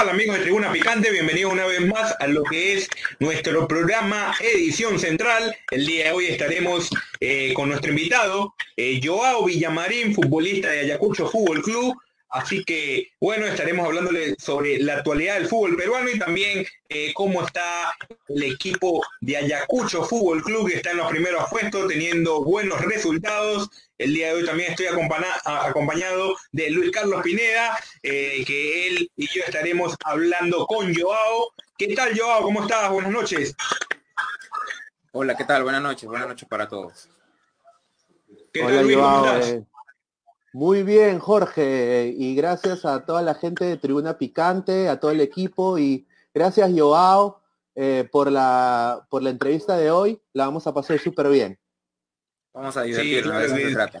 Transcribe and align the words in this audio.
¿Qué 0.00 0.06
tal 0.06 0.14
amigos 0.14 0.38
de 0.38 0.42
Tribuna 0.44 0.72
Picante? 0.72 1.10
Bienvenidos 1.10 1.52
una 1.52 1.66
vez 1.66 1.82
más 1.82 2.16
a 2.20 2.26
lo 2.26 2.42
que 2.42 2.72
es 2.72 2.88
nuestro 3.18 3.68
programa 3.68 4.34
Edición 4.40 4.98
Central. 4.98 5.54
El 5.70 5.84
día 5.84 6.06
de 6.06 6.12
hoy 6.12 6.24
estaremos 6.24 6.88
eh, 7.20 7.52
con 7.52 7.68
nuestro 7.68 7.90
invitado, 7.90 8.54
eh, 8.78 8.98
Joao 9.04 9.44
Villamarín, 9.44 10.14
futbolista 10.14 10.70
de 10.70 10.80
Ayacucho 10.80 11.28
Fútbol 11.28 11.60
Club. 11.60 11.94
Así 12.30 12.64
que, 12.64 13.12
bueno, 13.20 13.44
estaremos 13.44 13.84
hablándole 13.84 14.36
sobre 14.38 14.78
la 14.78 14.94
actualidad 14.94 15.34
del 15.34 15.48
fútbol 15.48 15.76
peruano 15.76 16.10
y 16.10 16.18
también 16.18 16.64
eh, 16.88 17.12
cómo 17.12 17.44
está 17.44 17.92
el 18.28 18.42
equipo 18.44 19.02
de 19.20 19.36
Ayacucho 19.36 20.04
Fútbol 20.04 20.40
Club, 20.44 20.68
que 20.68 20.76
está 20.76 20.92
en 20.92 20.98
los 20.98 21.10
primeros 21.10 21.50
puestos, 21.50 21.88
teniendo 21.88 22.44
buenos 22.44 22.80
resultados. 22.82 23.68
El 23.98 24.14
día 24.14 24.28
de 24.28 24.34
hoy 24.34 24.46
también 24.46 24.70
estoy 24.70 24.86
acompañado 24.86 26.36
de 26.52 26.70
Luis 26.70 26.92
Carlos 26.92 27.20
Pineda, 27.24 27.76
eh, 28.04 28.44
que 28.46 28.86
él 28.86 29.10
y 29.16 29.26
yo 29.26 29.42
estaremos 29.44 29.96
hablando 30.04 30.66
con 30.66 30.94
Joao. 30.94 31.52
¿Qué 31.76 31.94
tal, 31.96 32.16
Joao? 32.16 32.42
¿Cómo 32.42 32.62
estás? 32.62 32.90
Buenas 32.90 33.10
noches. 33.10 33.56
Hola, 35.10 35.36
¿qué 35.36 35.44
tal? 35.44 35.64
Buenas 35.64 35.82
noches. 35.82 36.08
Buenas 36.08 36.28
noches 36.28 36.48
para 36.48 36.68
todos. 36.68 37.08
¿Qué 38.52 38.60
tal, 38.60 38.84
Luis? 38.84 38.96
¿Cómo 38.96 39.26
estás? 39.26 39.48
Eh, 39.48 39.64
muy 40.52 40.82
bien, 40.82 41.18
Jorge, 41.18 42.12
y 42.16 42.34
gracias 42.34 42.84
a 42.84 43.04
toda 43.04 43.22
la 43.22 43.34
gente 43.34 43.64
de 43.64 43.76
Tribuna 43.76 44.18
Picante, 44.18 44.88
a 44.88 44.98
todo 44.98 45.12
el 45.12 45.20
equipo, 45.20 45.78
y 45.78 46.06
gracias, 46.34 46.70
Joao, 46.76 47.40
eh, 47.74 48.08
por, 48.10 48.32
la, 48.32 49.06
por 49.08 49.22
la 49.22 49.30
entrevista 49.30 49.76
de 49.76 49.90
hoy. 49.90 50.20
La 50.32 50.46
vamos 50.46 50.66
a 50.66 50.74
pasar 50.74 50.98
súper 50.98 51.28
bien. 51.28 51.58
Vamos 52.52 52.76
a 52.76 52.82
divertirnos, 52.82 53.32
a 53.32 53.38
ver 53.38 53.50
se 53.50 53.72
trata. 53.72 54.00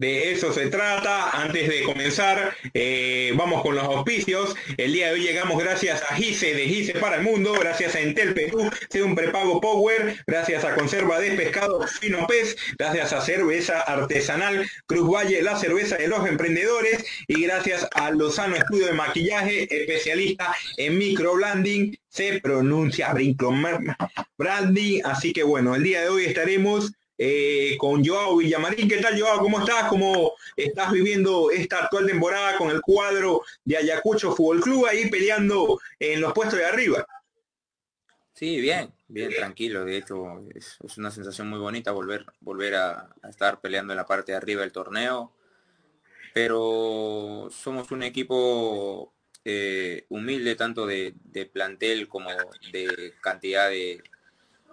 De 0.00 0.32
eso 0.32 0.50
se 0.50 0.68
trata. 0.68 1.28
Antes 1.28 1.68
de 1.68 1.82
comenzar, 1.82 2.56
eh, 2.72 3.34
vamos 3.36 3.60
con 3.60 3.74
los 3.74 3.84
auspicios. 3.84 4.56
El 4.78 4.94
día 4.94 5.08
de 5.08 5.12
hoy 5.12 5.20
llegamos 5.20 5.62
gracias 5.62 6.02
a 6.08 6.14
GICE 6.14 6.54
de 6.54 6.64
GICE 6.64 6.94
para 6.94 7.16
el 7.16 7.22
Mundo, 7.22 7.52
gracias 7.52 7.94
a 7.94 8.00
Entel 8.00 8.32
Perú, 8.32 8.70
sea 8.88 9.04
un 9.04 9.14
prepago 9.14 9.60
Power, 9.60 10.16
gracias 10.26 10.64
a 10.64 10.74
Conserva 10.74 11.20
de 11.20 11.32
Pescado 11.32 11.86
Fino 11.86 12.26
Pez, 12.26 12.56
gracias 12.78 13.12
a 13.12 13.20
Cerveza 13.20 13.82
Artesanal 13.82 14.66
Cruz 14.86 15.06
Valle, 15.06 15.42
la 15.42 15.58
cerveza 15.58 15.98
de 15.98 16.08
los 16.08 16.26
emprendedores, 16.26 17.04
y 17.28 17.42
gracias 17.42 17.86
a 17.92 18.10
Lozano 18.10 18.56
Estudio 18.56 18.86
de 18.86 18.94
Maquillaje, 18.94 19.68
especialista 19.70 20.56
en 20.78 20.96
microblending, 20.96 21.94
se 22.08 22.40
pronuncia 22.40 23.14
branding. 24.38 25.02
Así 25.04 25.34
que 25.34 25.42
bueno, 25.42 25.74
el 25.74 25.82
día 25.82 26.00
de 26.00 26.08
hoy 26.08 26.24
estaremos 26.24 26.90
eh, 27.22 27.76
con 27.76 28.02
Joao 28.02 28.38
Villamarín. 28.38 28.88
¿Qué 28.88 28.96
tal, 28.96 29.20
Joao? 29.20 29.40
¿Cómo 29.40 29.60
estás? 29.60 29.90
¿Cómo 29.90 30.32
estás 30.56 30.90
viviendo 30.90 31.50
esta 31.50 31.84
actual 31.84 32.06
temporada 32.06 32.56
con 32.56 32.70
el 32.70 32.80
cuadro 32.80 33.42
de 33.62 33.76
Ayacucho 33.76 34.34
Fútbol 34.34 34.62
Club 34.62 34.86
ahí 34.86 35.10
peleando 35.10 35.78
en 35.98 36.22
los 36.22 36.32
puestos 36.32 36.58
de 36.58 36.64
arriba? 36.64 37.06
Sí, 38.32 38.58
bien, 38.62 38.94
bien, 39.06 39.34
tranquilo. 39.34 39.84
De 39.84 39.98
hecho, 39.98 40.46
es, 40.54 40.78
una 40.96 41.10
sensación 41.10 41.50
muy 41.50 41.58
bonita 41.58 41.92
volver, 41.92 42.24
volver 42.40 42.76
a, 42.76 43.14
estar 43.28 43.60
peleando 43.60 43.92
en 43.92 43.98
la 43.98 44.06
parte 44.06 44.32
de 44.32 44.38
arriba 44.38 44.62
del 44.62 44.72
torneo. 44.72 45.30
Pero 46.32 47.48
somos 47.50 47.90
un 47.90 48.02
equipo 48.02 49.12
eh, 49.44 50.06
humilde 50.08 50.54
tanto 50.54 50.86
de 50.86 51.12
plantel 51.52 52.08
como 52.08 52.30
de 52.72 53.12
cantidad 53.20 53.68
de, 53.68 54.02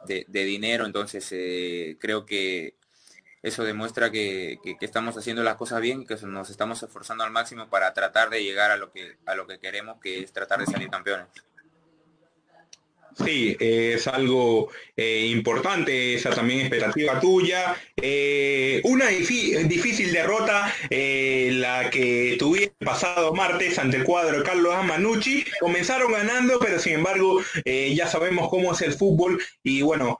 de, 0.08 0.26
dinero, 0.28 0.86
entonces 0.86 1.28
eh, 1.32 1.98
creo 2.00 2.26
que 2.26 2.76
eso 3.44 3.64
demuestra 3.64 4.12
que, 4.12 4.60
estamos 4.82 5.18
haciendo 5.18 5.44
las 5.44 5.56
cosas 5.56 5.82
bien, 5.82 6.06
que 6.06 6.16
nos 6.24 6.50
estamos 6.50 6.82
esforzando 6.82 7.24
al 7.24 7.32
máximo 7.32 7.70
para 7.70 7.94
tratar 7.94 8.30
de 8.30 8.44
llegar 8.44 8.72
a 8.72 8.78
lo 8.78 8.92
que, 8.92 9.18
a 9.26 9.36
lo 9.36 9.48
que 9.48 9.60
queremos, 9.60 10.00
que 10.02 10.20
es 10.24 10.32
tratar 10.34 10.60
de 10.60 10.66
salir 10.66 10.90
campeones. 10.90 11.28
Sí, 13.26 13.58
es 13.60 14.08
algo 14.08 14.70
eh, 14.96 15.26
importante, 15.32 16.14
esa 16.14 16.30
también 16.30 16.62
expectativa 16.62 17.20
tuya. 17.20 17.76
Eh, 17.96 18.80
una 18.84 19.08
difícil 19.08 20.14
derrota, 20.14 20.72
la 20.90 21.90
que 21.90 22.36
tuvieron 22.38 22.76
pasado 22.88 23.34
martes 23.34 23.78
ante 23.78 23.98
el 23.98 24.06
cuadro 24.06 24.42
Carlos 24.44 24.74
Amanucci. 24.74 25.44
Comenzaron 25.60 26.14
ganando, 26.14 26.58
pero 26.60 26.80
sin 26.80 26.94
embargo 26.94 27.42
ya 27.66 28.08
sabemos 28.08 28.50
cómo 28.50 28.72
es 28.72 28.82
el 28.82 28.94
fútbol 28.94 29.42
y 29.62 29.82
bueno, 29.82 30.20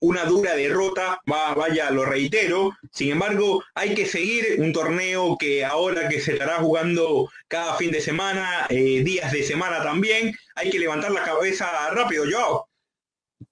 una 0.00 0.24
dura 0.24 0.54
derrota, 0.54 1.20
va, 1.30 1.54
vaya, 1.54 1.90
lo 1.90 2.04
reitero. 2.04 2.76
Sin 2.92 3.10
embargo, 3.10 3.64
hay 3.74 3.94
que 3.94 4.06
seguir 4.06 4.60
un 4.60 4.72
torneo 4.72 5.36
que 5.38 5.64
ahora 5.64 6.08
que 6.08 6.20
se 6.20 6.32
estará 6.32 6.56
jugando 6.56 7.28
cada 7.48 7.74
fin 7.74 7.90
de 7.90 8.00
semana, 8.00 8.66
eh, 8.68 9.02
días 9.02 9.32
de 9.32 9.42
semana 9.42 9.82
también, 9.82 10.34
hay 10.54 10.70
que 10.70 10.78
levantar 10.78 11.10
la 11.10 11.24
cabeza 11.24 11.90
rápido, 11.90 12.24
yo. 12.24 12.68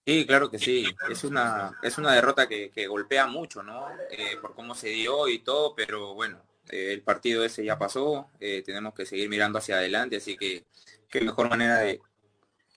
Sí, 0.05 0.25
claro 0.27 0.50
que 0.50 0.59
sí. 0.59 0.87
Es 1.11 1.25
una, 1.25 1.78
es 1.83 1.99
una 1.99 2.12
derrota 2.12 2.49
que, 2.49 2.87
golpea 2.87 3.27
mucho, 3.27 3.62
¿no? 3.62 3.89
Eh, 4.11 4.37
por 4.41 4.55
cómo 4.55 4.75
se 4.75 4.89
dio 4.89 5.28
y 5.28 5.41
todo, 5.41 5.75
pero 5.75 6.15
bueno, 6.15 6.41
eh, 6.71 6.93
el 6.93 7.03
partido 7.03 7.44
ese 7.44 7.65
ya 7.65 7.78
pasó, 7.78 8.31
tenemos 8.38 8.94
que 8.94 9.06
seguir 9.06 9.28
mirando 9.28 9.59
hacia 9.59 9.77
adelante, 9.77 10.16
así 10.16 10.37
que 10.37 10.65
qué 11.09 11.21
mejor 11.21 11.49
manera 11.49 11.78
de, 11.78 12.00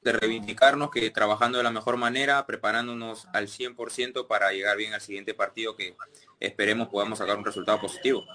de 0.01 0.13
reivindicarnos 0.13 0.91
que 0.91 1.09
trabajando 1.09 1.57
de 1.57 1.63
la 1.63 1.71
mejor 1.71 1.97
manera, 1.97 2.45
preparándonos 2.45 3.27
al 3.33 3.47
100% 3.47 4.27
para 4.27 4.51
llegar 4.51 4.77
bien 4.77 4.93
al 4.93 5.01
siguiente 5.01 5.33
partido 5.33 5.75
que 5.75 5.95
esperemos 6.39 6.87
podamos 6.89 7.19
sacar 7.19 7.37
un 7.37 7.45
resultado 7.45 7.81
positivo. 7.81 8.25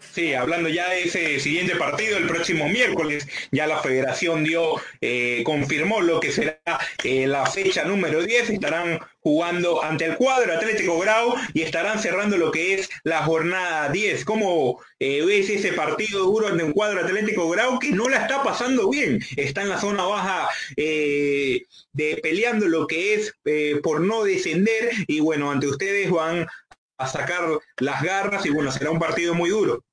Sí, 0.00 0.32
hablando 0.32 0.68
ya 0.68 0.88
de 0.90 1.04
ese 1.04 1.40
siguiente 1.40 1.74
partido, 1.74 2.18
el 2.18 2.26
próximo 2.26 2.68
miércoles, 2.68 3.26
ya 3.50 3.66
la 3.66 3.80
federación 3.80 4.44
dio, 4.44 4.74
eh, 5.00 5.42
confirmó 5.44 6.00
lo 6.00 6.20
que 6.20 6.30
será 6.30 6.60
eh, 7.02 7.26
la 7.26 7.46
fecha 7.46 7.84
número 7.84 8.22
10, 8.22 8.50
estarán 8.50 9.00
jugando 9.20 9.82
ante 9.82 10.04
el 10.04 10.16
cuadro 10.16 10.54
Atlético 10.54 10.98
Grau 11.00 11.34
y 11.52 11.62
estarán 11.62 11.98
cerrando 11.98 12.36
lo 12.36 12.52
que 12.52 12.74
es 12.74 12.88
la 13.02 13.22
jornada 13.24 13.90
10. 13.90 14.24
¿Cómo 14.24 14.80
eh, 15.00 15.24
ves 15.24 15.50
ese 15.50 15.72
partido 15.72 16.24
duro 16.24 16.48
ante 16.48 16.64
un 16.64 16.72
cuadro 16.72 17.00
Atlético 17.00 17.48
Grau 17.50 17.78
que 17.78 17.90
no 17.90 18.08
la 18.08 18.22
está 18.22 18.42
pasando 18.42 18.88
bien? 18.90 19.20
Está 19.36 19.62
en 19.62 19.68
la 19.68 19.80
zona 19.80 20.04
baja 20.04 20.48
de 20.76 21.66
peleando 22.22 22.66
lo 22.66 22.86
que 22.86 23.14
es 23.14 23.34
por 23.82 24.00
no 24.00 24.22
descender 24.24 24.90
y 25.08 25.20
bueno, 25.20 25.50
ante 25.50 25.66
ustedes 25.66 26.10
van 26.10 26.46
a 26.98 27.06
sacar 27.06 27.58
las 27.78 28.02
garras 28.02 28.44
y 28.46 28.50
bueno, 28.50 28.70
será 28.72 28.90
un 28.90 28.98
partido 28.98 29.34
muy 29.34 29.50
duro. 29.50 29.84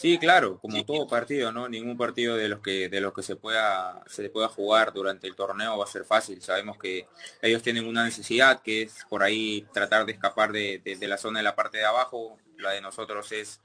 Sí, 0.00 0.18
claro, 0.18 0.58
como 0.60 0.82
todo 0.86 1.06
partido, 1.06 1.52
¿no? 1.52 1.68
Ningún 1.68 1.98
partido 1.98 2.34
de 2.34 2.48
los 2.48 2.60
que 2.60 2.88
de 2.88 3.02
los 3.02 3.12
que 3.12 3.22
se 3.22 3.36
pueda 3.36 4.02
se 4.06 4.30
pueda 4.30 4.48
jugar 4.48 4.94
durante 4.94 5.26
el 5.26 5.36
torneo 5.36 5.76
va 5.76 5.84
a 5.84 5.86
ser 5.86 6.06
fácil. 6.06 6.40
Sabemos 6.40 6.78
que 6.78 7.06
ellos 7.42 7.62
tienen 7.62 7.86
una 7.86 8.02
necesidad 8.02 8.62
que 8.62 8.80
es 8.84 9.04
por 9.10 9.22
ahí 9.22 9.66
tratar 9.74 10.06
de 10.06 10.12
escapar 10.12 10.52
de, 10.52 10.80
la 11.02 11.18
zona 11.18 11.40
de 11.40 11.42
la 11.42 11.54
parte 11.54 11.76
de 11.76 11.84
abajo. 11.84 12.38
La 12.56 12.70
de 12.70 12.80
nosotros 12.80 13.30
es 13.32 13.60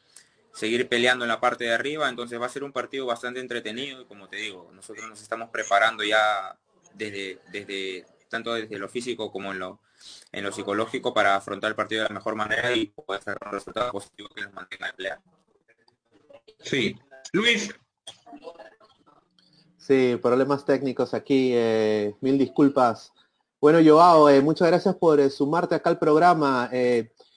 seguir 0.51 0.89
peleando 0.89 1.23
en 1.23 1.29
la 1.29 1.39
parte 1.39 1.63
de 1.63 1.73
arriba. 1.73 2.09
Entonces 2.09 2.41
va 2.41 2.47
a 2.47 2.49
ser 2.49 2.65
un 2.65 2.73
partido 2.73 3.05
bastante 3.05 3.39
entretenido 3.39 4.01
y 4.01 4.05
como 4.05 4.27
te 4.27 4.35
digo, 4.35 4.69
nosotros 4.73 5.07
nos 5.07 5.21
estamos 5.21 5.51
preparando 5.51 6.03
ya 6.03 6.57
desde 6.95 7.39
desde 7.53 8.05
tanto 8.27 8.53
desde 8.53 8.77
lo 8.77 8.89
físico 8.89 9.31
como 9.31 9.53
en 9.53 9.59
lo 9.59 9.79
en 10.33 10.43
lo 10.43 10.51
psicológico 10.51 11.13
para 11.13 11.37
afrontar 11.37 11.69
el 11.69 11.75
partido 11.75 12.03
de 12.03 12.09
la 12.09 12.15
mejor 12.15 12.35
manera 12.35 12.73
y 12.73 12.87
poder 12.87 13.21
hacer 13.21 13.37
un 13.45 13.51
resultado 13.53 13.91
positivo 13.93 14.27
que 14.35 14.41
nos 14.41 14.51
mantenga 14.53 14.89
empleados. 14.89 15.34
Sí. 16.65 16.95
Luis. 17.31 17.69
Sí, 19.77 20.17
problemas 20.19 20.65
técnicos 20.65 21.13
aquí. 21.13 21.51
Eh, 21.53 22.15
mil 22.21 22.39
disculpas. 22.39 23.13
Bueno, 23.61 23.79
Joao, 23.85 24.29
eh, 24.29 24.41
muchas 24.41 24.67
gracias 24.67 24.95
por 24.95 25.19
eh, 25.19 25.29
sumarte 25.29 25.75
acá 25.75 25.91
al 25.91 25.99
programa. 25.99 26.69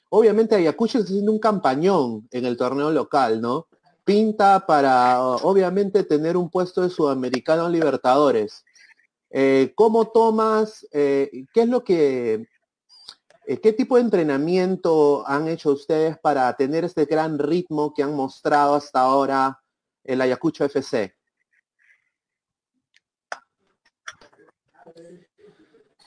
obviamente 0.08 0.54
Ayacucho 0.54 0.98
está 0.98 1.10
haciendo 1.10 1.32
un 1.32 1.38
campañón 1.38 2.26
en 2.30 2.46
el 2.46 2.56
torneo 2.56 2.90
local, 2.90 3.42
¿no? 3.42 3.66
Pinta 4.04 4.64
para, 4.66 5.20
obviamente, 5.20 6.04
tener 6.04 6.38
un 6.38 6.48
puesto 6.48 6.80
de 6.80 6.88
Sudamericano 6.88 7.69
Libertadores. 7.69 8.64
¿Cómo 9.75 10.08
tomas? 10.08 10.86
¿Qué 10.90 11.46
es 11.52 11.69
lo 11.69 11.84
que 11.84 12.46
¿Qué 13.56 13.73
tipo 13.73 13.97
de 13.97 14.03
entrenamiento 14.03 15.27
han 15.27 15.49
hecho 15.49 15.73
ustedes 15.73 16.19
para 16.19 16.55
tener 16.55 16.85
este 16.85 17.06
gran 17.06 17.39
ritmo 17.39 17.95
que 17.95 18.03
han 18.03 18.15
mostrado 18.15 18.75
hasta 18.75 19.00
ahora 19.00 19.59
el 20.05 20.21
Ayacucho 20.21 20.67
FC? 20.67 21.15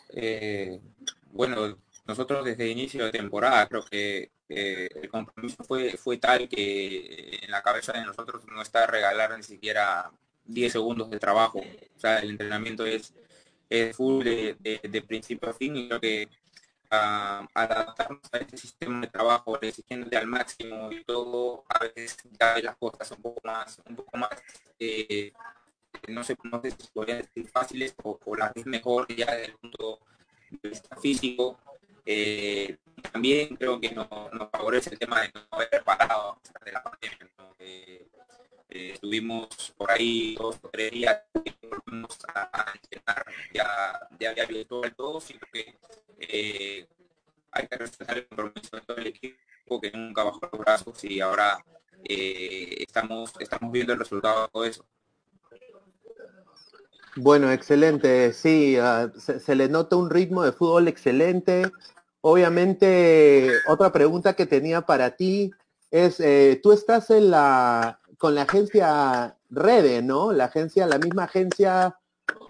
Eh, 0.09 0.79
bueno, 1.31 1.79
nosotros 2.05 2.45
desde 2.45 2.65
el 2.65 2.71
inicio 2.77 3.05
de 3.05 3.11
temporada 3.11 3.67
creo 3.67 3.85
que 3.85 4.31
eh, 4.47 4.89
el 4.93 5.09
compromiso 5.09 5.63
fue, 5.63 5.97
fue 5.97 6.17
tal 6.17 6.47
que 6.47 7.39
en 7.41 7.49
la 7.49 7.63
cabeza 7.63 7.93
de 7.93 8.05
nosotros 8.05 8.45
no 8.53 8.61
está 8.61 8.85
regalar 8.85 9.35
ni 9.35 9.41
siquiera 9.41 10.11
10 10.45 10.73
segundos 10.73 11.09
de 11.09 11.17
trabajo. 11.17 11.57
O 11.57 11.99
sea, 11.99 12.19
el 12.19 12.29
entrenamiento 12.29 12.85
es, 12.85 13.15
full 13.95 14.23
de, 14.23 14.79
de 14.83 15.01
principio 15.01 15.49
a 15.49 15.53
fin 15.53 15.75
y 15.75 15.87
creo 15.87 15.99
que 15.99 16.29
adaptarnos 16.91 18.21
a 18.33 18.37
este 18.37 18.57
sistema 18.57 19.01
de 19.01 19.07
trabajo, 19.07 19.59
exigiéndote 19.61 20.17
al 20.17 20.27
máximo 20.27 20.91
y 20.91 21.03
todo, 21.03 21.63
a 21.69 21.79
veces 21.79 22.17
ya 22.39 22.59
las 22.61 22.75
cosas 22.77 23.09
un 23.11 23.21
poco 23.21 23.41
más, 23.43 23.81
un 23.87 23.95
poco 23.95 24.17
más, 24.17 24.29
eh, 24.77 25.31
no 26.09 26.23
sé, 26.23 26.37
no 26.43 26.61
sé 26.61 26.71
si 26.71 26.87
podrían 26.93 27.19
decir 27.19 27.47
fáciles 27.49 27.95
o, 28.03 28.19
las 28.35 28.51
es 28.55 28.65
mejor 28.65 29.07
ya 29.15 29.31
desde 29.31 29.45
el 29.45 29.53
punto 29.53 29.99
físico. 31.01 31.57
Eh, 32.05 32.77
también 33.11 33.55
creo 33.55 33.79
que 33.79 33.91
nos, 33.91 34.07
favorece 34.51 34.89
el 34.91 34.99
tema 34.99 35.21
de 35.21 35.31
no 35.33 35.41
haber 35.51 35.69
preparado 35.69 36.39
de 36.65 36.71
la 36.71 36.83
pandemia. 36.83 37.29
Eh, 37.59 38.07
estuvimos 38.71 39.73
por 39.77 39.91
ahí 39.91 40.35
dos 40.35 40.57
o 40.61 40.69
tres 40.69 40.91
días 40.91 41.21
y 41.33 41.49
a, 42.33 42.65
entrenar 42.73 43.25
ya, 43.53 44.07
ya, 44.19 44.35
ya 44.35 44.45
virtual 44.45 44.95
todo, 44.95 45.19
sino 45.19 45.41
que 45.51 45.77
eh, 46.19 46.87
hay 47.51 47.67
que 47.67 47.77
respetar 47.77 48.17
el 48.17 48.27
compromiso 48.27 48.77
de 48.77 48.81
todo 48.81 48.97
el 48.97 49.07
equipo 49.07 49.81
que 49.81 49.91
nunca 49.91 50.23
bajó 50.23 50.49
los 50.51 50.61
brazos 50.61 51.03
y 51.03 51.19
ahora 51.19 51.63
eh, 52.03 52.75
estamos, 52.79 53.33
estamos 53.39 53.71
viendo 53.71 53.93
el 53.93 53.99
resultado 53.99 54.49
de 54.61 54.69
eso. 54.69 54.85
Bueno, 57.17 57.51
excelente, 57.51 58.31
sí, 58.31 58.77
ah, 58.77 59.11
se, 59.17 59.55
le 59.55 59.67
nota 59.67 59.97
un 59.97 60.09
ritmo 60.09 60.43
de 60.43 60.53
fútbol 60.53 60.87
excelente. 60.87 61.69
Obviamente, 62.21 63.51
otra 63.67 63.91
pregunta 63.91 64.33
que 64.33 64.45
tenía 64.45 64.81
para 64.81 65.17
ti 65.17 65.51
es, 65.89 66.21
eh, 66.21 66.59
tú 66.63 66.71
estás 66.71 67.09
en 67.09 67.31
la, 67.31 68.00
con 68.21 68.35
la 68.35 68.43
agencia 68.43 69.35
Rede, 69.49 70.03
¿no? 70.03 70.31
La 70.31 70.45
agencia, 70.45 70.85
la 70.85 70.99
misma 70.99 71.23
agencia 71.23 71.97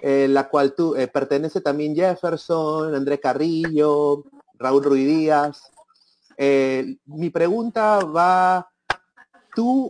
eh, 0.02 0.28
la 0.30 0.50
cual 0.50 0.74
tú, 0.74 0.96
eh, 0.96 1.08
pertenece 1.08 1.62
también 1.62 1.96
Jefferson, 1.96 2.94
André 2.94 3.22
Carrillo, 3.22 4.26
Raúl 4.60 4.84
Ruiz 4.84 5.08
Díaz. 5.08 5.72
Eh, 6.36 6.98
mi 7.06 7.30
pregunta 7.30 8.00
va, 8.00 8.70
tú 9.56 9.90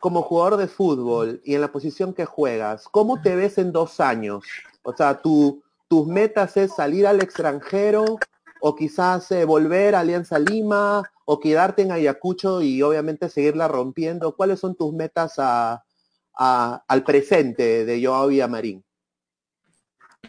como 0.00 0.20
jugador 0.20 0.58
de 0.58 0.68
fútbol 0.68 1.40
y 1.44 1.54
en 1.54 1.62
la 1.62 1.72
posición 1.72 2.12
que 2.12 2.26
juegas, 2.26 2.84
¿cómo 2.90 3.22
te 3.22 3.34
ves 3.34 3.56
en 3.56 3.72
dos 3.72 4.00
años? 4.00 4.44
O 4.82 4.94
sea, 4.94 5.22
tu, 5.22 5.62
tus 5.88 6.06
metas 6.06 6.58
es 6.58 6.74
salir 6.74 7.06
al 7.06 7.22
extranjero 7.22 8.18
o 8.60 8.74
quizás 8.74 9.28
volver 9.46 9.94
a 9.94 10.00
Alianza 10.00 10.38
Lima 10.38 11.02
o 11.24 11.40
quedarte 11.40 11.82
en 11.82 11.92
Ayacucho 11.92 12.62
y 12.62 12.82
obviamente 12.82 13.28
seguirla 13.28 13.68
rompiendo. 13.68 14.36
¿Cuáles 14.36 14.60
son 14.60 14.76
tus 14.76 14.92
metas 14.92 15.34
al 15.38 17.04
presente 17.04 17.84
de 17.84 18.04
Joao 18.04 18.28
Villamarín? 18.28 18.84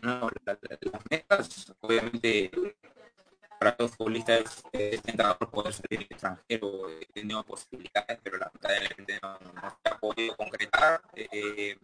No, 0.01 0.29
las 0.45 0.59
metas, 1.09 1.73
obviamente, 1.81 2.51
para 3.59 3.75
los 3.79 3.91
futbolistas 3.91 4.63
es 4.71 5.01
tentador 5.01 5.49
poder 5.49 5.73
salir 5.73 6.03
extranjero, 6.03 6.89
he 6.89 7.05
tenido 7.07 7.43
posibilidades, 7.43 8.19
pero 8.21 8.37
lamentablemente 8.37 9.19
no, 9.21 9.39
no 9.39 9.69
se 9.83 9.89
ha 9.89 9.97
podido 9.97 10.35
concretar. 10.35 11.01
Eh, 11.15 11.77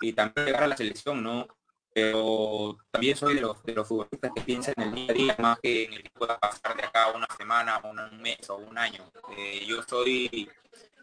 y 0.00 0.12
también 0.12 0.46
llegar 0.46 0.64
a 0.64 0.68
la 0.68 0.76
selección, 0.76 1.22
¿no? 1.22 1.46
Pero 1.96 2.76
también 2.90 3.16
soy 3.16 3.36
de 3.36 3.40
los, 3.40 3.62
de 3.62 3.72
los 3.72 3.88
futbolistas 3.88 4.30
que 4.34 4.42
piensan 4.42 4.74
en 4.76 4.88
el 4.88 4.94
día 4.94 5.06
a 5.08 5.14
día 5.14 5.36
más 5.38 5.58
que 5.60 5.84
en 5.84 5.94
el 5.94 6.02
que 6.02 6.10
pueda 6.10 6.38
pasar 6.38 6.76
de 6.76 6.82
acá 6.82 7.10
una 7.12 7.26
semana, 7.38 7.80
un 7.84 8.20
mes 8.20 8.50
o 8.50 8.56
un 8.56 8.76
año. 8.76 9.10
Eh, 9.34 9.64
yo 9.66 9.82
soy 9.82 10.46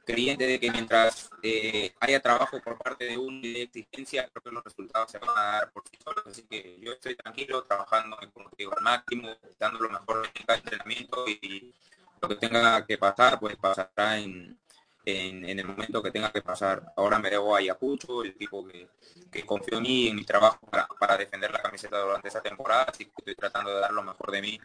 creyente 0.05 0.45
de 0.45 0.59
que 0.59 0.69
mientras 0.69 1.31
eh, 1.41 1.95
haya 1.99 2.21
trabajo 2.21 2.61
por 2.61 2.77
parte 2.77 3.05
de 3.05 3.17
uno 3.17 3.39
y 3.41 3.53
de 3.53 3.61
exigencia, 3.63 4.29
creo 4.31 4.43
que 4.43 4.51
los 4.51 4.63
resultados 4.63 5.09
se 5.09 5.17
van 5.17 5.35
a 5.35 5.41
dar 5.53 5.71
por 5.71 5.81
sí 5.89 5.97
solos. 6.03 6.25
Así 6.27 6.43
que 6.43 6.77
yo 6.79 6.91
estoy 6.91 7.15
tranquilo, 7.15 7.63
trabajando, 7.63 8.15
como 8.31 8.51
digo, 8.55 8.77
al 8.77 8.83
máximo, 8.83 9.35
dando 9.57 9.79
lo 9.79 9.89
mejor 9.89 10.29
en 10.31 10.45
cada 10.45 10.59
entrenamiento 10.59 11.27
y 11.27 11.73
lo 12.21 12.29
que 12.29 12.35
tenga 12.35 12.85
que 12.85 12.99
pasar, 12.99 13.39
pues 13.39 13.55
pasará 13.55 14.19
en, 14.19 14.59
en, 15.05 15.59
el 15.59 15.65
momento 15.65 16.01
que 16.01 16.11
tenga 16.11 16.31
que 16.31 16.41
pasar. 16.41 16.93
Ahora 16.95 17.19
me 17.19 17.29
debo 17.29 17.55
a 17.55 17.59
Ayacucho, 17.59 18.23
el 18.23 18.31
equipo 18.31 18.65
que, 18.65 18.87
que 19.31 19.45
confió 19.45 19.77
en 19.77 19.83
mí, 19.83 20.07
en 20.07 20.15
mi 20.15 20.25
trabajo 20.25 20.59
para, 20.69 20.87
para 20.99 21.17
defender 21.17 21.51
la 21.51 21.61
camiseta 21.61 21.99
durante 21.99 22.27
esa 22.27 22.41
temporada, 22.41 22.83
así 22.83 23.05
que 23.05 23.11
estoy 23.17 23.35
tratando 23.35 23.73
de 23.73 23.81
dar 23.81 23.91
lo 23.91 24.03
mejor 24.03 24.31
de 24.31 24.41
mí 24.41 24.59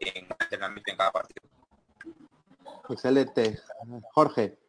en 0.00 0.26
en 0.86 0.96
cada 0.96 1.12
partido. 1.12 1.42
Excelente. 2.88 3.60
Jorge. 4.12 4.61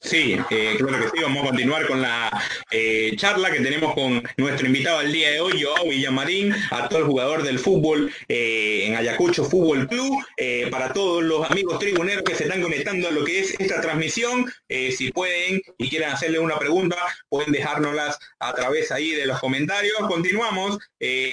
Sí, 0.00 0.36
eh, 0.50 0.76
claro 0.78 1.00
que 1.00 1.08
sí, 1.10 1.22
vamos 1.22 1.42
a 1.42 1.48
continuar 1.48 1.84
con 1.88 2.00
la 2.00 2.30
eh, 2.70 3.14
charla 3.16 3.50
que 3.50 3.58
tenemos 3.58 3.94
con 3.94 4.22
nuestro 4.36 4.66
invitado 4.68 4.98
al 4.98 5.12
día 5.12 5.32
de 5.32 5.40
hoy, 5.40 5.60
Joao 5.60 5.88
Villamarín, 5.88 6.54
actual 6.70 7.02
jugador 7.02 7.42
del 7.42 7.58
fútbol 7.58 8.12
eh, 8.28 8.84
en 8.86 8.94
Ayacucho 8.94 9.44
Fútbol 9.44 9.88
Club. 9.88 10.24
Eh, 10.36 10.68
para 10.70 10.92
todos 10.92 11.24
los 11.24 11.50
amigos 11.50 11.80
tribuneros 11.80 12.22
que 12.22 12.36
se 12.36 12.44
están 12.44 12.62
conectando 12.62 13.08
a 13.08 13.10
lo 13.10 13.24
que 13.24 13.40
es 13.40 13.58
esta 13.58 13.80
transmisión, 13.80 14.46
si 14.68 15.10
pueden 15.10 15.60
y 15.78 15.88
quieren 15.88 16.10
hacerle 16.10 16.38
una 16.38 16.58
pregunta, 16.58 16.96
pueden 17.28 17.52
dejárnoslas 17.52 18.18
a 18.38 18.54
través 18.54 18.92
ahí 18.92 19.10
de 19.10 19.26
los 19.26 19.40
comentarios. 19.40 19.98
Continuamos 20.06 20.78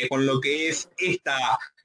con 0.10 0.26
lo 0.26 0.42
que 0.42 0.70
es 0.70 0.90
esta 0.98 1.38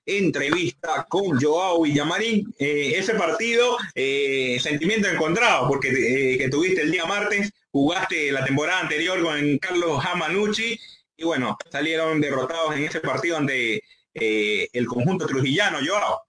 entrevista 0.07 1.07
con 1.09 1.41
Joao 1.41 1.83
Villamarín. 1.83 2.55
Eh, 2.59 2.93
ese 2.97 3.15
partido, 3.15 3.77
eh, 3.95 4.59
sentimiento 4.61 5.09
encontrado, 5.09 5.69
porque 5.69 5.89
eh, 5.89 6.39
que 6.39 6.49
tuviste 6.49 6.83
el 6.83 6.91
día 6.91 7.07
martes, 7.07 7.53
jugaste 7.71 8.33
la 8.33 8.45
temporada 8.45 8.81
anterior 8.81 9.23
con 9.23 9.59
Carlos 9.59 10.05
Hamanucci 10.05 10.79
y 11.17 11.25
bueno, 11.25 11.57
salieron 11.71 12.21
derrotados 12.21 12.75
en 12.75 12.85
ese 12.85 13.01
partido 13.01 13.37
ante 13.37 13.83
el 14.13 14.87
conjunto 14.87 15.27
trujillano, 15.27 15.79
Joao. 15.87 16.23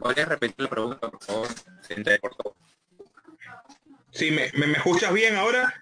¿Podrías 0.00 0.28
repetir 0.28 0.56
la 0.58 0.68
pregunta, 0.68 1.10
por 1.10 1.24
favor? 1.24 1.48
Se 1.80 2.20
Sí, 4.10 4.30
¿me, 4.30 4.50
me, 4.52 4.72
escuchas 4.72 5.12
bien 5.12 5.36
ahora? 5.36 5.72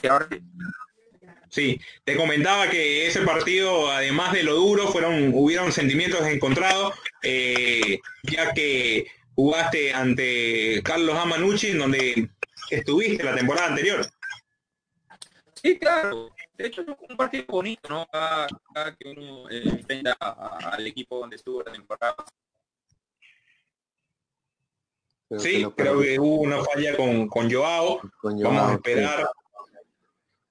Sí, 0.00 0.06
ahora 0.06 0.28
Sí, 1.56 1.80
te 2.04 2.18
comentaba 2.18 2.68
que 2.68 3.06
ese 3.06 3.22
partido, 3.22 3.90
además 3.90 4.34
de 4.34 4.42
lo 4.42 4.56
duro, 4.56 4.88
fueron, 4.88 5.32
hubieron 5.32 5.72
sentimientos 5.72 6.20
encontrados, 6.26 6.94
eh, 7.22 7.98
ya 8.24 8.52
que 8.52 9.06
jugaste 9.34 9.94
ante 9.94 10.82
Carlos 10.84 11.16
Amanucci, 11.16 11.68
en 11.68 11.78
donde 11.78 12.28
estuviste 12.68 13.24
la 13.24 13.34
temporada 13.34 13.68
anterior. 13.68 14.06
Sí, 15.54 15.78
claro. 15.78 16.28
De 16.58 16.66
hecho, 16.66 16.82
es 16.82 16.88
un 17.08 17.16
partido 17.16 17.46
bonito, 17.48 17.88
¿no? 17.88 18.06
Cada, 18.12 18.94
que 18.94 19.08
uno 19.08 19.48
eh, 19.48 19.62
enfrenta 19.64 20.12
al 20.12 20.86
equipo 20.86 21.20
donde 21.20 21.36
estuvo 21.36 21.62
la 21.62 21.72
temporada. 21.72 22.16
sí, 25.38 25.64
creo 25.74 26.02
que 26.02 26.18
hubo 26.20 26.42
una 26.42 26.62
falla 26.62 26.94
con, 26.98 27.28
con 27.28 27.50
Joao. 27.50 28.02
Vamos 28.22 28.62
a 28.62 28.74
esperar 28.74 29.26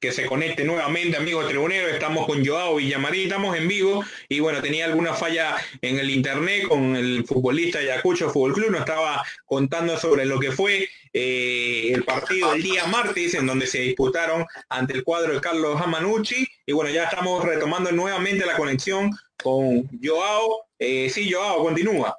que 0.05 0.11
se 0.11 0.27
conecte 0.27 0.63
nuevamente, 0.63 1.17
amigos 1.17 1.47
tribuneros. 1.47 1.91
Estamos 1.91 2.27
con 2.27 2.45
Joao 2.45 2.75
Villamarín, 2.75 3.23
estamos 3.23 3.57
en 3.57 3.67
vivo. 3.67 4.05
Y 4.29 4.39
bueno, 4.39 4.61
tenía 4.61 4.85
alguna 4.85 5.15
falla 5.15 5.55
en 5.81 5.97
el 5.97 6.11
internet 6.11 6.67
con 6.67 6.95
el 6.95 7.25
futbolista 7.25 7.79
Ayacucho 7.79 8.29
Fútbol 8.29 8.53
Club. 8.53 8.69
Nos 8.69 8.81
estaba 8.81 9.23
contando 9.45 9.97
sobre 9.97 10.25
lo 10.25 10.39
que 10.39 10.51
fue 10.51 10.87
eh, 11.11 11.91
el 11.91 12.03
partido 12.03 12.53
el 12.53 12.61
día 12.61 12.85
martes, 12.85 13.33
en 13.33 13.47
donde 13.47 13.65
se 13.65 13.79
disputaron 13.79 14.45
ante 14.69 14.93
el 14.93 15.03
cuadro 15.03 15.33
de 15.33 15.41
Carlos 15.41 15.81
Amanucci. 15.81 16.47
Y 16.67 16.73
bueno, 16.73 16.91
ya 16.91 17.05
estamos 17.05 17.43
retomando 17.43 17.91
nuevamente 17.91 18.45
la 18.45 18.57
conexión 18.57 19.09
con 19.41 19.89
Joao. 20.03 20.67
Eh, 20.77 21.09
sí, 21.09 21.31
Joao, 21.31 21.63
continúa. 21.63 22.15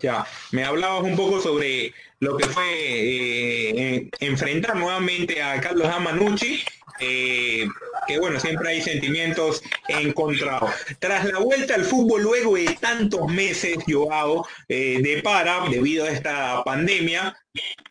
Ya, 0.00 0.26
me 0.52 0.64
hablabas 0.64 1.02
un 1.04 1.16
poco 1.16 1.40
sobre 1.40 1.92
lo 2.20 2.36
que 2.36 2.46
fue 2.46 2.64
eh, 2.68 4.10
enfrentar 4.20 4.76
nuevamente 4.76 5.42
a 5.42 5.60
Carlos 5.60 5.88
Amanucci, 5.88 6.62
eh, 6.98 7.68
que 8.06 8.18
bueno, 8.18 8.40
siempre 8.40 8.70
hay 8.70 8.80
sentimientos 8.80 9.62
encontrados. 9.88 10.70
Tras 10.98 11.26
la 11.26 11.38
vuelta 11.38 11.74
al 11.74 11.84
fútbol 11.84 12.22
luego 12.22 12.56
de 12.56 12.76
tantos 12.80 13.26
meses, 13.28 13.78
Joao, 13.86 14.46
eh, 14.68 15.00
de 15.02 15.22
para, 15.22 15.68
debido 15.68 16.06
a 16.06 16.10
esta 16.10 16.62
pandemia, 16.64 17.36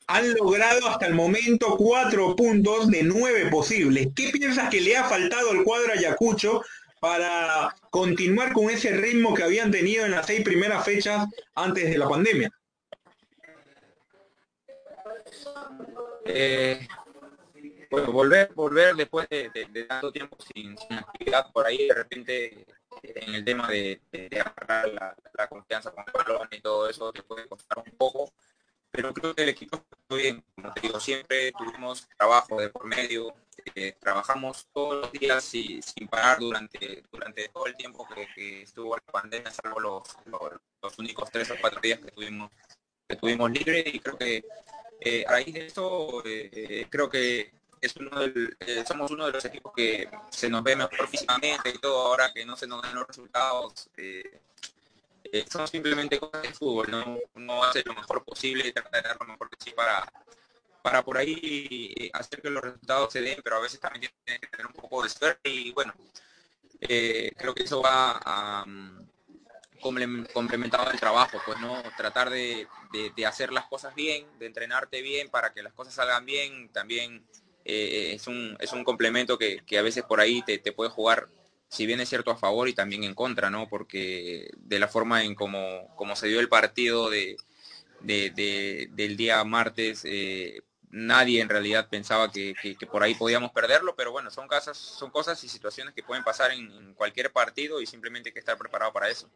han 0.07 0.33
logrado 0.33 0.87
hasta 0.87 1.07
el 1.07 1.13
momento 1.13 1.75
cuatro 1.77 2.35
puntos 2.35 2.89
de 2.89 3.03
nueve 3.03 3.47
posibles. 3.47 4.07
¿Qué 4.15 4.29
piensas 4.29 4.69
que 4.69 4.81
le 4.81 4.95
ha 4.97 5.03
faltado 5.05 5.51
al 5.51 5.63
cuadro 5.63 5.93
Ayacucho 5.93 6.61
para 7.05 7.75
continuar 7.91 8.51
con 8.51 8.67
ese 8.71 8.89
ritmo 8.97 9.35
que 9.35 9.43
habían 9.43 9.69
tenido 9.69 10.05
en 10.05 10.11
las 10.11 10.25
seis 10.25 10.43
primeras 10.43 10.83
fechas 10.83 11.27
antes 11.53 11.87
de 11.87 11.99
la 11.99 12.09
pandemia? 12.09 12.49
Eh, 16.25 16.87
volver, 17.91 18.51
volver 18.55 18.95
después 18.95 19.29
de, 19.29 19.85
tanto 19.87 20.11
tiempo 20.11 20.35
sin, 20.51 20.75
actividad 20.97 21.51
por 21.51 21.67
ahí, 21.67 21.87
de 21.87 21.93
repente 21.93 22.65
en 23.03 23.35
el 23.35 23.45
tema 23.45 23.67
de, 23.67 24.01
agarrar 24.43 25.15
la, 25.37 25.47
confianza 25.47 25.91
con 25.91 26.03
el 26.07 26.11
balón 26.11 26.47
y 26.49 26.59
todo 26.59 26.89
eso 26.89 27.13
te 27.13 27.21
puede 27.21 27.47
costar 27.47 27.83
un 27.85 27.95
poco, 27.97 28.33
pero 28.89 29.13
creo 29.13 29.35
que 29.35 29.43
el 29.43 29.49
equipo 29.49 29.75
está 29.75 30.15
bien, 30.15 30.43
como 30.55 30.73
te 30.73 30.81
digo, 30.81 30.99
siempre 30.99 31.51
tuvimos 31.51 32.07
trabajo 32.17 32.59
de 32.59 32.69
por 32.69 32.85
medio, 32.85 33.31
eh, 33.73 33.95
trabajamos 33.99 34.67
todos 34.73 35.01
los 35.01 35.11
días 35.11 35.43
sin 35.43 36.07
parar 36.09 36.39
durante 36.39 37.03
durante 37.11 37.49
todo 37.49 37.65
el 37.67 37.75
tiempo 37.75 38.07
que, 38.07 38.61
estuvo 38.61 38.95
la 38.95 39.01
pandemia, 39.11 39.51
salvo 39.51 39.79
los, 39.79 40.03
los, 40.81 40.99
únicos 40.99 41.31
tres 41.31 41.49
o 41.51 41.55
cuatro 41.59 41.81
días 41.81 41.99
que 41.99 42.11
tuvimos 42.11 42.51
que 43.07 43.15
tuvimos 43.15 43.51
libre. 43.51 43.83
Y 43.85 43.99
creo 43.99 44.17
que 44.17 44.45
eh, 44.99 45.25
a 45.27 45.31
raíz 45.31 45.53
de 45.53 45.65
eso 45.65 46.21
eh, 46.25 46.87
creo 46.89 47.09
que 47.09 47.53
es 47.81 47.95
uno 47.97 48.19
del, 48.19 48.57
somos 48.87 49.11
uno 49.11 49.25
de 49.27 49.33
los 49.33 49.45
equipos 49.45 49.73
que 49.75 50.09
se 50.29 50.49
nos 50.49 50.63
ve 50.63 50.75
mejor 50.75 51.07
físicamente 51.07 51.69
y 51.69 51.77
todo 51.77 52.07
ahora 52.07 52.31
que 52.33 52.45
no 52.45 52.55
se 52.55 52.67
nos 52.67 52.81
dan 52.81 52.95
los 52.95 53.07
resultados 53.07 53.89
son 55.51 55.67
simplemente 55.67 56.17
cosas 56.17 56.41
de 56.43 56.53
fútbol 56.53 56.89
no 56.89 57.19
uno 57.33 57.63
hace 57.63 57.83
lo 57.83 57.93
mejor 57.93 58.23
posible 58.23 58.71
tratar 58.71 59.03
de 59.03 59.09
dar 59.09 59.17
lo 59.19 59.27
mejor 59.27 59.49
que 59.49 59.57
sí 59.59 59.71
para 59.71 60.09
para 60.85 61.03
por 61.03 61.17
ahí 61.17 62.11
hacer 62.13 62.43
que 62.43 62.49
los 62.51 62.63
resultados 62.63 63.11
se 63.11 63.19
den, 63.19 63.41
pero 63.43 63.55
a 63.55 63.59
veces 63.59 63.79
también 63.79 64.11
tiene 64.23 64.39
que 64.39 64.45
tener 64.45 64.67
un 64.67 64.73
poco 64.73 65.01
de 65.01 65.09
suerte 65.09 65.49
y 65.49 65.71
bueno, 65.71 65.95
eh, 66.79 67.31
creo 67.35 67.55
que 67.55 67.63
eso 67.63 67.81
va 67.81 68.11
a, 68.23 68.63
um, 68.65 69.03
complementado 69.81 70.91
el 70.91 70.99
trabajo, 70.99 71.41
pues 71.43 71.59
no 71.59 71.81
tratar 71.97 72.29
de, 72.29 72.67
hacer 73.25 73.51
las 73.51 73.65
cosas 73.65 73.95
bien, 73.95 74.27
de 74.37 74.45
entrenarte 74.45 75.01
bien 75.01 75.29
para 75.29 75.53
que 75.53 75.63
las 75.63 75.73
cosas 75.73 75.95
salgan 75.95 76.23
bien, 76.23 76.69
también 76.69 77.25
eh, 77.65 78.11
es, 78.13 78.27
un, 78.27 78.55
es 78.59 78.71
un 78.71 78.83
complemento 78.83 79.39
que, 79.39 79.63
a 79.79 79.81
veces 79.81 80.03
por 80.03 80.19
ahí 80.19 80.43
te, 80.43 80.59
puede 80.71 80.91
jugar, 80.91 81.29
si 81.67 81.87
bien 81.87 81.99
es 81.99 82.09
cierto, 82.09 82.29
a 82.29 82.37
favor 82.37 82.69
y 82.69 82.73
también 82.75 83.03
en 83.03 83.15
contra, 83.15 83.49
¿no? 83.49 83.67
Porque 83.67 84.51
de 84.55 84.77
la 84.77 84.87
forma 84.87 85.23
en 85.23 85.33
como, 85.33 85.95
como 85.95 86.15
se 86.15 86.27
dio 86.27 86.39
el 86.39 86.47
partido 86.47 87.09
de, 87.09 87.37
del 88.01 89.17
día 89.17 89.43
martes, 89.43 90.03
eh, 90.05 90.61
nadie 90.95 91.41
en 91.41 91.49
realidad 91.49 91.89
pensaba 91.89 92.31
que, 92.31 92.55
por 92.89 93.03
ahí 93.03 93.13
podíamos 93.15 93.51
perderlo, 93.51 93.95
pero 93.95 94.11
bueno, 94.11 94.31
son, 94.31 94.47
casas, 94.47 94.77
son 94.77 95.11
cosas 95.11 95.43
y 95.43 95.49
situaciones 95.49 95.93
que 95.93 96.01
pueden 96.01 96.23
pasar 96.23 96.51
en, 96.51 96.93
cualquier 96.93 97.31
partido 97.31 97.81
y 97.81 97.85
simplemente 97.85 98.29
hay 98.29 98.33
que 98.33 98.39
estar 98.39 98.57
preparado 98.57 98.93
para 98.93 99.09
eso. 99.09 99.29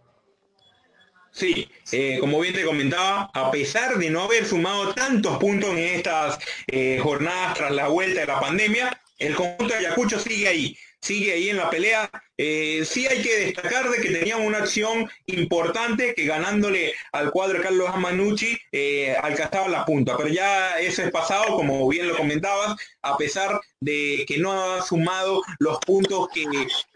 Sí, 1.31 1.69
eh, 1.91 2.17
como 2.19 2.39
bien 2.39 2.55
te 2.55 2.65
comentaba, 2.65 3.29
a 3.33 3.51
pesar 3.51 3.97
de 3.97 4.09
no 4.09 4.23
haber 4.23 4.45
sumado 4.45 4.93
tantos 4.95 5.37
puntos 5.37 5.69
en 5.71 5.77
estas 5.77 6.39
eh, 6.67 6.99
jornadas 7.03 7.55
tras 7.55 7.71
la 7.71 7.87
vuelta 7.87 8.21
de 8.21 8.27
la 8.27 8.39
pandemia, 8.39 9.01
el 9.19 9.35
conjunto 9.35 9.67
de 9.67 9.75
Ayacucho 9.75 10.17
sigue 10.17 10.47
ahí, 10.47 10.77
sigue 11.01 11.33
ahí 11.33 11.49
en 11.49 11.57
la 11.57 11.69
pelea. 11.69 12.09
Eh, 12.37 12.83
sí 12.85 13.05
hay 13.07 13.21
que 13.21 13.37
destacar 13.37 13.89
de 13.89 14.01
que 14.01 14.11
teníamos 14.11 14.47
una 14.47 14.59
acción 14.59 15.09
importante 15.25 16.13
que 16.15 16.25
ganándole 16.25 16.93
al 17.11 17.31
cuadro 17.31 17.61
Carlos 17.61 17.89
Amanucci 17.89 18.57
eh, 18.71 19.15
alcanzaba 19.21 19.67
la 19.67 19.85
punta, 19.85 20.15
pero 20.15 20.29
ya 20.29 20.79
eso 20.79 21.03
es 21.03 21.11
pasado, 21.11 21.55
como 21.55 21.87
bien 21.89 22.07
lo 22.07 22.15
comentabas, 22.15 22.75
a 23.01 23.17
pesar 23.17 23.59
de 23.81 24.23
que 24.27 24.37
no 24.37 24.53
ha 24.53 24.81
sumado 24.81 25.43
los 25.59 25.79
puntos 25.79 26.29
que 26.33 26.45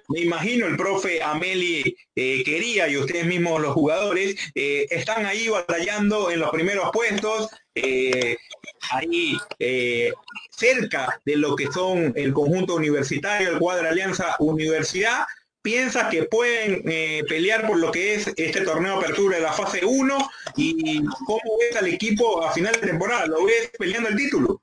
me 0.09 0.21
imagino 0.21 0.67
el 0.67 0.77
profe 0.77 1.21
Ameli 1.21 1.95
eh, 2.15 2.43
quería 2.43 2.87
y 2.87 2.97
ustedes 2.97 3.25
mismos 3.25 3.61
los 3.61 3.73
jugadores 3.73 4.35
eh, 4.55 4.87
están 4.89 5.25
ahí 5.25 5.47
batallando 5.47 6.31
en 6.31 6.39
los 6.39 6.49
primeros 6.51 6.89
puestos, 6.91 7.49
ahí 8.91 9.37
cerca 10.51 11.19
de 11.25 11.35
lo 11.37 11.55
que 11.55 11.71
son 11.71 12.13
el 12.15 12.33
conjunto 12.33 12.75
universitario, 12.75 13.49
el 13.49 13.59
cuadro 13.59 13.89
Alianza 13.89 14.35
Universidad, 14.39 15.25
piensa 15.63 16.09
que 16.09 16.23
pueden 16.23 16.83
eh, 16.85 17.23
pelear 17.27 17.65
por 17.65 17.79
lo 17.79 17.91
que 17.91 18.15
es 18.15 18.27
este 18.35 18.61
torneo 18.61 18.99
de 18.99 19.05
apertura 19.05 19.37
de 19.37 19.43
la 19.43 19.53
fase 19.53 19.83
1 19.83 20.29
y 20.57 21.03
cómo 21.25 21.57
ves 21.57 21.75
al 21.77 21.87
equipo 21.87 22.43
a 22.43 22.51
final 22.51 22.73
de 22.73 22.87
temporada, 22.87 23.25
¿lo 23.25 23.45
ves 23.45 23.71
peleando 23.79 24.09
el 24.09 24.17
título? 24.17 24.61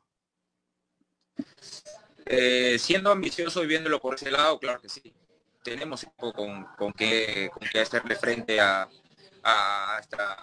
Eh, 2.27 2.79
siendo 2.79 3.11
ambicioso 3.11 3.65
y 3.65 3.67
viéndolo 3.67 3.99
por 3.99 4.15
ese 4.15 4.31
lado, 4.31 4.61
claro 4.61 4.81
que 4.81 4.89
sí. 4.89 5.13
Tenemos 5.63 6.07
con, 6.17 6.65
con, 6.77 6.93
qué, 6.93 7.51
con 7.53 7.69
qué 7.69 7.81
hacerle 7.81 8.17
frente 8.17 8.61
a, 8.61 8.89
a, 9.43 10.01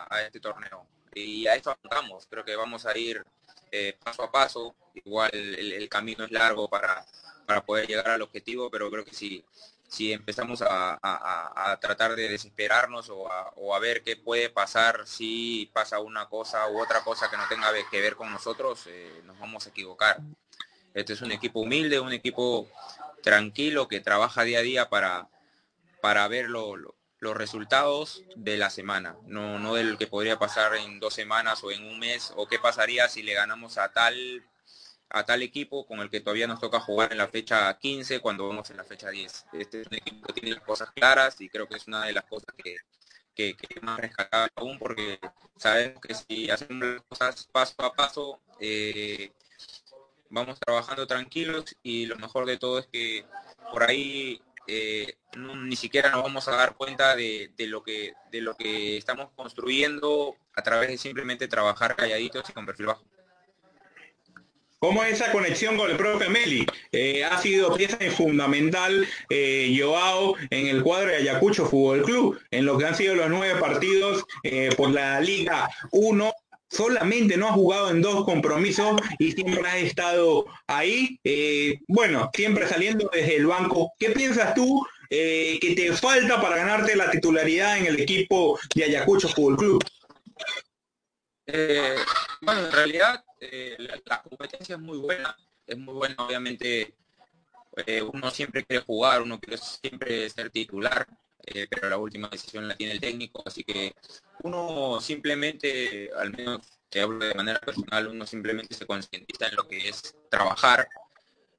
a 0.09 0.21
este 0.21 0.39
torneo. 0.39 0.87
Y 1.13 1.47
a 1.47 1.55
esto 1.55 1.71
apuntamos. 1.71 2.27
Creo 2.27 2.45
que 2.45 2.55
vamos 2.55 2.85
a 2.85 2.97
ir 2.97 3.25
eh, 3.71 3.97
paso 4.03 4.23
a 4.23 4.31
paso. 4.31 4.75
Igual 4.93 5.31
el, 5.33 5.87
camino 5.89 6.25
es 6.25 6.31
largo 6.31 6.67
para, 6.69 7.05
para, 7.45 7.63
poder 7.65 7.87
llegar 7.87 8.09
al 8.09 8.21
objetivo, 8.21 8.69
pero 8.69 8.89
creo 8.89 9.05
que 9.05 9.13
si, 9.13 9.43
si 9.87 10.11
empezamos 10.11 10.63
a, 10.67 11.77
tratar 11.81 12.15
de 12.15 12.29
desesperarnos 12.29 13.09
o, 13.09 13.27
a, 13.73 13.79
ver 13.79 14.03
qué 14.03 14.15
puede 14.15 14.49
pasar 14.49 15.05
si 15.05 15.69
pasa 15.73 15.99
una 15.99 16.27
cosa 16.27 16.67
u 16.69 16.81
otra 16.81 17.03
cosa 17.03 17.29
que 17.29 17.37
no 17.37 17.47
tenga 17.47 17.71
que 17.91 18.01
ver 18.01 18.15
con 18.15 18.31
nosotros, 18.31 18.87
eh, 18.87 19.21
nos 19.25 19.39
vamos 19.39 19.65
a 19.65 19.69
equivocar. 19.69 20.19
Este 20.93 21.13
es 21.13 21.21
un 21.21 21.31
equipo 21.31 21.59
humilde, 21.59 21.99
un 21.99 22.13
equipo 22.13 22.67
tranquilo 23.27 23.89
que 23.89 23.99
trabaja 23.99 24.43
día 24.43 24.59
a 24.59 24.61
día 24.61 24.89
para, 24.89 25.27
para 26.01 26.25
ver 26.29 26.47
lo, 26.47 26.77
los 27.19 27.35
resultados 27.35 28.23
de 28.37 28.55
la 28.55 28.69
semana, 28.69 29.17
no, 29.25 29.59
no 29.59 29.73
del 29.73 29.97
que 29.97 30.07
podría 30.07 30.39
pasar 30.39 30.75
en 30.75 31.01
dos 31.01 31.13
semanas 31.13 31.61
o 31.61 31.71
en 31.71 31.83
un 31.83 31.99
mes, 31.99 32.31
o 32.37 32.47
qué 32.47 32.57
pasaría 32.57 33.09
si 33.09 33.23
le 33.23 33.33
ganamos 33.33 33.77
a 33.77 33.91
tal 33.91 34.45
a 35.09 35.25
tal 35.25 35.41
equipo 35.41 35.85
con 35.85 35.99
el 35.99 36.09
que 36.09 36.21
todavía 36.21 36.47
nos 36.47 36.61
toca 36.61 36.79
jugar 36.79 37.11
en 37.11 37.17
la 37.17 37.27
fecha 37.27 37.77
15 37.77 38.21
cuando 38.21 38.47
vamos 38.47 38.69
en 38.69 38.77
la 38.77 38.85
fecha 38.85 39.09
10. 39.09 39.45
Este 39.53 39.81
es 39.81 39.87
un 39.87 39.95
equipo 39.95 40.27
que 40.27 40.33
tiene 40.33 40.55
las 40.55 40.65
cosas 40.65 40.91
claras 40.91 41.39
y 41.41 41.49
creo 41.49 41.67
que 41.67 41.75
es 41.75 41.87
una 41.87 42.05
de 42.05 42.13
las 42.13 42.23
cosas 42.25 42.53
que, 42.57 42.77
que, 43.33 43.55
más 43.81 43.99
rescatable 43.99 44.51
aún 44.55 44.79
porque 44.79 45.19
sabemos 45.57 46.01
que 46.01 46.13
si 46.13 46.49
hacemos 46.49 46.85
las 46.85 47.01
cosas 47.01 47.47
paso 47.51 47.75
a 47.79 47.93
paso, 47.93 48.41
eh, 48.59 49.31
vamos 50.29 50.59
trabajando 50.59 51.07
tranquilos 51.07 51.75
y 51.83 52.05
lo 52.05 52.17
mejor 52.17 52.45
de 52.45 52.57
todo 52.57 52.79
es 52.79 52.87
que 52.87 53.25
por 53.71 53.83
ahí 53.83 54.41
eh, 54.67 55.15
ni 55.37 55.75
siquiera 55.75 56.09
nos 56.09 56.23
vamos 56.23 56.47
a 56.47 56.55
dar 56.55 56.75
cuenta 56.75 57.15
de, 57.15 57.51
lo 57.59 57.83
que, 57.83 58.13
de 58.31 58.41
lo 58.41 58.55
que 58.55 58.97
estamos 58.97 59.29
construyendo 59.35 60.35
a 60.55 60.61
través 60.61 60.89
de 60.89 60.97
simplemente 60.97 61.47
trabajar 61.47 61.95
calladitos 61.95 62.49
y 62.49 62.53
con 62.53 62.65
perfil 62.65 62.87
bajo. 62.87 63.05
¿Cómo 64.79 65.03
esa 65.03 65.31
conexión 65.31 65.75
con 65.75 65.89
el 65.89 65.97
propio 65.97 66.29
Meli? 66.29 66.63
Eh, 66.91 67.23
ha 67.23 67.39
sido 67.39 67.73
pieza 67.75 67.97
fundamental 68.11 69.07
eh, 69.27 69.75
Joao 69.79 70.35
en 70.51 70.67
el 70.67 70.83
cuadro 70.83 71.09
de 71.09 71.15
Ayacucho 71.15 71.65
Fútbol 71.65 72.03
Club, 72.03 72.39
en 72.51 72.65
lo 72.65 72.77
que 72.77 72.85
han 72.85 72.95
sido 72.95 73.15
los 73.15 73.27
nueve 73.27 73.59
partidos 73.59 74.23
eh, 74.43 74.69
por 74.77 74.91
la 74.91 75.19
Liga 75.19 75.67
1 75.91 76.31
solamente 76.69 77.37
no 77.37 77.47
ha 77.47 77.53
jugado 77.53 77.91
en 77.91 78.01
dos 78.01 78.25
compromisos 78.25 78.99
y 79.19 79.31
siempre 79.31 79.67
ha 79.67 79.77
estado 79.77 80.45
ahí, 80.67 81.19
eh, 81.23 81.79
bueno, 81.87 82.29
siempre 82.33 82.67
saliendo 82.67 83.09
desde 83.11 83.37
el 83.37 83.47
banco. 83.47 83.93
¿Qué 83.97 84.11
piensas 84.11 84.53
tú 84.53 84.85
eh, 85.09 85.57
que 85.61 85.75
te 85.75 85.93
falta 85.93 86.41
para 86.41 86.57
ganarte 86.57 86.95
la 86.95 87.09
titularidad 87.09 87.77
en 87.77 87.87
el 87.87 87.99
equipo 87.99 88.59
de 88.75 88.83
Ayacucho 88.83 89.29
Fútbol 89.29 89.57
Club? 89.57 89.83
Eh, 91.45 91.95
bueno, 92.41 92.65
en 92.65 92.71
realidad 92.71 93.23
la, 94.05 94.21
competencia 94.21 94.75
es 94.75 94.81
muy 94.81 94.97
buena, 94.97 95.35
es 95.65 95.77
muy 95.77 95.93
buena, 95.93 96.15
obviamente 96.17 96.93
uno 98.11 98.31
siempre 98.31 98.65
quiere 98.65 98.83
jugar, 98.83 99.21
uno 99.21 99.39
quiere 99.39 99.61
siempre 99.61 100.27
ser 100.31 100.49
titular, 100.49 101.07
pero 101.69 101.89
la 101.89 101.97
última 101.97 102.29
decisión 102.29 102.67
la 102.67 102.75
tiene 102.75 102.93
el 102.93 102.99
técnico, 102.99 103.43
así 103.45 103.63
que 103.63 103.95
uno 104.43 104.99
simplemente, 105.01 106.09
al 106.17 106.31
menos 106.31 106.61
que 106.89 107.01
hablo 107.01 107.25
de 107.25 107.33
manera 107.33 107.59
personal, 107.59 108.07
uno 108.07 108.25
simplemente 108.25 108.75
se 108.75 108.85
concientiza 108.85 109.47
en 109.47 109.55
lo 109.55 109.67
que 109.67 109.89
es 109.89 110.15
trabajar 110.29 110.87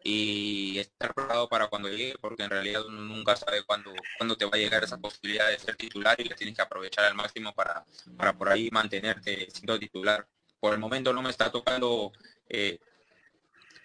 y 0.02 0.78
estar 0.78 1.12
preparado 1.12 1.48
para 1.48 1.66
cuando 1.66 1.88
llegue, 1.88 2.16
porque 2.20 2.44
en 2.44 2.50
realidad 2.50 2.86
uno 2.86 3.02
nunca 3.02 3.36
sabe 3.36 3.62
cuándo, 3.64 3.92
cuándo 4.16 4.36
te 4.36 4.44
va 4.44 4.52
a 4.54 4.58
llegar 4.58 4.84
esa 4.84 4.98
posibilidad 4.98 5.48
de 5.48 5.58
ser 5.58 5.76
titular 5.76 6.18
y 6.20 6.24
la 6.24 6.36
tienes 6.36 6.56
que 6.56 6.62
aprovechar 6.62 7.04
al 7.04 7.14
máximo 7.14 7.52
para, 7.54 7.84
para 8.16 8.32
por 8.36 8.48
ahí 8.48 8.70
mantenerte 8.70 9.48
siendo 9.50 9.78
titular. 9.78 10.26
Por 10.60 10.72
el 10.72 10.78
momento 10.78 11.12
no 11.12 11.22
me 11.22 11.30
está 11.30 11.50
tocando 11.50 12.12
eh, 12.48 12.78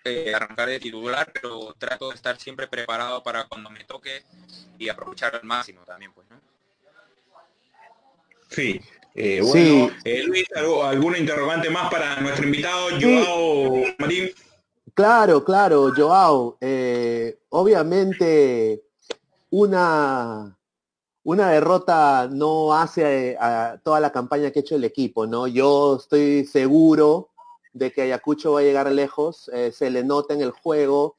eh, 0.05 0.33
arrancar 0.33 0.69
de 0.69 0.79
titular, 0.79 1.31
pero 1.33 1.73
trato 1.77 2.09
de 2.09 2.15
estar 2.15 2.39
siempre 2.39 2.67
preparado 2.67 3.23
para 3.23 3.45
cuando 3.45 3.69
me 3.69 3.83
toque 3.83 4.23
y 4.77 4.89
aprovechar 4.89 5.35
al 5.35 5.43
máximo 5.43 5.81
también, 5.85 6.11
pues, 6.13 6.27
¿no? 6.29 6.39
Sí. 8.49 8.81
Eh, 9.15 9.41
bueno, 9.41 9.91
eh, 10.03 10.23
Luis, 10.23 10.45
¿alguna 10.55 11.17
interrogante 11.17 11.69
más 11.69 11.91
para 11.91 12.19
nuestro 12.19 12.45
invitado, 12.45 12.89
Joao 12.99 13.83
Marín? 13.99 14.31
Claro, 14.93 15.43
claro, 15.43 15.91
Joao. 15.95 16.57
Eh, 16.59 17.39
obviamente, 17.49 18.83
una, 19.51 20.57
una 21.23 21.49
derrota 21.49 22.27
no 22.31 22.73
hace 22.73 23.37
a, 23.39 23.79
toda 23.83 23.99
la 23.99 24.11
campaña 24.11 24.51
que 24.51 24.59
ha 24.59 24.61
hecho 24.61 24.75
el 24.75 24.83
equipo, 24.83 25.27
¿no? 25.27 25.47
Yo 25.47 25.97
estoy 25.97 26.45
seguro 26.45 27.29
de 27.73 27.91
que 27.91 28.03
Ayacucho 28.03 28.53
va 28.53 28.61
a 28.61 28.63
llegar 28.63 28.91
lejos, 28.91 29.49
se 29.71 29.89
le 29.89 30.03
nota 30.03 30.33
en 30.33 30.41
el 30.41 30.51
juego. 30.51 31.15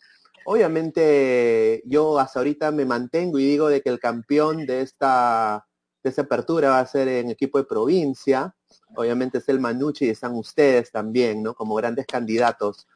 Obviamente, 0.46 1.82
yo 1.84 2.18
hasta 2.18 2.40
ahorita 2.40 2.70
me 2.70 2.84
mantengo 2.84 3.38
y 3.38 3.44
digo 3.44 3.68
de 3.68 3.82
que 3.82 3.90
el 3.90 3.98
campeón 3.98 4.66
de 4.66 4.80
esta 4.80 5.66
de 6.04 6.10
esa 6.10 6.22
apertura 6.22 6.68
va 6.68 6.80
a 6.80 6.86
ser 6.86 7.08
en 7.08 7.30
equipo 7.30 7.58
de 7.58 7.64
provincia. 7.64 8.54
obviamente 8.96 9.38
es 9.38 9.48
el 9.48 9.58
Manucci 9.58 10.04
y 10.04 10.10
están 10.10 10.34
ustedes 10.36 10.92
también, 10.92 11.42
¿no? 11.42 11.54
Como 11.54 11.74
grandes 11.74 12.06
candidatos. 12.06 12.86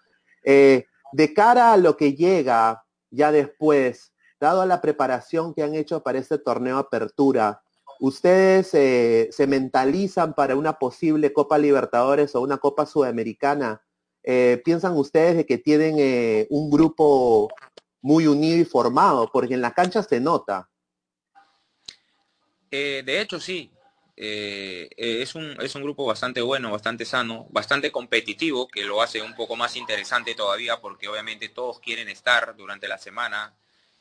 Eh, 0.44 0.84
de 1.12 1.34
cara 1.34 1.72
a 1.72 1.76
lo 1.78 1.96
que 1.96 2.12
llega 2.12 2.84
ya 3.10 3.32
después, 3.32 4.12
dado 4.38 4.60
a 4.60 4.66
la 4.66 4.80
preparación 4.80 5.54
que 5.54 5.62
han 5.62 5.74
hecho 5.74 6.02
para 6.02 6.18
este 6.18 6.38
torneo 6.38 6.76
Apertura, 6.76 7.62
¿ustedes 8.00 8.72
eh, 8.74 9.28
se 9.32 9.46
mentalizan 9.46 10.34
para 10.34 10.56
una 10.56 10.78
posible 10.78 11.32
Copa 11.32 11.58
Libertadores 11.58 12.34
o 12.34 12.40
una 12.40 12.58
Copa 12.58 12.86
Sudamericana? 12.86 13.82
Eh, 14.22 14.60
¿Piensan 14.64 14.96
ustedes 14.96 15.36
de 15.36 15.46
que 15.46 15.58
tienen 15.58 16.46
un 16.50 16.70
grupo 16.70 17.48
muy 18.00 18.26
unido 18.26 18.58
y 18.58 18.64
formado? 18.64 19.30
Porque 19.32 19.54
en 19.54 19.62
la 19.62 19.74
cancha 19.74 20.02
se 20.02 20.20
nota. 20.20 20.68
de 22.70 23.20
hecho, 23.20 23.40
sí. 23.40 23.72
Eh, 24.20 24.90
eh, 24.96 25.22
es, 25.22 25.36
un, 25.36 25.56
es 25.60 25.76
un 25.76 25.84
grupo 25.84 26.04
bastante 26.04 26.40
bueno, 26.40 26.72
bastante 26.72 27.04
sano, 27.04 27.46
bastante 27.50 27.92
competitivo, 27.92 28.66
que 28.66 28.82
lo 28.82 29.00
hace 29.00 29.22
un 29.22 29.36
poco 29.36 29.54
más 29.54 29.76
interesante 29.76 30.34
todavía 30.34 30.80
porque 30.80 31.06
obviamente 31.06 31.48
todos 31.50 31.78
quieren 31.78 32.08
estar 32.08 32.56
durante 32.56 32.88
la 32.88 32.98
semana. 32.98 33.54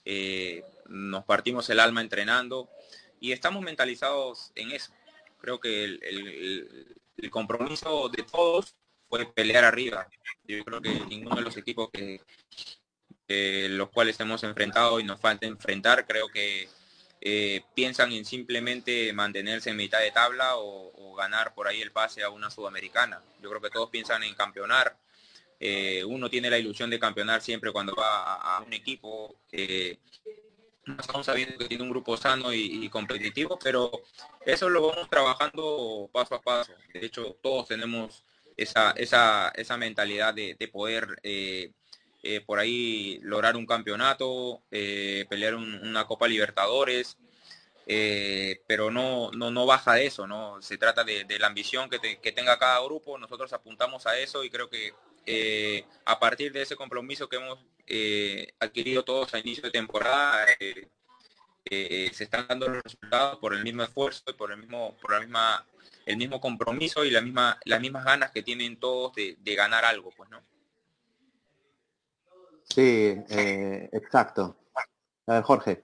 Eh, 0.04 0.64
nos 0.88 1.24
partimos 1.24 1.70
el 1.70 1.80
alma 1.80 2.02
entrenando 2.02 2.68
y 3.20 3.32
estamos 3.32 3.64
mentalizados 3.64 4.52
en 4.56 4.72
eso. 4.72 4.94
Creo 5.40 5.60
que 5.60 5.84
el, 5.84 7.30
compromiso 7.32 8.10
de 8.10 8.24
todos 8.24 8.76
fue 9.10 9.26
pelear 9.34 9.64
arriba. 9.66 10.08
Yo 10.46 10.64
creo 10.64 10.82
que 10.82 10.90
ninguno 11.06 11.36
de 11.36 11.42
los 11.42 11.58
equipos 11.58 11.90
que 11.92 12.22
los 13.28 13.90
cuales 13.90 14.20
hemos 14.20 14.44
enfrentado 14.44 15.00
y 15.00 15.04
nos 15.04 15.20
falta 15.20 15.46
enfrentar, 15.46 16.06
creo 16.06 16.30
que 16.30 16.70
eh, 17.20 17.62
piensan 17.74 18.12
en 18.12 18.26
simplemente 18.26 19.12
mantenerse 19.12 19.72
en 19.72 19.78
mitad 19.78 20.00
de 20.00 20.12
tabla 20.12 20.54
o, 20.58 20.86
ganar 21.18 21.56
por 21.56 21.68
ahí 21.68 21.82
el 21.82 21.92
pase 21.92 22.22
a 22.22 22.30
una 22.30 22.52
sudamericana. 22.52 23.24
Yo 23.42 23.50
creo 23.50 23.60
que 23.60 23.72
todos 23.72 23.90
piensan 23.90 24.22
en 24.22 24.36
campeonar. 24.36 24.96
Eh, 25.60 26.04
uno 26.06 26.30
tiene 26.30 26.48
la 26.48 26.60
ilusión 26.60 26.92
de 26.92 27.00
campeonar 27.00 27.42
siempre 27.42 27.72
cuando 27.72 27.96
va 27.96 28.36
a, 28.36 28.62
un 28.62 28.72
equipo. 28.72 29.36
Eh, 30.88 30.96
estamos 31.00 31.26
sabiendo 31.26 31.58
que 31.58 31.66
tiene 31.66 31.84
un 31.84 31.90
grupo 31.90 32.18
sano 32.18 32.54
y, 32.54 32.88
competitivo, 32.90 33.58
pero 33.62 33.92
eso 34.46 34.70
lo 34.70 34.88
vamos 34.88 35.10
trabajando 35.10 36.10
paso 36.12 36.36
a 36.36 36.42
paso. 36.42 36.74
De 36.94 37.06
hecho, 37.06 37.38
todos 37.42 37.68
tenemos 37.68 38.24
esa, 38.56 38.92
esa, 38.92 39.50
esa 39.56 39.78
mentalidad 39.78 40.34
de, 40.34 40.56
poder 40.72 41.20
eh, 42.30 42.42
por 42.42 42.60
ahí 42.60 43.20
lograr 43.22 43.56
un 43.56 43.66
campeonato, 43.66 44.62
eh, 44.72 45.26
pelear 45.30 45.56
una 45.56 46.06
Copa 46.06 46.28
Libertadores, 46.28 47.18
eh, 47.86 48.62
pero 48.68 48.92
no, 48.92 49.32
no, 49.32 49.50
no 49.50 49.66
baja 49.66 49.94
de 49.94 50.08
eso, 50.08 50.28
¿no? 50.28 50.62
Se 50.62 50.78
trata 50.78 51.04
de, 51.06 51.26
la 51.40 51.48
ambición 51.48 51.90
que, 51.90 52.32
tenga 52.34 52.60
cada 52.60 52.84
grupo, 52.84 53.18
nosotros 53.18 53.54
apuntamos 53.54 54.08
a 54.08 54.20
eso 54.20 54.44
y 54.44 54.50
creo 54.50 54.70
que 54.70 54.94
a 56.06 56.20
partir 56.20 56.52
de 56.52 56.64
ese 56.64 56.76
compromiso 56.76 57.30
que 57.30 57.38
hemos 57.38 57.60
adquirido 58.60 59.04
todos 59.04 59.34
a 59.34 59.40
inicio 59.40 59.64
de 59.64 59.72
temporada, 59.72 60.46
se 61.70 62.24
están 62.24 62.48
dando 62.48 62.68
los 62.68 62.84
resultados 62.84 63.40
por 63.40 63.54
el 63.54 63.64
mismo 63.64 63.84
esfuerzo 63.84 64.24
y 64.28 64.34
por 64.34 64.52
el 64.52 64.58
mismo, 64.58 64.96
por 65.02 65.14
la 65.14 65.20
misma, 65.20 65.66
el 66.06 66.18
mismo 66.18 66.40
compromiso 66.40 67.06
y 67.06 67.12
la 67.12 67.22
misma, 67.22 67.60
las 67.66 67.82
mismas 67.82 68.06
ganas 68.06 68.32
que 68.32 68.44
tienen 68.44 68.80
todos 68.80 69.14
de, 69.16 69.38
de 69.40 69.56
ganar 69.56 69.86
algo, 69.86 70.12
pues, 70.16 70.30
¿no? 70.30 70.42
Sí, 72.70 73.16
eh, 73.30 73.90
exacto. 73.94 74.58
A 75.26 75.36
ver, 75.36 75.44
Jorge. 75.44 75.84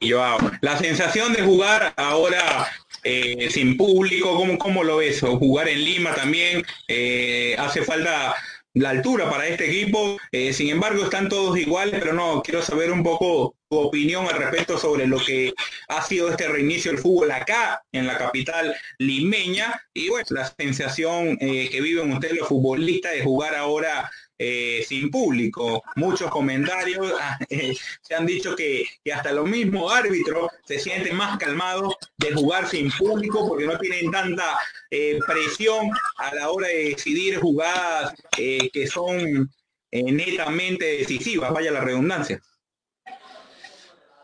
Yo, 0.00 0.20
la 0.60 0.78
sensación 0.78 1.32
de 1.32 1.42
jugar 1.42 1.94
ahora 1.96 2.68
eh, 3.04 3.48
sin 3.50 3.76
público, 3.76 4.34
¿cómo, 4.36 4.58
¿cómo, 4.58 4.82
lo 4.82 4.98
ves? 4.98 5.22
O 5.22 5.38
jugar 5.38 5.68
en 5.68 5.84
Lima 5.84 6.14
también, 6.14 6.64
eh, 6.88 7.54
hace 7.58 7.82
falta 7.82 8.34
la 8.74 8.90
altura 8.90 9.28
para 9.28 9.46
este 9.46 9.68
equipo. 9.70 10.18
sin 10.52 10.70
embargo, 10.70 11.04
están 11.04 11.28
todos 11.28 11.58
iguales, 11.58 12.00
pero 12.00 12.12
no, 12.12 12.42
quiero 12.42 12.62
saber 12.62 12.90
un 12.90 13.02
poco 13.02 13.56
tu 13.68 13.78
opinión 13.78 14.26
al 14.26 14.36
respecto 14.36 14.78
sobre 14.78 15.06
lo 15.06 15.18
que 15.18 15.52
ha 15.88 16.02
sido 16.02 16.28
este 16.28 16.48
reinicio 16.48 16.90
del 16.90 17.00
fútbol 17.00 17.30
acá, 17.30 17.82
en 17.92 18.06
la 18.06 18.18
capital 18.18 18.74
limeña, 18.98 19.82
y 19.94 20.08
bueno, 20.08 20.26
la 20.30 20.52
sensación 20.58 21.36
que 21.38 21.80
viven 21.80 22.12
ustedes 22.12 22.36
los 22.36 22.48
futbolistas 22.48 23.12
de 23.12 23.22
jugar 23.22 23.54
ahora 23.54 24.10
eh, 24.44 24.84
sin 24.84 25.08
público. 25.08 25.84
Muchos 25.94 26.28
comentarios 26.28 27.12
ah, 27.20 27.38
eh, 27.48 27.76
se 28.00 28.14
han 28.16 28.26
dicho 28.26 28.56
que, 28.56 28.84
hasta 29.14 29.30
los 29.30 29.48
mismos 29.48 29.92
árbitros 29.92 30.50
se 30.64 30.80
sienten 30.80 31.14
más 31.14 31.38
calmados 31.38 31.94
de 32.16 32.34
jugar 32.34 32.68
sin 32.68 32.90
público 32.90 33.46
porque 33.46 33.66
no 33.66 33.78
tienen 33.78 34.10
tanta 34.10 34.58
eh, 34.90 35.20
presión 35.24 35.92
a 36.16 36.34
la 36.34 36.50
hora 36.50 36.66
de 36.66 36.88
decidir 36.88 37.38
jugadas 37.38 38.14
que 38.36 38.86
son 38.88 39.48
netamente 39.92 40.86
decisivas, 40.86 41.52
vaya 41.52 41.70
la 41.70 41.80
redundancia. 41.80 42.42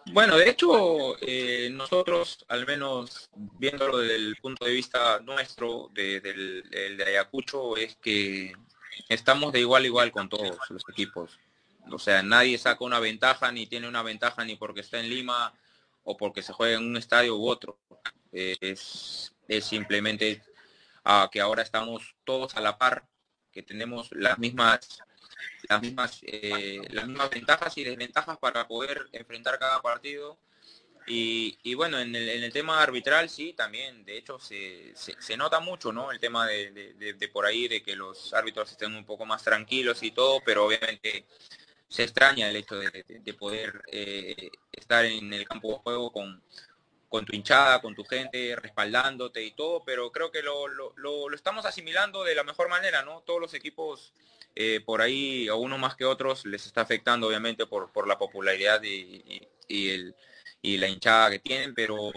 Bueno, 0.06 0.36
de 0.36 0.48
hecho, 0.48 1.14
nosotros, 1.72 2.44
al 2.48 2.66
menos 2.66 3.28
viéndolo 3.58 3.98
desde 3.98 4.16
el 4.16 4.36
punto 4.36 4.64
de 4.64 4.72
vista 4.72 5.20
nuestro, 5.20 5.90
del 5.92 6.64
de 6.96 7.04
Ayacucho, 7.04 7.76
es 7.76 7.96
que 7.96 8.52
estamos 9.08 9.52
de 9.52 9.60
igual 9.60 9.84
a 9.84 9.86
igual 9.86 10.12
con 10.12 10.28
todos 10.28 10.58
los 10.70 10.82
equipos. 10.88 11.38
O 11.90 11.98
sea, 11.98 12.22
nadie 12.22 12.58
saca 12.58 12.84
una 12.84 13.00
ventaja 13.00 13.50
ni 13.52 13.66
tiene 13.66 13.88
una 13.88 14.02
ventaja 14.02 14.44
ni 14.44 14.56
porque 14.56 14.80
está 14.80 15.00
en 15.00 15.08
Lima 15.08 15.54
o 16.04 16.16
porque 16.16 16.42
se 16.42 16.52
juega 16.52 16.76
en 16.76 16.84
un 16.84 16.96
estadio 16.96 17.36
u 17.36 17.48
otro. 17.48 17.78
Es, 18.32 19.34
simplemente 19.62 20.42
ah, 21.04 21.28
que 21.32 21.40
ahora 21.40 21.62
estamos 21.62 22.14
todos 22.24 22.56
a 22.56 22.60
la 22.60 22.76
par, 22.76 23.06
que 23.52 23.62
tenemos 23.62 24.10
las 24.12 24.38
mismas 24.38 25.02
las 25.68 25.80
mismas 25.80 26.20
eh, 26.22 26.80
las 26.90 27.06
mismas 27.06 27.30
ventajas 27.30 27.76
y 27.78 27.84
desventajas 27.84 28.38
para 28.38 28.66
poder 28.66 29.08
enfrentar 29.12 29.58
cada 29.58 29.80
partido 29.80 30.38
y, 31.10 31.74
bueno, 31.74 31.98
en 31.98 32.14
el, 32.14 32.52
tema 32.52 32.82
arbitral 32.82 33.30
sí, 33.30 33.54
también, 33.54 34.04
de 34.04 34.18
hecho 34.18 34.38
se, 34.38 34.92
se, 34.94 35.36
nota 35.36 35.60
mucho, 35.60 35.92
¿no? 35.92 36.12
El 36.12 36.20
tema 36.20 36.46
de, 36.46 37.30
por 37.32 37.46
ahí, 37.46 37.68
de 37.68 37.82
que 37.82 37.96
los 37.96 38.34
árbitros 38.34 38.70
estén 38.70 38.94
un 38.94 39.04
poco 39.04 39.24
más 39.24 39.42
tranquilos 39.42 40.02
y 40.02 40.10
todo, 40.10 40.40
pero 40.44 40.66
obviamente 40.66 41.26
se 41.88 42.02
extraña 42.02 42.50
el 42.50 42.56
hecho 42.56 42.76
de, 42.76 43.34
poder 43.34 43.82
eh, 43.90 44.50
estar 44.72 45.04
en 45.04 45.32
el 45.32 45.46
campo 45.48 45.72
de 45.72 45.78
juego 45.78 46.12
con, 46.12 47.24
tu 47.24 47.34
hinchada, 47.34 47.80
con 47.80 47.94
tu 47.94 48.04
gente, 48.04 48.54
respaldándote 48.56 49.42
y 49.42 49.52
todo, 49.52 49.82
pero 49.84 50.12
creo 50.12 50.30
que 50.30 50.42
lo, 50.42 51.32
estamos 51.32 51.64
asimilando 51.64 52.22
de 52.24 52.34
la 52.34 52.44
mejor 52.44 52.68
manera, 52.68 53.02
¿no? 53.02 53.22
Todos 53.22 53.40
los 53.40 53.54
equipos 53.54 54.12
eh, 54.54 54.80
por 54.84 55.00
ahí, 55.00 55.48
a 55.48 55.54
uno 55.54 55.78
más 55.78 55.96
que 55.96 56.04
otros, 56.04 56.44
les 56.44 56.66
está 56.66 56.82
afectando 56.82 57.28
obviamente 57.28 57.66
por, 57.66 57.92
por 57.92 58.06
la 58.06 58.18
popularidad 58.18 58.82
y 58.82 59.90
el 59.90 60.14
y 60.62 60.76
la 60.78 60.88
hinchada 60.88 61.30
que 61.30 61.38
tienen, 61.38 61.74
pero 61.74 62.12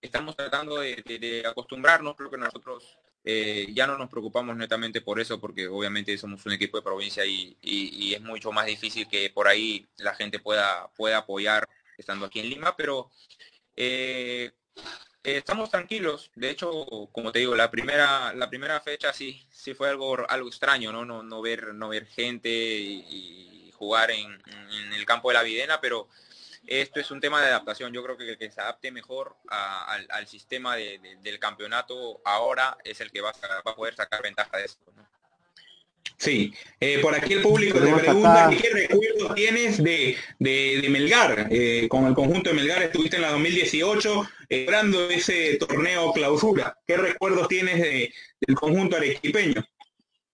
estamos 0.00 0.36
tratando 0.36 0.78
de, 0.78 1.42
acostumbrarnos, 1.46 2.16
creo 2.16 2.30
que 2.30 2.38
nosotros 2.38 2.98
eh, 3.24 3.66
ya 3.72 3.86
no 3.86 3.96
nos 3.96 4.10
preocupamos 4.10 4.56
netamente 4.56 5.00
por 5.00 5.20
eso, 5.20 5.40
porque 5.40 5.66
obviamente 5.66 6.16
somos 6.18 6.44
un 6.46 6.52
equipo 6.52 6.76
de 6.76 6.82
provincia 6.82 7.24
y, 7.24 7.56
es 8.14 8.20
mucho 8.20 8.52
más 8.52 8.66
difícil 8.66 9.08
que 9.08 9.30
por 9.30 9.48
ahí 9.48 9.86
la 9.98 10.14
gente 10.14 10.38
pueda, 10.38 10.88
pueda 10.96 11.18
apoyar 11.18 11.68
estando 11.98 12.26
aquí 12.26 12.40
en 12.40 12.50
Lima, 12.50 12.76
pero 12.76 13.10
eh, 13.76 14.52
estamos 15.22 15.70
tranquilos. 15.70 16.30
De 16.34 16.50
hecho, 16.50 16.70
como 17.12 17.32
te 17.32 17.40
digo, 17.40 17.56
la 17.56 17.70
primera, 17.70 18.32
la 18.34 18.48
primera 18.48 18.80
fecha 18.80 19.12
sí, 19.12 19.42
sí 19.50 19.74
fue 19.74 19.88
algo, 19.88 20.28
algo 20.28 20.48
extraño, 20.48 20.92
¿no? 20.92 21.04
No, 21.04 21.22
no 21.22 21.40
ver, 21.40 21.74
no 21.74 21.88
ver 21.88 22.06
gente 22.06 22.50
y, 22.50 23.70
jugar 23.74 24.12
en, 24.12 24.26
en, 24.30 24.92
el 24.92 25.04
campo 25.04 25.28
de 25.28 25.34
la 25.34 25.42
Videna, 25.42 25.80
pero 25.80 26.08
esto 26.66 27.00
es 27.00 27.10
un 27.10 27.20
tema 27.20 27.40
de 27.40 27.48
adaptación. 27.48 27.92
Yo 27.92 28.02
creo 28.02 28.16
que 28.16 28.36
que 28.36 28.50
se 28.50 28.60
adapte 28.60 28.90
mejor 28.90 29.36
al, 29.48 30.26
sistema 30.26 30.76
del 30.76 31.38
campeonato 31.38 32.20
ahora 32.24 32.76
es 32.84 33.00
el 33.00 33.10
que 33.10 33.20
va 33.20 33.32
a, 33.64 33.74
poder 33.74 33.94
sacar 33.94 34.22
ventaja 34.22 34.56
de 34.56 34.64
esto. 34.64 34.92
Sí, 36.16 36.54
eh, 36.80 37.00
por 37.00 37.14
aquí 37.14 37.34
el 37.34 37.42
público 37.42 37.80
te 37.80 37.92
pregunta 37.92 38.50
qué 38.50 38.70
recuerdos 38.70 39.34
tienes 39.34 39.82
de, 39.82 40.16
Melgar. 40.88 41.48
Eh, 41.50 41.86
con 41.88 42.06
el 42.06 42.14
conjunto 42.14 42.50
de 42.50 42.56
Melgar 42.56 42.82
estuviste 42.82 43.16
en 43.16 43.22
la 43.22 43.30
2018 43.32 44.28
esperando 44.48 45.10
ese 45.10 45.56
torneo 45.56 46.12
clausura. 46.12 46.78
¿Qué 46.86 46.96
recuerdos 46.96 47.48
tienes 47.48 47.80
del 47.80 48.56
conjunto 48.56 48.96
arequipeño? 48.96 49.64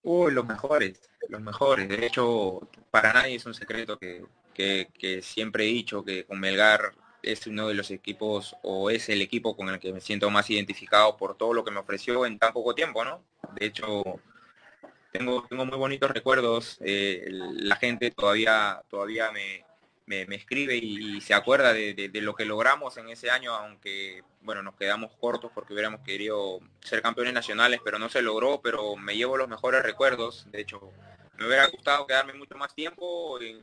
Uy, 0.03 0.31
los 0.33 0.45
mejores, 0.45 0.99
los 1.29 1.41
mejores. 1.41 1.89
De 1.89 2.05
hecho, 2.05 2.67
para 2.89 3.13
nadie 3.13 3.35
es 3.35 3.45
un 3.45 3.53
secreto 3.53 3.97
que 3.97 4.23
que, 4.97 5.21
siempre 5.21 5.65
he 5.65 5.67
dicho 5.67 6.03
que 6.03 6.25
con 6.25 6.39
Melgar 6.39 6.93
es 7.23 7.47
uno 7.47 7.67
de 7.67 7.75
los 7.75 7.91
equipos 7.91 8.55
o 8.63 8.89
es 8.89 9.09
el 9.09 9.21
equipo 9.21 9.55
con 9.55 9.69
el 9.69 9.79
que 9.79 9.93
me 9.93 10.01
siento 10.01 10.29
más 10.29 10.49
identificado 10.49 11.17
por 11.17 11.37
todo 11.37 11.53
lo 11.53 11.63
que 11.63 11.71
me 11.71 11.79
ofreció 11.79 12.25
en 12.25 12.39
tan 12.39 12.53
poco 12.53 12.73
tiempo, 12.75 13.05
¿no? 13.05 13.23
De 13.59 13.67
hecho, 13.67 14.03
tengo, 15.11 15.45
tengo 15.47 15.65
muy 15.65 15.77
bonitos 15.77 16.11
recuerdos. 16.11 16.77
Eh, 16.81 17.25
la 17.29 17.75
gente 17.75 18.11
todavía, 18.11 18.81
todavía 18.89 19.31
me, 19.31 19.65
me, 20.05 20.35
escribe 20.35 20.75
y, 20.75 21.21
se 21.21 21.33
acuerda 21.33 21.73
de, 21.73 22.09
lo 22.15 22.35
que 22.35 22.45
logramos 22.45 22.97
en 22.97 23.09
ese 23.09 23.29
año, 23.29 23.53
aunque 23.53 24.23
bueno, 24.41 24.63
nos 24.63 24.75
quedamos 24.75 25.11
cortos 25.19 25.51
porque 25.53 25.73
hubiéramos 25.73 26.01
querido 26.01 26.59
ser 26.81 27.01
campeones 27.01 27.33
nacionales, 27.33 27.79
pero 27.83 27.99
no 27.99 28.09
se 28.09 28.21
logró, 28.21 28.61
pero 28.61 28.95
me 28.95 29.15
llevo 29.15 29.37
los 29.37 29.47
mejores 29.47 29.83
recuerdos. 29.83 30.47
De 30.51 30.61
hecho, 30.61 30.91
me 31.41 31.47
hubiera 31.47 31.67
gustado 31.67 32.05
quedarme 32.05 32.33
mucho 32.33 32.55
más 32.55 32.73
tiempo 32.75 33.39
en, 33.41 33.61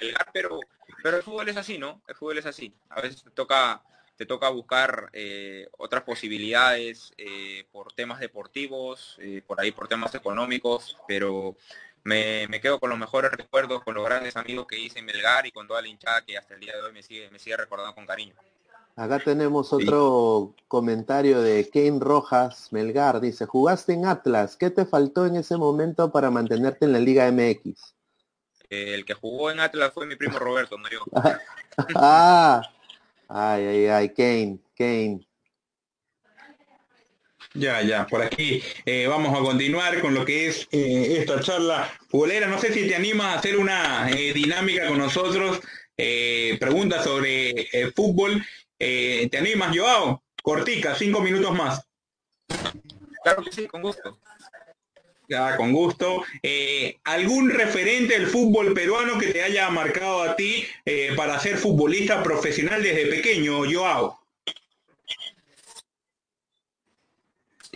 el 0.00 0.12
GAR, 0.12 0.30
pero, 0.32 0.60
pero 1.02 1.16
el 1.16 1.22
fútbol 1.22 1.48
es 1.48 1.56
así, 1.56 1.78
¿no? 1.78 2.02
El 2.06 2.14
fútbol 2.14 2.38
es 2.38 2.46
así. 2.46 2.74
A 2.90 3.00
veces 3.00 3.22
te 3.22 3.30
toca, 3.30 3.82
te 4.16 4.26
toca 4.26 4.48
buscar 4.50 5.08
eh, 5.12 5.68
otras 5.78 6.02
posibilidades 6.02 7.14
eh, 7.16 7.66
por 7.72 7.92
temas 7.92 8.20
deportivos, 8.20 9.16
eh, 9.20 9.42
por 9.46 9.60
ahí 9.60 9.72
por 9.72 9.88
temas 9.88 10.14
económicos, 10.14 10.98
pero 11.08 11.56
me, 12.02 12.46
quedo 12.60 12.78
con 12.78 12.90
los 12.90 12.98
mejores 12.98 13.30
recuerdos, 13.30 13.82
con 13.82 13.94
los 13.94 14.04
grandes 14.04 14.36
amigos 14.36 14.66
que 14.66 14.78
hice 14.78 14.98
en 14.98 15.06
Melgar 15.06 15.46
y 15.46 15.52
con 15.52 15.66
toda 15.66 15.80
la 15.80 15.88
hinchada 15.88 16.22
que 16.24 16.36
hasta 16.36 16.54
el 16.54 16.60
día 16.60 16.74
de 16.76 16.82
hoy 16.82 16.92
me 16.92 17.02
sigue, 17.02 17.30
me 17.30 17.38
sigue 17.38 17.56
recordando 17.56 17.94
con 17.94 18.06
cariño. 18.06 18.34
Acá 18.96 19.18
tenemos 19.18 19.72
otro 19.72 20.54
comentario 20.68 21.40
de 21.42 21.68
Kane 21.68 21.98
Rojas, 21.98 22.68
Melgar, 22.70 23.20
dice, 23.20 23.44
jugaste 23.44 23.92
en 23.92 24.06
Atlas, 24.06 24.56
¿qué 24.56 24.70
te 24.70 24.86
faltó 24.86 25.26
en 25.26 25.34
ese 25.34 25.56
momento 25.56 26.12
para 26.12 26.30
mantenerte 26.30 26.84
en 26.84 26.92
la 26.92 27.00
Liga 27.00 27.30
MX? 27.30 27.94
el 28.70 29.04
que 29.04 29.14
jugó 29.14 29.50
en 29.50 29.60
Atlas 29.60 29.92
fue 29.92 30.06
mi 30.06 30.16
primo 30.16 30.38
Roberto, 30.38 30.76
no 30.78 30.88
yo. 30.90 31.04
ah, 31.94 32.62
ay, 33.28 33.64
ay, 33.64 33.86
ay, 33.86 34.08
Kane, 34.10 34.58
Kane. 34.76 35.20
Ya, 37.56 37.82
ya, 37.82 38.04
por 38.08 38.20
aquí 38.20 38.60
eh, 38.84 39.06
vamos 39.06 39.32
a 39.38 39.40
continuar 39.40 40.00
con 40.00 40.12
lo 40.12 40.24
que 40.24 40.48
es 40.48 40.66
eh, 40.72 41.18
esta 41.20 41.40
charla 41.40 41.88
futbolera. 42.08 42.48
No 42.48 42.58
sé 42.58 42.72
si 42.72 42.88
te 42.88 42.96
animas 42.96 43.26
a 43.26 43.38
hacer 43.38 43.56
una 43.56 44.10
eh, 44.10 44.32
dinámica 44.32 44.88
con 44.88 44.98
nosotros, 44.98 45.60
preguntas 45.96 47.04
sobre 47.04 47.68
fútbol. 47.94 48.44
¿Te 49.30 49.38
animas, 49.38 49.76
Joao? 49.76 50.22
Cortica, 50.42 50.94
cinco 50.94 51.20
minutos 51.20 51.54
más. 51.54 51.86
Claro 53.22 53.42
que 53.42 53.52
sí, 53.52 53.66
con 53.66 53.82
gusto. 53.82 54.18
Ya, 55.28 55.56
con 55.56 55.72
gusto. 55.72 56.22
¿Algún 57.04 57.50
referente 57.50 58.18
del 58.18 58.26
fútbol 58.26 58.74
peruano 58.74 59.18
que 59.18 59.28
te 59.28 59.42
haya 59.42 59.70
marcado 59.70 60.22
a 60.22 60.36
ti 60.36 60.66
para 61.16 61.38
ser 61.38 61.56
futbolista 61.56 62.22
profesional 62.22 62.82
desde 62.82 63.06
pequeño, 63.06 63.62
Joao? 63.70 64.24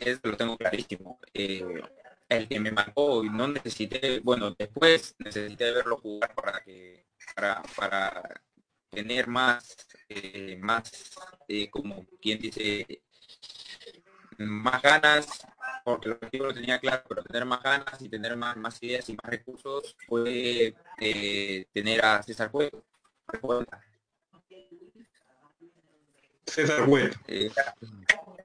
eso 0.00 0.20
lo 0.24 0.36
tengo 0.36 0.56
clarísimo. 0.56 1.18
Eh, 1.32 1.82
el 2.28 2.48
que 2.48 2.60
me 2.60 2.70
marcó, 2.70 3.22
no 3.24 3.48
necesité, 3.48 4.20
bueno, 4.20 4.54
después 4.58 5.14
necesité 5.18 5.72
verlo 5.72 5.96
jugar 5.96 6.34
para 6.34 6.60
que, 6.62 7.06
para, 7.34 7.62
para 7.74 8.42
tener 8.90 9.26
más, 9.28 9.86
eh, 10.08 10.56
más, 10.60 11.14
eh, 11.48 11.68
como 11.70 12.06
quien 12.20 12.38
dice, 12.38 13.02
más 14.38 14.82
ganas, 14.82 15.46
porque 15.84 16.08
lo 16.08 16.18
que 16.18 16.38
lo 16.38 16.54
tenía 16.54 16.78
claro, 16.78 17.02
pero 17.08 17.22
tener 17.22 17.44
más 17.44 17.62
ganas 17.62 18.00
y 18.00 18.08
tener 18.08 18.36
más, 18.36 18.56
más 18.56 18.82
ideas 18.82 19.08
y 19.08 19.14
más 19.14 19.24
recursos 19.30 19.96
fue 20.06 20.74
tener 21.72 22.04
a 22.04 22.22
César 22.22 22.50
Juego. 22.50 22.84
César 26.46 26.86
Juego 26.86 27.14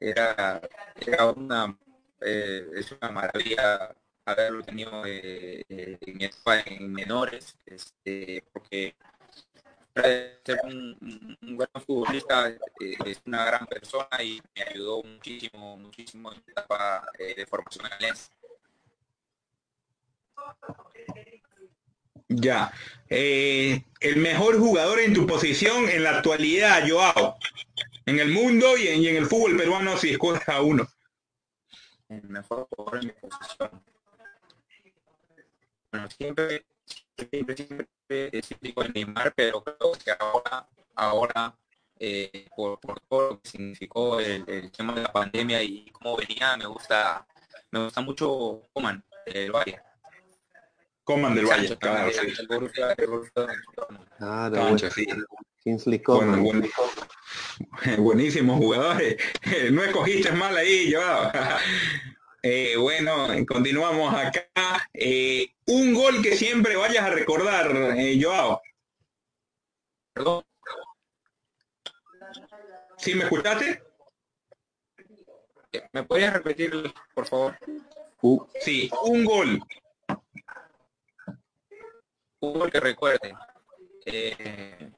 era, 0.03 0.61
era 0.95 1.31
una, 1.31 1.77
eh, 2.21 2.67
es 2.75 2.91
una 2.91 3.11
maravilla 3.11 3.95
haberlo 4.25 4.63
tenido 4.63 5.05
eh, 5.05 5.63
eh, 5.69 5.97
en 6.01 6.77
en 6.77 6.93
menores, 6.93 7.57
este, 7.65 8.43
porque 8.53 8.95
ser 9.95 10.59
un, 10.63 11.37
gran 11.41 11.83
futbolista 11.85 12.49
es 12.79 13.21
una 13.25 13.45
gran 13.45 13.67
persona 13.67 14.23
y 14.23 14.41
me 14.55 14.63
ayudó 14.63 15.03
muchísimo, 15.03 15.77
muchísimo 15.77 16.31
en 16.31 16.43
la 16.45 16.51
etapa 16.51 17.07
de 17.17 17.45
formación 17.45 17.85
en 17.99 18.15
Ya. 22.29 22.73
el 23.07 24.17
mejor 24.17 24.57
jugador 24.57 24.99
en 24.99 25.13
tu 25.13 25.27
posición 25.27 25.89
en 25.89 26.03
la 26.03 26.17
actualidad, 26.17 26.83
Joao 26.89 27.37
en 28.05 28.19
el 28.19 28.29
mundo 28.29 28.77
y 28.77 28.87
en, 28.87 29.15
el 29.15 29.25
fútbol 29.25 29.57
peruano 29.57 29.97
si 29.97 30.11
escoges 30.11 30.47
a 30.49 30.61
uno. 30.61 30.87
El 32.09 32.23
mejor 32.23 32.67
jugador 32.69 32.99
en 33.01 33.07
mi 33.07 33.13
posición. 33.13 33.83
Bueno, 35.91 36.09
siempre, 36.09 36.65
siempre, 37.29 37.55
siempre 37.55 37.87
es 38.13 38.47
típico 38.47 38.83
en 38.83 38.93
Neymar, 38.93 39.33
pero 39.35 39.63
creo 39.63 39.91
que 39.93 40.11
ahora, 40.17 40.67
ahora 40.95 41.55
eh, 41.99 42.47
por, 42.55 42.79
todo 43.07 43.29
lo 43.29 43.41
que 43.41 43.49
significó 43.49 44.19
el, 44.19 44.71
tema 44.71 44.93
de 44.93 45.03
la 45.03 45.11
pandemia 45.11 45.61
y 45.63 45.85
cómo 45.91 46.17
venía, 46.17 46.57
me 46.57 46.65
gusta, 46.65 47.25
me 47.71 47.83
gusta 47.83 48.01
mucho 48.01 48.61
Coman 48.73 49.03
del 49.25 49.51
Valle. 49.51 49.79
Coman 51.03 51.35
del 51.35 51.45
Valle, 51.45 51.77
claro, 51.77 52.11
sí. 52.11 52.33
Claro, 54.17 54.77
sí. 54.77 55.07
Kingsley 55.63 55.99
Coman. 55.99 56.43
buenísimos 57.97 58.57
jugadores. 58.57 59.17
no 59.71 59.83
escogiste 59.83 60.31
mal 60.31 60.57
ahí, 60.57 60.91
yo. 60.91 60.99
Eh, 62.45 62.75
bueno, 62.75 63.27
continuamos 63.47 64.13
acá. 64.13 64.89
Eh, 64.93 65.47
un 65.67 65.93
gol 65.93 66.21
que 66.21 66.35
siempre 66.35 66.75
vayas 66.75 67.05
a 67.05 67.09
recordar, 67.09 67.71
eh, 67.97 68.19
Joao. 68.21 68.61
Perdón. 70.11 70.43
¿Sí 72.97 73.15
me 73.15 73.23
escuchaste? 73.23 73.81
¿Me 75.93 76.03
podrías 76.03 76.33
repetir, 76.33 76.93
por 77.13 77.25
favor? 77.25 77.57
Uh, 78.21 78.45
sí, 78.59 78.91
un 79.03 79.23
gol. 79.23 79.63
Un 82.41 82.59
gol 82.59 82.69
que 82.69 82.79
recuerde. 82.81 83.33
Eh, 84.05 84.91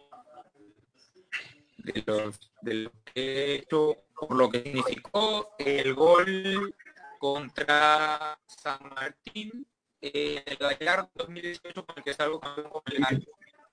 de 1.77 2.03
los 2.07 2.39
de 2.63 2.73
lo 2.73 2.91
que 3.13 3.21
he 3.21 3.55
hecho, 3.57 3.97
por 4.15 4.35
lo 4.35 4.49
que 4.49 4.63
significó 4.63 5.53
el 5.59 5.93
gol 5.93 6.73
contra 7.19 8.37
San 8.45 8.79
Martín 8.93 9.65
en 10.01 10.43
el 10.45 10.57
Gallardo 10.57 11.09
2018 11.15 11.85
con 11.85 11.97
el 11.97 12.03
que 12.03 12.13
salgo 12.13 12.39
campeón 12.39 12.69
con 12.69 12.81
Melgar. 12.85 13.19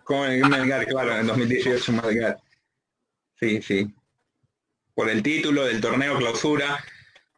Con 0.04 0.30
el 0.30 0.44
Melgar, 0.46 0.86
claro, 0.86 1.16
en 1.16 1.26
2018 1.26 1.92
Melgar. 1.92 2.40
Sí, 3.38 3.62
sí. 3.62 3.94
Por 4.94 5.08
el 5.08 5.22
título 5.22 5.64
del 5.64 5.80
torneo 5.80 6.16
clausura, 6.16 6.84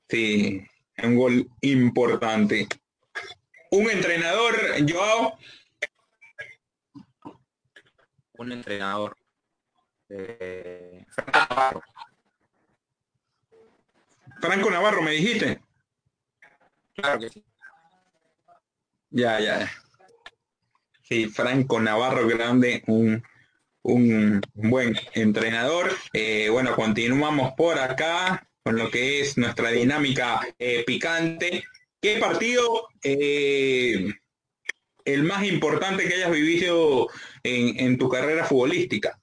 sí, 0.08 0.66
un 1.02 1.16
gol 1.16 1.48
importante. 1.60 2.68
Un 3.70 3.90
entrenador, 3.90 4.54
Joao. 4.88 5.38
Un 8.34 8.52
entrenador. 8.52 9.16
Eh, 10.08 11.04
Franco 11.08 11.32
Navarro. 11.32 11.82
Franco 14.40 14.70
Navarro, 14.70 15.02
me 15.02 15.12
dijiste. 15.12 15.60
Claro 16.94 17.18
que 17.18 17.28
sí. 17.28 17.44
Ya, 19.10 19.40
ya. 19.40 19.70
Sí, 21.02 21.26
Franco 21.26 21.80
Navarro 21.80 22.26
Grande, 22.26 22.82
un, 22.86 23.22
un 23.82 24.40
buen 24.54 24.96
entrenador. 25.12 25.92
Eh, 26.12 26.48
bueno, 26.50 26.74
continuamos 26.74 27.52
por 27.54 27.78
acá 27.78 28.48
con 28.62 28.76
lo 28.76 28.90
que 28.90 29.20
es 29.20 29.36
nuestra 29.36 29.70
dinámica 29.70 30.40
eh, 30.58 30.84
picante. 30.84 31.64
¿Qué 32.00 32.18
partido 32.18 32.88
el 33.02 34.14
más 35.22 35.44
importante 35.44 36.08
que 36.08 36.14
hayas 36.14 36.30
vivido 36.30 37.08
en, 37.42 37.78
en 37.78 37.98
tu 37.98 38.08
carrera 38.08 38.44
futbolística? 38.44 39.18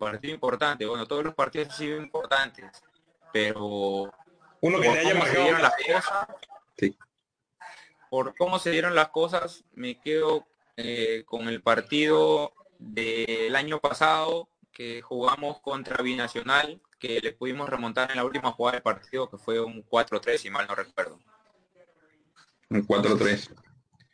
partido 0.00 0.34
importante. 0.34 0.86
Bueno, 0.86 1.06
todos 1.06 1.22
los 1.22 1.34
partidos 1.34 1.68
han 1.68 1.76
sido 1.76 1.96
importantes, 1.98 2.82
pero 3.32 4.10
uno 4.60 4.80
que 4.80 4.88
te 4.88 4.98
haya 4.98 5.14
marcado 5.14 5.58
las 5.58 5.74
cosas. 5.76 6.28
Por 8.10 8.36
cómo 8.36 8.58
se 8.58 8.70
dieron 8.70 8.94
las 8.94 9.10
cosas, 9.10 9.64
me 9.72 10.00
quedo 10.00 10.46
eh, 10.76 11.22
con 11.26 11.48
el 11.48 11.62
partido 11.62 12.52
del 12.78 13.54
año 13.54 13.78
pasado 13.80 14.48
que 14.72 15.00
jugamos 15.02 15.60
contra 15.60 16.02
Binacional, 16.02 16.80
que 16.98 17.20
le 17.20 17.32
pudimos 17.32 17.68
remontar 17.68 18.10
en 18.10 18.16
la 18.16 18.24
última 18.24 18.50
jugada 18.52 18.76
del 18.76 18.82
partido, 18.82 19.30
que 19.30 19.38
fue 19.38 19.60
un 19.60 19.84
4-3, 19.84 20.38
si 20.38 20.50
mal 20.50 20.66
no 20.66 20.74
recuerdo. 20.74 21.20
Un 22.68 22.86
4-3. 22.86 23.54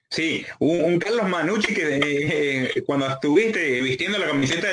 Sí, 0.09 0.47
un, 0.61 0.99
Carlos 0.99 1.29
Manucci 1.29 1.75
que 1.75 2.01
eh, 2.03 2.83
cuando 2.87 3.09
estuviste 3.09 3.81
vistiendo 3.83 4.19
la 4.19 4.29
camiseta 4.29 4.69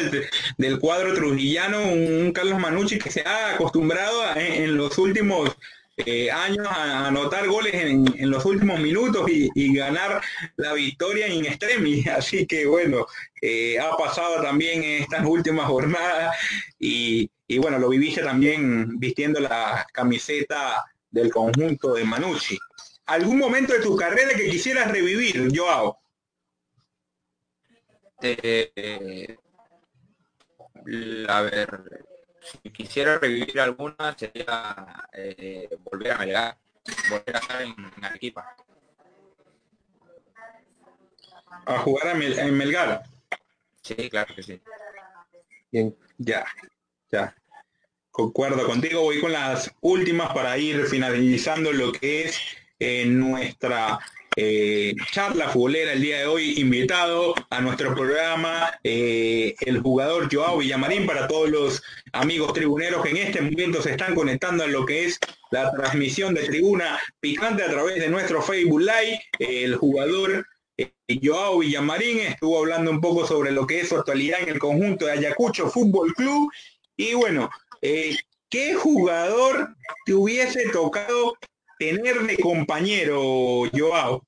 del, 0.58 0.80
cuadro 0.80 1.14
trujillano, 1.14 1.82
un, 1.82 2.32
Carlos 2.32 2.60
Manucci 2.60 3.00
que 3.00 3.12
se 3.12 3.22
ha 3.22 3.56
acostumbrado 3.56 4.36
en, 4.36 4.78
los 4.78 4.98
últimos 5.00 5.52
eh, 5.98 6.32
años 6.32 6.68
a 6.68 7.08
anotar 7.08 7.48
goles 7.48 7.74
en, 7.74 8.30
los 8.30 8.46
últimos 8.46 8.80
minutos 8.80 9.26
y, 9.30 9.76
ganar 9.76 10.22
la 10.56 10.74
victoria 10.74 11.28
en 11.28 11.46
extremis. 11.46 12.08
Así 12.10 12.46
que 12.46 12.66
bueno, 12.68 13.08
eh, 13.42 13.80
ha 13.80 13.98
pasado 13.98 14.42
también 14.42 14.84
en 14.84 15.02
estas 15.04 15.26
últimas 15.26 15.66
jornadas 15.66 16.36
y, 16.80 17.30
y, 17.48 17.58
bueno, 17.58 17.80
lo 17.80 17.90
viviste 17.90 18.22
también 18.22 19.00
vistiendo 19.00 19.40
la 19.40 19.86
camiseta 19.94 20.86
del 21.10 21.32
conjunto 21.32 21.96
de 21.96 22.04
Manucci. 22.06 22.58
¿Algún 23.06 23.38
momento 23.38 23.74
de 23.74 23.82
tu 23.82 23.96
carrera 23.96 24.36
que 24.36 24.50
quisieras 24.50 24.90
revivir, 24.90 25.52
Joao? 25.54 26.00
Eh, 28.22 29.38
a 31.28 31.42
ver, 31.42 32.06
si 32.42 32.70
quisiera 32.72 33.20
revivir 33.20 33.60
alguna 33.60 34.16
sería 34.18 35.10
eh, 35.12 35.70
volver 35.84 36.12
a 36.14 36.18
Melgar, 36.18 36.58
volver 37.10 37.36
a 37.36 37.40
estar 37.40 37.62
en, 37.62 37.76
Arequipa. 38.02 38.56
A 41.66 41.80
jugar 41.80 42.22
en 42.22 42.58
Melgar. 42.58 43.04
Sí, 43.82 44.10
claro 44.10 44.34
que 44.34 44.44
sí. 44.44 44.62
Bien, 45.72 45.96
ya, 46.18 46.46
ya. 47.12 47.36
Concuerdo 48.12 48.66
contigo, 48.66 49.02
voy 49.02 49.20
con 49.20 49.34
las 49.34 49.74
últimas 49.82 50.34
para 50.34 50.58
ir 50.58 50.86
finalizando 50.86 51.74
lo 51.74 51.92
que 51.92 52.26
es 52.26 52.40
eh, 52.84 53.06
nuestra 53.06 54.00
eh, 54.36 54.96
charla 55.12 55.50
futbolera 55.50 55.94
el 55.94 56.02
día 56.02 56.20
de 56.20 56.26
hoy, 56.26 56.60
invitado 56.60 57.36
a 57.52 57.62
nuestro 57.62 57.94
programa 57.94 58.72
eh, 58.84 59.54
el 59.62 59.80
jugador 59.80 60.28
Joao 60.32 60.58
Villamarín 60.58 61.06
para 61.06 61.28
todos 61.28 61.50
los 61.50 61.84
amigos 62.14 62.52
tribuneros 62.52 63.04
que 63.04 63.12
en 63.12 63.18
este 63.18 63.42
momento 63.42 63.82
se 63.82 63.92
están 63.92 64.16
conectando 64.16 64.64
a 64.64 64.68
lo 64.68 64.86
que 64.86 65.06
es 65.06 65.20
la 65.52 65.72
transmisión 65.72 66.34
de 66.34 66.44
tribuna 66.44 67.00
picante 67.20 67.62
a 67.62 67.70
través 67.70 68.00
de 68.00 68.10
nuestro 68.10 68.42
Facebook 68.42 68.82
Live. 68.82 69.22
el 69.38 69.76
jugador 69.76 70.48
eh, 70.78 70.92
Joao 71.24 71.60
Villamarín 71.60 72.20
estuvo 72.22 72.58
hablando 72.58 72.90
un 72.90 73.02
poco 73.02 73.28
sobre 73.28 73.52
lo 73.52 73.68
que 73.68 73.82
es 73.82 73.90
su 73.90 73.98
actualidad 73.98 74.42
en 74.42 74.50
el 74.50 74.60
conjunto 74.60 75.06
de 75.06 75.12
Ayacucho 75.12 75.70
Fútbol 75.70 76.12
Club. 76.16 76.52
Y 76.98 77.14
bueno, 77.14 77.50
¿qué 77.82 78.74
jugador 78.74 79.76
te 80.06 80.14
hubiese 80.14 80.70
tocado 80.70 81.36
tener 81.92 82.20
de 82.22 82.38
compañero, 82.38 83.64
Joao? 83.74 84.26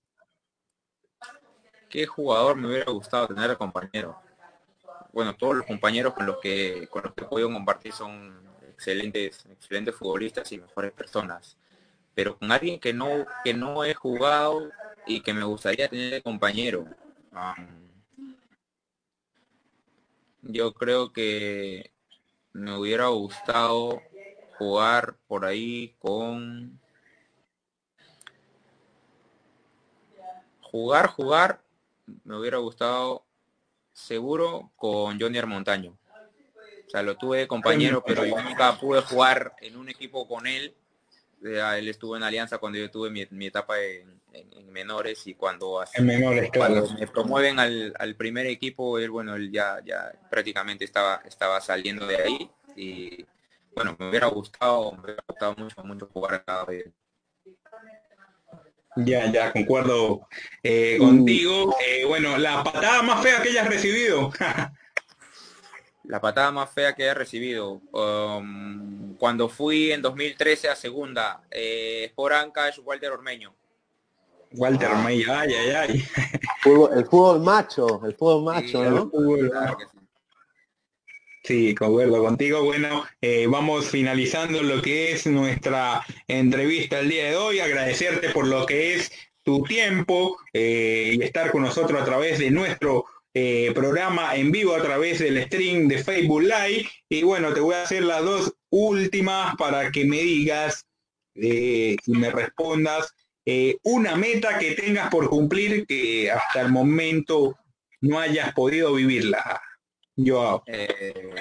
¿Qué 1.90 2.06
jugador 2.06 2.58
me 2.58 2.68
hubiera 2.68 2.92
gustado 2.92 3.28
tener 3.28 3.50
de 3.50 3.56
compañero? 3.56 4.20
Bueno, 5.14 5.34
todos 5.36 5.56
los 5.56 5.66
compañeros 5.66 6.14
con 6.14 6.26
los 6.26 6.40
que 6.42 6.88
con 6.90 7.04
los 7.04 7.14
que 7.14 7.24
he 7.24 7.28
podido 7.28 7.52
compartir 7.52 7.94
son 7.94 8.46
excelentes, 8.70 9.46
excelentes 9.46 9.96
futbolistas 9.96 10.52
y 10.52 10.58
mejores 10.58 10.92
personas. 10.92 11.58
Pero 12.14 12.38
con 12.38 12.52
alguien 12.52 12.80
que 12.80 12.94
no, 12.94 13.26
que 13.44 13.54
no 13.54 13.86
he 13.86 13.94
jugado 13.94 14.70
y 15.08 15.22
que 15.22 15.34
me 15.34 15.44
gustaría 15.44 15.88
tener 15.88 16.22
compañero. 16.22 16.86
yo 20.42 20.74
creo 20.74 21.12
que 21.12 21.92
me 22.54 22.78
hubiera 22.78 23.08
gustado 23.08 24.02
jugar 24.58 25.16
por 25.28 25.46
ahí 25.46 25.96
con 26.00 26.80
jugar, 30.76 31.08
jugar, 31.08 31.62
me 32.26 32.38
hubiera 32.38 32.58
gustado 32.58 33.24
seguro 33.94 34.72
con 34.76 35.18
Johnny 35.18 35.42
Montaño. 35.44 35.98
O 36.86 36.90
sea, 36.90 37.02
lo 37.02 37.16
tuve 37.16 37.38
de 37.38 37.48
compañero, 37.48 38.04
pero 38.06 38.26
yo 38.26 38.42
nunca 38.42 38.78
pude 38.78 39.00
jugar 39.02 39.56
en 39.62 39.78
un 39.78 39.88
equipo 39.88 40.28
con 40.28 40.46
él. 40.46 40.76
Él 41.42 41.88
estuvo 41.88 42.18
en 42.18 42.24
Alianza 42.24 42.58
cuando 42.58 42.78
yo 42.78 42.92
tuve 42.92 43.10
mi, 43.10 43.46
etapa 43.46 43.76
en, 43.80 44.20
menores 44.70 45.26
y 45.28 45.36
cuando, 45.36 45.82
menores, 46.02 46.52
me 47.00 47.08
promueven 47.08 47.58
al, 47.58 48.16
primer 48.18 48.46
equipo, 48.48 49.00
él 49.00 49.12
bueno, 49.12 49.36
él 49.36 49.50
ya, 49.54 49.82
ya 49.86 50.12
prácticamente 50.30 50.84
estaba, 50.84 51.22
estaba 51.26 51.62
saliendo 51.62 52.06
de 52.06 52.18
ahí 52.18 52.52
y 52.76 53.26
bueno, 53.74 53.96
me 53.98 54.10
hubiera 54.10 54.28
gustado, 54.28 54.92
me 54.92 55.04
hubiera 55.04 55.24
gustado 55.26 55.56
mucho, 55.58 55.84
mucho 55.86 56.10
jugar 56.12 56.44
cada 56.44 56.66
vez 56.66 56.92
ya, 58.96 59.32
ya, 59.32 59.52
concuerdo 59.52 60.28
eh, 60.64 60.98
contigo. 61.00 61.76
Eh, 61.86 62.06
bueno, 62.06 62.38
la 62.38 62.64
patada 62.64 63.02
más 63.02 63.22
fea 63.22 63.42
que 63.42 63.50
hayas 63.50 63.68
recibido. 63.68 64.32
la 66.08 66.22
patada 66.22 66.52
más 66.52 66.70
fea 66.72 66.94
que 66.94 67.04
haya 67.04 67.14
recibido. 67.14 67.82
Um, 67.92 69.16
cuando 69.18 69.50
fui 69.50 69.92
en 69.92 70.02
2013 70.02 70.70
a 70.70 70.76
segunda, 70.76 71.42
eh, 71.52 72.12
por 72.16 72.32
es 72.34 72.80
Walter 72.80 73.12
Ormeño. 73.12 73.54
Walter 74.54 74.90
Ormeño, 74.92 75.34
ay, 75.34 75.54
ay, 75.54 75.70
ay. 75.72 76.04
El 76.96 77.06
fútbol, 77.06 77.42
macho, 77.42 78.02
el 78.06 78.16
fútbol 78.16 78.44
macho, 78.44 78.84
¿no? 78.84 79.12
Sí, 79.12 79.86
concuerdo 81.78 82.24
contigo. 82.24 82.64
Bueno, 82.64 83.06
eh, 83.22 83.46
vamos 83.48 83.88
finalizando 83.88 84.64
lo 84.64 84.82
que 84.82 85.12
es 85.12 85.28
nuestra 85.28 86.04
entrevista 86.28 87.00
el 87.00 87.10
día 87.10 87.30
de 87.30 87.36
hoy. 87.36 87.60
Agradecerte 87.60 88.30
por 88.30 88.48
lo 88.48 88.66
que 88.66 88.96
es 88.96 89.12
tu 89.44 89.64
tiempo 89.64 90.38
eh, 90.54 91.12
y 91.14 91.22
estar 91.22 91.52
con 91.52 91.62
nosotros 91.62 92.02
a 92.02 92.06
través 92.06 92.40
de 92.40 92.50
nuestro 92.50 93.06
eh, 93.34 93.72
programa 93.76 94.36
en 94.36 94.52
vivo, 94.52 94.74
a 94.74 94.82
través 94.82 95.20
del 95.20 95.44
stream 95.44 95.88
de 95.88 96.04
Facebook 96.04 96.42
Live. 96.42 96.90
Y 97.10 97.24
bueno, 97.24 97.54
te 97.54 97.60
voy 97.60 97.76
a 97.76 97.84
hacer 97.84 98.04
las 98.04 98.24
dos 98.24 98.56
últimas 98.72 99.56
para 99.56 99.92
que 99.92 100.06
me 100.06 100.22
digas 100.22 100.86
y 101.36 101.98
me 102.08 102.32
respondas 102.32 103.14
una 103.84 104.16
meta 104.16 104.58
que 104.58 104.72
tengas 104.72 105.10
por 105.10 105.30
cumplir 105.30 105.86
que 105.86 106.32
hasta 106.32 106.62
el 106.62 106.72
momento 106.72 107.56
no 108.02 108.20
hayas 108.20 108.54
podido 108.54 108.94
vivirla. 108.94 109.62
Yo. 110.16 110.64
Eh, 110.66 111.34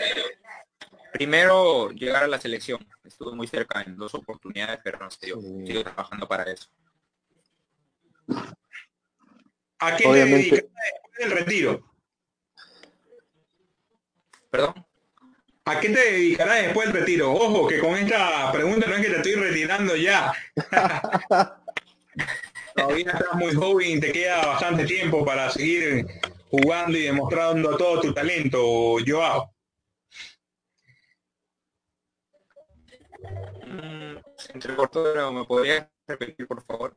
primero, 1.13 1.91
llegar 1.91 2.25
a 2.25 2.29
la 2.29 2.41
selección. 2.41 2.85
Estuve 3.05 3.35
muy 3.35 3.47
cerca 3.47 3.83
en 3.83 3.97
dos 3.97 4.15
oportunidades, 4.15 4.81
pero 4.83 4.99
no 4.99 5.11
sé, 5.11 5.29
yo 5.29 5.41
sigo 5.41 5.83
trabajando 5.83 6.27
para 6.27 6.51
eso. 6.51 6.69
¿A 9.79 9.97
qué 9.97 10.05
te 10.05 10.13
dedicas 10.13 10.63
después 10.63 11.19
del 11.19 11.31
retiro? 11.31 11.95
¿Perdón? 14.51 14.87
¿A 15.67 15.81
qué 15.81 15.89
te 15.89 15.99
dedicarás 15.99 16.63
después 16.63 16.89
del 16.89 17.01
retiro? 17.01 17.33
Ojo, 17.33 17.67
que 17.67 17.79
con 17.79 17.95
esta 17.97 18.53
pregunta 18.53 18.87
no 18.87 18.97
es 18.97 19.03
que 19.03 19.11
te 19.11 19.17
estoy 19.17 19.35
retirando 19.35 19.97
ya. 19.97 20.33
Todavía 22.77 23.13
estás 23.13 23.35
muy 23.35 23.55
joven 23.55 23.99
y 23.99 24.01
te 24.01 24.13
queda 24.13 24.45
bastante 24.47 24.85
tiempo 24.85 25.25
para 25.25 25.51
seguir 25.51 26.07
jugando 26.51 26.97
y 26.99 27.03
demostrando 27.03 27.77
todo 27.77 28.01
tu 28.01 28.13
talento, 28.13 28.97
Joao? 29.07 29.55
Mm, 33.67 34.17
entre 34.55 34.73
¿me 35.33 35.45
podrías 35.45 35.89
repetir, 36.07 36.47
por 36.47 36.65
favor? 36.65 36.95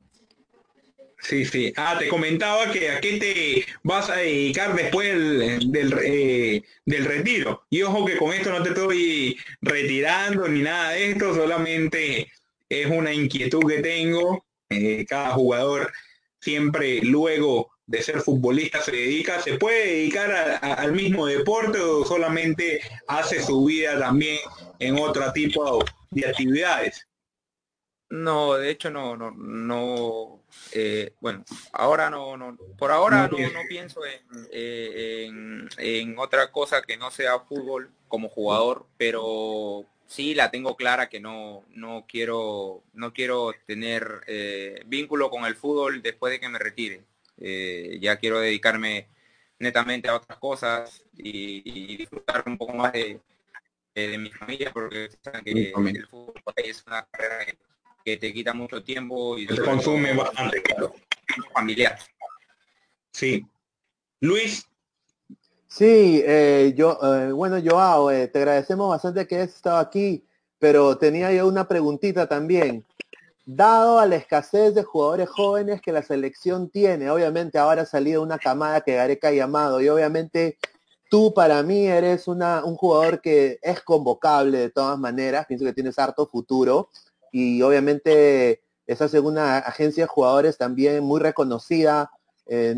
Sí, 1.20 1.46
sí. 1.46 1.74
Ah, 1.76 1.98
te 1.98 2.08
comentaba 2.08 2.72
que 2.72 2.92
a 2.92 3.02
qué 3.02 3.18
te 3.18 3.66
vas 3.84 4.10
a 4.10 4.18
dedicar 4.18 4.76
después 4.76 5.14
del, 5.14 5.94
eh, 6.04 6.64
del, 6.86 7.06
retiro. 7.06 7.66
Y 7.70 7.82
ojo 7.82 8.06
que 8.06 8.18
con 8.18 8.34
esto 8.34 8.52
no 8.52 8.62
te 8.62 8.70
estoy 8.70 9.38
retirando 9.62 10.48
ni 10.48 10.62
nada 10.62 10.92
de 10.92 11.12
esto, 11.12 11.34
solamente 11.34 12.32
es 12.70 12.86
una 12.88 13.14
inquietud 13.14 13.68
que 13.68 13.82
tengo. 13.82 14.46
Eh, 14.70 15.06
cada 15.08 15.32
jugador 15.32 15.92
siempre 16.40 17.02
luego 17.02 17.72
de 17.88 18.02
ser 18.02 18.20
futbolista 18.20 18.82
se 18.82 18.92
dedica, 18.92 19.42
se 19.42 19.58
puede 19.58 19.88
dedicar 19.88 20.60
al 20.62 20.92
mismo 20.92 21.26
deporte 21.26 21.80
o 21.80 22.06
solamente 22.06 22.82
hace 23.08 23.42
su 23.42 23.66
vida 23.66 23.98
también 23.98 24.38
en 24.80 25.00
otro 25.00 25.32
tipo 25.32 25.84
de 26.12 26.28
actividades. 26.28 27.08
No, 28.10 28.54
de 28.54 28.70
hecho 28.70 28.90
no, 28.90 29.18
no, 29.18 29.32
no, 29.32 30.42
eh, 30.72 31.14
bueno, 31.20 31.44
ahora 31.74 32.10
no, 32.10 32.38
no, 32.38 32.58
por 32.78 32.92
ahora 32.92 33.28
no, 33.28 33.38
no, 33.38 33.60
pienso 33.68 34.02
eh, 34.06 35.26
en, 35.28 35.68
en, 35.78 36.18
otra 36.18 36.52
cosa 36.52 36.82
que 36.82 36.96
no 36.96 37.12
sea 37.12 37.40
fútbol 37.40 37.92
como 38.08 38.30
jugador, 38.30 38.86
pero 38.98 39.86
sí 40.08 40.36
la 40.36 40.52
tengo 40.52 40.78
clara 40.78 41.10
que 41.10 41.20
no, 41.20 41.66
no 41.72 42.06
quiero, 42.08 42.82
no 42.94 43.14
quiero 43.14 43.54
tener 43.66 44.22
eh, 44.28 44.82
vínculo 44.86 45.30
con 45.30 45.44
el 45.44 45.56
fútbol 45.56 46.02
después 46.02 46.32
de 46.32 46.40
que 46.40 46.50
me 46.50 46.60
retire. 46.60 47.04
Eh, 47.40 47.98
ya 48.02 48.18
quiero 48.18 48.40
dedicarme 48.40 49.10
netamente 49.60 50.10
a 50.10 50.16
otras 50.16 50.38
cosas 50.40 51.04
y, 51.16 51.98
disfrutar 51.98 52.44
un 52.46 52.58
poco 52.58 52.74
más 52.74 52.94
de, 52.94 53.20
mi 53.96 54.30
familia 54.30 54.72
porque 54.72 55.10
el 55.46 56.08
fútbol 56.08 56.54
es 56.58 56.84
una 56.86 57.04
carrera 57.10 57.46
que, 58.06 58.18
te 58.18 58.32
quita 58.32 58.54
mucho 58.54 58.84
tiempo 58.84 59.38
y 59.38 59.48
te 59.48 59.60
consume 59.60 60.14
bastante 60.14 60.62
claro. 60.62 60.94
familiar. 61.54 61.98
Sí. 63.12 63.46
Luis. 64.22 64.68
Sí 65.68 66.24
eh, 66.26 66.74
yo 66.76 66.98
eh, 67.04 67.32
bueno 67.32 67.58
Joao 67.64 68.10
te 68.10 68.38
agradecemos 68.38 68.90
bastante 68.90 69.28
que 69.28 69.42
has 69.42 69.54
estado 69.54 69.78
aquí 69.78 70.24
pero 70.60 70.98
tenía 70.98 71.34
yo 71.34 71.48
una 71.48 71.68
preguntita 71.68 72.28
también 72.28 72.86
dado 73.48 73.98
a 73.98 74.06
la 74.06 74.18
escasez 74.18 74.76
de 74.76 74.84
jugadores 74.84 75.30
jóvenes 75.30 75.82
que 75.82 75.94
la 75.94 76.04
selección 76.04 76.70
tiene, 76.70 77.10
obviamente 77.10 77.58
ahora 77.58 77.84
ha 77.84 77.86
salido 77.86 78.22
una 78.22 78.38
camada 78.38 78.82
que 78.82 78.96
Gareca 78.96 79.30
ha 79.30 79.32
llamado 79.32 79.80
y 79.80 79.88
obviamente 79.88 80.58
tú 81.10 81.34
para 81.34 81.64
mí 81.64 81.88
eres 81.88 82.28
un 82.28 82.76
jugador 82.76 83.22
que 83.22 83.58
es 83.62 83.82
convocable 83.84 84.58
de 84.58 84.70
todas 84.70 85.00
maneras, 85.00 85.46
pienso 85.46 85.64
que 85.64 85.72
tienes 85.72 85.98
harto 85.98 86.28
futuro 86.28 86.90
y 87.32 87.62
obviamente 87.62 88.64
estás 88.86 89.14
en 89.14 89.26
una 89.26 89.60
agencia 89.60 90.04
de 90.04 90.10
jugadores 90.10 90.58
también 90.58 91.02
muy 91.06 91.22
reconocida, 91.22 92.12
eh, 92.48 92.76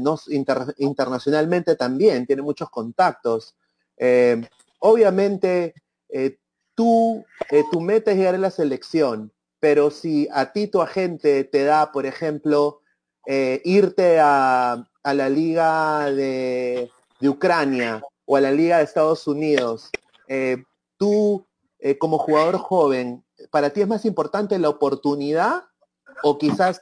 internacionalmente 0.77 1.75
también, 1.77 2.27
tiene 2.27 2.43
muchos 2.43 2.69
contactos. 2.69 3.55
Eh, 3.97 4.47
obviamente 4.77 5.73
eh, 6.10 6.38
tú, 6.75 7.25
tu 7.71 7.82
meta 7.82 8.12
es 8.12 8.17
llegar 8.17 8.36
a 8.36 8.38
la 8.38 8.51
selección, 8.51 9.32
pero 9.60 9.91
si 9.91 10.28
a 10.32 10.52
ti 10.52 10.67
tu 10.67 10.82
agente 10.82 11.43
te 11.43 11.63
da, 11.63 11.91
por 11.91 12.06
ejemplo, 12.06 12.82
irte 13.26 14.19
a, 14.19 14.86
la 15.04 15.30
liga 15.30 16.12
de, 16.12 16.89
de 17.19 17.30
Ucrania 17.30 18.02
o 18.32 18.36
a 18.36 18.41
la 18.41 18.52
Liga 18.52 18.78
de 18.78 18.84
Estados 18.84 19.26
Unidos, 19.26 19.89
eh, 20.28 20.63
tú 20.98 21.48
eh, 21.80 21.98
como 21.98 22.19
jugador 22.19 22.60
joven, 22.60 23.26
¿para 23.50 23.72
ti 23.72 23.82
es 23.82 23.88
más 23.88 24.06
importante 24.06 24.60
la 24.60 24.69
oportunidad 24.69 25.63
o 26.22 26.38
quizás 26.38 26.80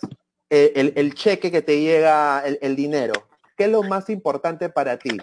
eh, 0.49 0.91
el, 0.93 1.13
cheque 1.13 1.49
que 1.49 1.61
te 1.61 1.79
llega, 1.79 2.43
el, 2.45 2.75
dinero? 2.75 3.13
¿Qué 3.55 3.63
es 3.63 3.69
lo 3.69 3.81
más 3.83 4.09
importante 4.09 4.67
para 4.67 4.97
ti? 4.97 5.17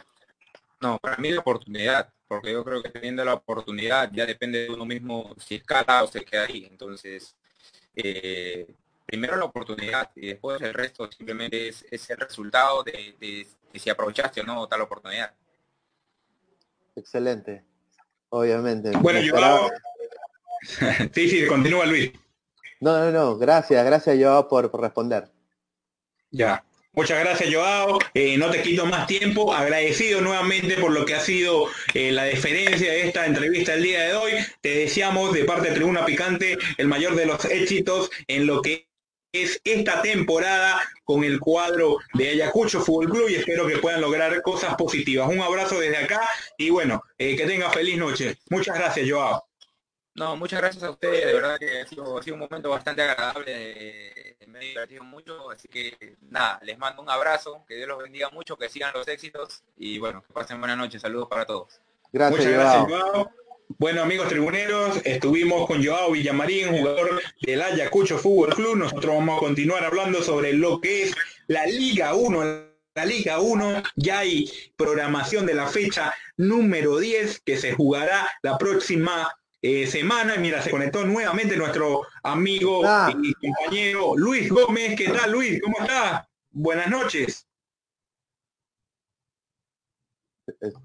No, 0.80 0.98
para 0.98 1.18
mí 1.18 1.30
la 1.30 1.40
oportunidad, 1.40 2.10
porque 2.34 2.52
yo 2.52 2.64
creo 2.64 2.82
que 2.82 2.90
teniendo 2.90 3.24
la 3.24 3.34
oportunidad 3.34 4.10
ya 4.12 4.26
depende 4.26 4.60
de 4.60 4.70
uno 4.70 4.84
mismo 4.84 5.34
si 5.38 5.56
escala 5.56 6.02
o 6.02 6.06
se 6.06 6.24
queda 6.24 6.44
ahí. 6.44 6.66
Entonces, 6.70 7.36
primero 9.06 9.36
la 9.36 9.44
oportunidad 9.44 10.10
y 10.16 10.28
después 10.28 10.60
el 10.62 10.74
resto 10.74 11.10
simplemente 11.10 11.68
es, 11.68 12.10
el 12.10 12.16
resultado 12.16 12.82
de, 12.82 13.14
de 13.18 13.78
si 13.78 13.90
aprovechaste 13.90 14.40
o 14.40 14.44
no 14.44 14.66
tal 14.68 14.82
oportunidad. 14.82 15.34
Excelente. 16.96 17.64
Obviamente. 18.28 18.90
Bueno, 18.98 19.20
yo... 19.20 19.34
sí, 21.12 21.28
sí, 21.28 21.46
continúa 21.46 21.86
Luis. 21.86 22.12
No, 22.80 22.98
no, 22.98 23.10
no, 23.10 23.38
gracias, 23.38 23.84
gracias 23.84 24.16
Joao 24.18 24.48
por, 24.48 24.80
responder. 24.80 25.30
Ya. 26.30 26.64
Muchas 26.94 27.18
gracias, 27.18 27.52
Joao. 27.52 27.98
Eh, 28.14 28.36
no 28.38 28.50
te 28.50 28.62
quito 28.62 28.86
más 28.86 29.08
tiempo. 29.08 29.52
Agradecido 29.52 30.20
nuevamente 30.20 30.76
por 30.76 30.92
lo 30.92 31.04
que 31.04 31.14
ha 31.14 31.20
sido 31.20 31.68
eh, 31.92 32.12
la 32.12 32.24
deferencia 32.24 32.92
de 32.92 33.08
esta 33.08 33.26
entrevista 33.26 33.74
el 33.74 33.82
día 33.82 34.02
de 34.04 34.14
hoy. 34.14 34.32
Te 34.60 34.78
deseamos 34.78 35.32
de 35.32 35.44
parte 35.44 35.68
de 35.70 35.74
Tribuna 35.74 36.06
Picante 36.06 36.56
el 36.78 36.86
mayor 36.86 37.16
de 37.16 37.26
los 37.26 37.44
éxitos 37.46 38.10
en 38.28 38.46
lo 38.46 38.62
que 38.62 38.88
es 39.32 39.60
esta 39.64 40.00
temporada 40.02 40.80
con 41.02 41.24
el 41.24 41.40
cuadro 41.40 41.98
de 42.12 42.28
Ayacucho 42.28 42.80
Fútbol 42.80 43.10
Club 43.10 43.28
y 43.28 43.34
espero 43.34 43.66
que 43.66 43.78
puedan 43.78 44.00
lograr 44.00 44.40
cosas 44.42 44.76
positivas. 44.76 45.28
Un 45.28 45.40
abrazo 45.40 45.80
desde 45.80 45.96
acá 45.96 46.22
y 46.56 46.70
bueno, 46.70 47.02
eh, 47.18 47.34
que 47.34 47.44
tenga 47.44 47.70
feliz 47.70 47.98
noche. 47.98 48.36
Muchas 48.50 48.78
gracias, 48.78 49.10
Joao. 49.10 49.44
No, 50.14 50.36
muchas 50.36 50.60
gracias 50.60 50.84
a 50.84 50.90
ustedes, 50.90 51.26
de 51.26 51.32
verdad 51.34 51.58
que 51.58 51.80
ha 51.80 51.86
sido, 51.86 52.34
un 52.34 52.38
momento 52.38 52.70
bastante 52.70 53.02
agradable, 53.02 54.36
me 54.46 54.60
he 54.60 54.68
divertido 54.68 55.02
mucho, 55.02 55.50
así 55.50 55.66
que 55.66 56.16
nada, 56.30 56.60
les 56.62 56.78
mando 56.78 57.02
un 57.02 57.10
abrazo, 57.10 57.64
que 57.66 57.74
Dios 57.74 57.88
los 57.88 57.98
bendiga 57.98 58.30
mucho, 58.30 58.56
que 58.56 58.68
sigan 58.68 58.92
los 58.94 59.08
éxitos 59.08 59.64
y 59.76 59.98
bueno, 59.98 60.22
que 60.22 60.32
pasen 60.32 60.60
buena 60.60 60.76
noche, 60.76 61.00
saludos 61.00 61.28
para 61.28 61.44
todos. 61.44 61.80
Gracias, 62.12 62.38
Muchas 62.38 62.52
gracias, 62.52 62.84
Joao. 62.84 63.30
Bueno, 63.78 64.02
amigos 64.02 64.28
tribuneros, 64.28 65.00
estuvimos 65.04 65.66
con 65.66 65.84
Joao 65.84 66.12
Villamarín, 66.12 66.68
jugador 66.78 67.20
del 67.42 67.62
Ayacucho 67.62 68.16
Fútbol 68.18 68.54
Club. 68.54 68.76
Nosotros 68.76 69.16
vamos 69.16 69.38
a 69.38 69.40
continuar 69.40 69.84
hablando 69.84 70.22
sobre 70.22 70.52
lo 70.52 70.80
que 70.80 71.04
es 71.04 71.14
la 71.48 71.66
Liga 71.66 72.14
1. 72.14 72.44
La 72.94 73.04
Liga 73.04 73.40
1 73.40 73.82
ya 73.96 74.20
hay 74.20 74.48
programación 74.76 75.44
de 75.46 75.54
la 75.54 75.66
fecha 75.66 76.14
número 76.36 76.98
10 76.98 77.40
que 77.40 77.56
se 77.56 77.72
jugará 77.72 78.30
la 78.42 78.58
próxima 78.58 79.34
eh, 79.64 79.86
semana. 79.86 80.36
Mira, 80.36 80.60
se 80.60 80.70
conectó 80.70 81.06
nuevamente 81.06 81.56
nuestro 81.56 82.02
amigo 82.22 82.82
y 83.22 83.32
compañero 83.32 84.14
Luis 84.14 84.50
Gómez. 84.50 84.94
¿Qué 84.94 85.08
tal, 85.08 85.32
Luis? 85.32 85.58
¿Cómo 85.62 85.78
estás? 85.80 86.28
Buenas 86.50 86.90
noches. 86.90 87.46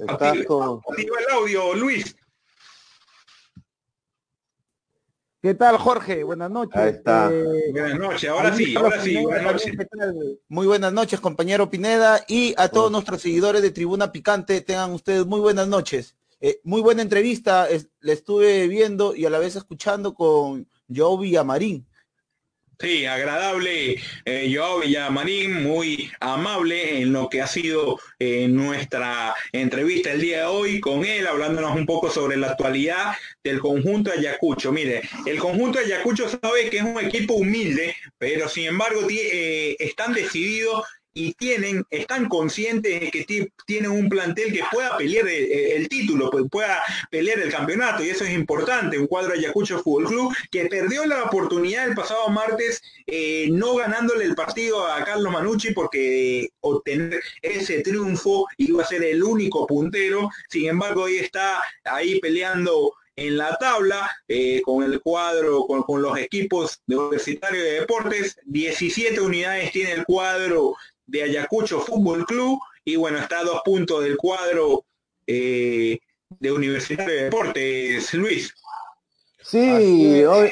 Activa, 0.08 0.80
el 0.96 1.36
audio, 1.36 1.76
Luis. 1.76 2.16
¿Qué 5.42 5.54
tal, 5.56 5.78
Jorge? 5.78 6.24
Buenas 6.24 6.50
noches. 6.50 6.78
Ahí 6.78 6.90
está. 6.92 7.30
Eh, 7.34 7.72
buenas 7.74 8.00
noches, 8.00 8.30
ahora 8.30 8.56
sí, 8.56 8.76
ahora 8.78 9.02
sí. 9.60 9.78
Muy 10.48 10.68
buenas 10.68 10.94
noches, 10.94 11.20
compañero 11.20 11.70
Pineda, 11.70 12.24
y 12.30 12.54
a 12.58 12.70
todos 12.70 12.90
nuestros 12.90 13.22
seguidores 13.22 13.62
de 13.62 13.72
Tribuna 13.72 14.14
Picante, 14.14 14.62
tengan 14.62 14.94
ustedes 14.94 15.26
muy 15.26 15.42
buenas 15.42 15.68
noches. 15.68 16.16
Eh, 16.42 16.60
muy 16.64 16.82
buena 16.82 17.02
entrevista, 17.02 17.68
le 18.02 18.14
estuve 18.14 18.68
viendo 18.68 19.16
y 19.16 19.26
a 19.26 19.30
la 19.30 19.40
vez 19.40 19.56
escuchando 19.56 20.14
con 20.14 20.68
Joe 20.88 21.22
Villamarín. 21.22 21.86
Sí, 22.82 23.06
agradable, 23.06 23.98
eh, 24.24 24.54
Joao 24.56 24.80
Villamarín, 24.80 25.64
muy 25.64 26.10
amable 26.22 27.02
en 27.02 27.12
lo 27.12 27.28
que 27.28 27.42
ha 27.42 27.48
sido 27.48 28.00
eh, 28.20 28.48
nuestra 28.48 29.36
entrevista 29.52 30.14
el 30.14 30.22
día 30.22 30.38
de 30.38 30.46
hoy 30.46 30.80
con 30.80 31.04
él, 31.04 31.28
hablándonos 31.28 31.76
un 31.76 31.86
poco 31.86 32.10
sobre 32.10 32.38
la 32.38 32.52
actualidad 32.52 33.16
del 33.44 33.60
conjunto 33.60 34.14
Ayacucho. 34.14 34.72
Mire, 34.72 35.02
el 35.26 35.40
conjunto 35.40 35.78
Ayacucho 35.80 36.30
sabe 36.30 36.70
que 36.70 36.78
es 36.78 36.84
un 36.84 37.02
equipo 37.02 37.34
humilde, 37.34 37.98
pero 38.18 38.48
sin 38.48 38.68
embargo 38.68 39.02
eh, 39.10 39.76
están 39.78 40.14
decididos 40.14 40.86
y 41.14 41.34
tienen, 41.34 41.84
están 41.90 42.30
conscientes 42.30 43.00
de 43.00 43.12
que 43.12 43.50
tienen 43.66 43.92
un 43.92 44.10
plantel 44.10 44.54
que 44.54 44.64
pueda 44.72 44.98
pelear 44.98 45.28
el, 45.28 45.90
título, 45.90 46.30
pues 46.30 46.46
pueda 46.50 46.82
pelear 47.10 47.40
el 47.40 47.52
campeonato, 47.52 48.04
y 48.04 48.10
eso 48.10 48.24
es 48.24 48.32
importante, 48.32 48.98
un 48.98 49.08
cuadro 49.08 49.34
Ayacucho 49.34 49.80
Fútbol 49.80 50.08
Club 50.08 50.36
que 50.52 50.66
perdió 50.66 51.06
la 51.06 51.24
oportunidad 51.24 51.88
el 51.88 51.96
pasado 51.96 52.30
martes 52.30 52.82
eh, 53.08 53.50
no 53.52 53.76
ganándole 53.76 54.26
el 54.26 54.36
partido 54.36 54.86
a 54.86 55.04
Carlos 55.04 55.32
Manucci 55.32 55.74
porque 55.74 56.50
obtener 56.62 57.22
ese 57.42 57.82
triunfo 57.82 58.48
iba 58.58 58.84
a 58.84 58.88
ser 58.88 59.04
el 59.04 59.24
único 59.24 59.66
puntero, 59.66 60.30
sin 60.50 60.70
embargo 60.70 61.04
hoy 61.04 61.18
está 61.18 61.62
ahí 61.84 62.20
peleando 62.20 62.94
en 63.16 63.38
la 63.38 63.58
tabla 63.58 64.10
eh, 64.28 64.62
con 64.64 64.84
el 64.84 65.02
cuadro, 65.02 65.66
con, 65.66 65.84
con, 65.84 66.02
los 66.02 66.18
equipos 66.18 66.82
de 66.88 66.96
Universitario 66.96 67.62
de 67.62 67.80
Deportes. 67.82 68.40
17 68.46 69.20
unidades 69.20 69.72
tiene 69.72 69.92
el 69.92 70.06
cuadro 70.06 70.76
de 71.10 71.24
Ayacucho 71.24 71.80
Fútbol 71.82 72.26
Club 72.26 72.60
y 72.86 72.96
bueno, 72.96 73.18
está 73.20 73.40
a 73.40 73.44
dos 73.44 73.62
puntos 73.64 74.04
del 74.04 74.18
cuadro 74.18 74.86
eh, 75.28 76.00
de 76.30 76.52
Universitario 76.52 77.14
de 77.14 77.24
Deportes, 77.24 78.14
Luis. 78.14 78.54
Sí, 79.42 80.24
hoy... 80.24 80.52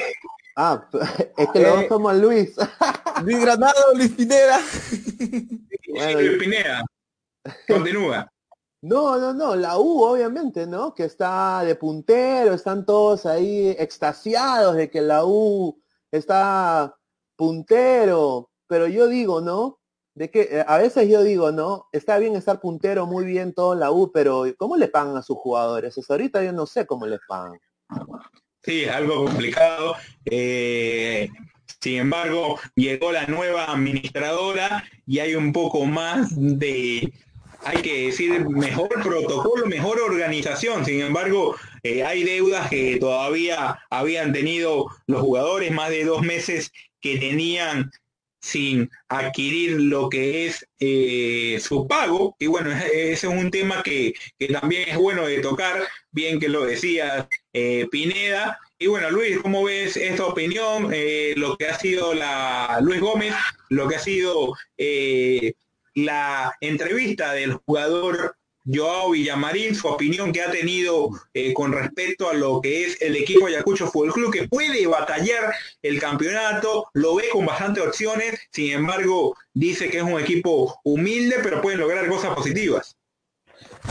Ah, 0.56 0.88
es 1.36 1.48
que 1.50 1.60
lo 1.60 1.86
somos 1.86 2.16
Luis. 2.16 2.56
Luis 3.22 3.40
Granado, 3.40 3.94
Luis 3.94 4.10
Pineda. 4.10 4.60
Luis 5.86 6.38
Pineda. 6.38 6.84
Continúa. 7.68 8.28
No, 8.80 9.18
no, 9.18 9.32
no, 9.34 9.54
la 9.54 9.78
U 9.78 10.02
obviamente, 10.02 10.66
¿no? 10.66 10.94
Que 10.94 11.04
está 11.04 11.62
de 11.64 11.76
puntero, 11.76 12.54
están 12.54 12.84
todos 12.84 13.26
ahí 13.26 13.70
extasiados 13.78 14.76
de 14.76 14.90
que 14.90 15.00
la 15.00 15.24
U 15.24 15.80
está 16.10 16.96
puntero, 17.36 18.50
pero 18.66 18.88
yo 18.88 19.06
digo, 19.08 19.40
¿no? 19.40 19.77
De 20.18 20.30
que 20.30 20.42
eh, 20.50 20.64
a 20.66 20.78
veces 20.78 21.08
yo 21.08 21.22
digo, 21.22 21.52
¿no? 21.52 21.86
Está 21.92 22.18
bien 22.18 22.34
estar 22.34 22.60
puntero, 22.60 23.06
muy 23.06 23.24
bien 23.24 23.54
todo 23.54 23.72
en 23.72 23.80
la 23.80 23.92
U, 23.92 24.10
pero 24.12 24.44
¿cómo 24.56 24.76
le 24.76 24.88
pagan 24.88 25.16
a 25.16 25.22
sus 25.22 25.38
jugadores? 25.38 25.96
Eso 25.96 26.12
ahorita 26.12 26.42
yo 26.42 26.52
no 26.52 26.66
sé 26.66 26.86
cómo 26.86 27.06
les 27.06 27.20
pagan. 27.28 27.58
Sí, 28.62 28.84
algo 28.86 29.24
complicado. 29.24 29.94
Eh, 30.24 31.30
sin 31.80 31.98
embargo, 31.98 32.58
llegó 32.74 33.12
la 33.12 33.26
nueva 33.26 33.66
administradora 33.66 34.84
y 35.06 35.20
hay 35.20 35.36
un 35.36 35.52
poco 35.52 35.84
más 35.86 36.30
de, 36.36 37.12
hay 37.64 37.82
que 37.82 38.06
decir, 38.06 38.48
mejor 38.48 38.88
protocolo, 38.88 39.66
mejor 39.66 40.00
organización. 40.00 40.84
Sin 40.84 41.00
embargo, 41.00 41.54
eh, 41.84 42.02
hay 42.02 42.24
deudas 42.24 42.68
que 42.68 42.96
todavía 42.98 43.78
habían 43.88 44.32
tenido 44.32 44.88
los 45.06 45.20
jugadores, 45.20 45.70
más 45.70 45.90
de 45.90 46.04
dos 46.04 46.22
meses 46.22 46.72
que 47.00 47.18
tenían 47.18 47.92
sin 48.48 48.90
adquirir 49.08 49.78
lo 49.78 50.08
que 50.08 50.46
es 50.46 50.66
eh, 50.80 51.58
su 51.60 51.86
pago. 51.86 52.34
Y 52.38 52.46
bueno, 52.46 52.70
ese 52.92 53.12
es 53.12 53.24
un 53.24 53.50
tema 53.50 53.82
que, 53.82 54.14
también 54.50 54.88
es 54.88 54.96
bueno 54.96 55.26
de 55.26 55.40
tocar, 55.40 55.86
bien 56.10 56.40
que 56.40 56.48
lo 56.48 56.64
decía 56.64 57.28
eh, 57.52 57.86
Pineda. 57.90 58.58
Y 58.78 58.86
bueno, 58.86 59.10
Luis, 59.10 59.38
¿cómo 59.40 59.64
ves 59.64 59.96
esta 59.96 60.24
opinión? 60.24 60.90
Eh, 60.92 61.34
lo 61.36 61.56
que 61.56 61.66
ha 61.66 61.78
sido 61.78 62.14
la 62.14 62.78
Luis 62.80 63.00
Gómez, 63.00 63.34
lo 63.68 63.86
que 63.86 63.96
ha 63.96 63.98
sido 63.98 64.54
la 65.94 66.56
entrevista 66.60 67.32
del 67.32 67.54
jugador 67.54 68.36
Joao 68.70 69.10
Villamarín, 69.10 69.74
su 69.74 69.88
opinión 69.88 70.32
que 70.32 70.42
ha 70.42 70.50
tenido 70.50 71.10
eh, 71.32 71.54
con 71.54 71.72
respecto 71.72 72.28
a 72.28 72.34
lo 72.34 72.60
que 72.60 72.84
es 72.84 73.00
el 73.00 73.16
equipo 73.16 73.46
Ayacucho 73.46 73.86
Fútbol 73.90 74.12
Club, 74.12 74.32
que 74.32 74.48
puede 74.48 74.86
batallar 74.86 75.54
el 75.82 75.98
campeonato, 75.98 76.88
lo 76.92 77.14
ve 77.14 77.24
con 77.32 77.46
bastantes 77.46 77.84
opciones, 77.86 78.38
sin 78.52 78.72
embargo, 78.72 79.34
dice 79.54 79.88
que 79.88 79.98
es 79.98 80.02
un 80.02 80.20
equipo 80.20 80.78
humilde, 80.84 81.36
pero 81.42 81.62
pueden 81.62 81.80
lograr 81.80 82.08
cosas 82.08 82.34
positivas. 82.34 82.96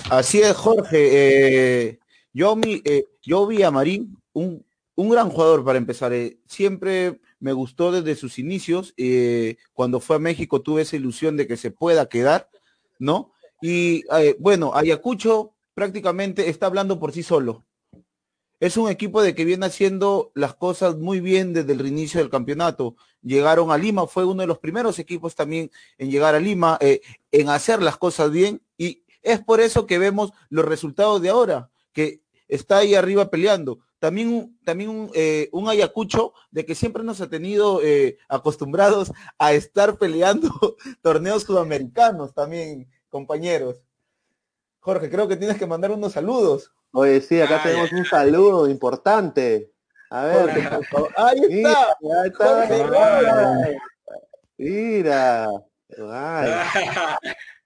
Así 0.10 0.42
es, 0.42 0.56
Jorge. 0.56 1.10
Eh, 1.12 2.00
yo, 2.32 2.56
mi, 2.56 2.82
eh, 2.86 3.06
yo 3.24 3.48
vi 3.48 3.64
a 3.64 3.72
Marín, 3.72 4.16
un, 4.34 4.64
un, 4.96 5.10
gran 5.10 5.30
jugador 5.30 5.66
para 5.66 5.80
empezar. 5.80 6.14
siempre 6.46 7.20
me 7.40 7.52
gustó 7.52 7.92
desde 7.92 8.16
sus 8.16 8.38
inicios. 8.38 8.94
cuando 9.74 10.00
fue 10.00 10.18
a 10.18 10.20
México 10.20 10.62
tuve 10.62 10.84
esa 10.84 10.96
ilusión 10.96 11.36
de 11.36 11.48
que 11.48 11.58
se 11.58 11.72
pueda 11.72 12.08
quedar, 12.08 12.50
¿no? 13.00 13.32
Y 13.62 14.04
eh, 14.16 14.36
bueno, 14.40 14.74
Ayacucho 14.76 15.54
prácticamente 15.74 16.50
está 16.50 16.68
hablando 16.68 17.00
por 17.00 17.12
sí 17.12 17.24
solo. 17.24 17.66
Es 18.60 18.76
un 18.78 18.90
equipo 18.90 19.22
de 19.22 19.36
que 19.36 19.46
viene 19.46 19.68
haciendo 19.68 20.32
las 20.34 20.56
cosas 20.56 20.98
muy 20.98 21.20
bien 21.20 21.54
desde 21.54 21.74
el 21.74 21.86
inicio 21.86 22.20
del 22.20 22.32
campeonato. 22.32 22.96
Llegaron 23.22 23.72
a 23.72 23.78
Lima, 23.78 24.08
fue 24.08 24.26
uno 24.26 24.42
de 24.42 24.48
los 24.48 24.58
primeros 24.58 24.98
equipos 24.98 25.36
también 25.36 25.70
en 26.00 26.10
llegar 26.10 26.34
a 26.34 26.40
Lima, 26.40 26.78
eh, 26.82 27.02
en 27.32 27.50
hacer 27.50 27.84
las 27.84 27.98
cosas 27.98 28.32
bien. 28.32 28.62
Y 28.76 29.04
es 29.22 29.44
por 29.44 29.60
eso 29.60 29.86
que 29.86 30.00
vemos 30.00 30.32
los 30.50 30.66
resultados 30.66 31.22
de 31.22 31.30
ahora, 31.30 31.70
que 31.94 32.22
está 32.48 32.78
ahí 32.78 32.96
arriba 32.96 33.30
peleando. 33.30 33.80
También, 34.00 34.58
también 34.64 34.90
un, 34.90 35.12
eh, 35.14 35.50
un 35.52 35.70
Ayacucho 35.70 36.34
de 36.50 36.66
que 36.66 36.74
siempre 36.74 37.04
nos 37.04 37.22
ha 37.22 37.30
tenido 37.30 37.82
acostumbrados 38.28 39.12
a 39.38 39.54
estar 39.54 40.00
peleando 40.00 40.50
torneos 41.02 41.44
sudamericanos 41.44 42.34
también 42.34 42.88
compañeros. 43.10 43.82
Jorge, 44.80 45.10
creo 45.10 45.28
que 45.28 45.36
tienes 45.36 45.58
que 45.58 45.66
mandar 45.66 45.92
unos 45.92 46.14
saludos. 46.14 46.72
Oye, 46.92 47.22
sí, 47.22 47.42
acá 47.42 47.62
tenemos 47.62 47.92
un 47.92 48.06
saludo 48.06 48.70
importante. 48.70 49.72
A 50.10 50.24
ver, 50.26 50.50
ahí 51.18 51.40
está. 51.50 51.98
Mira. 54.58 55.50
Ay. 56.10 56.50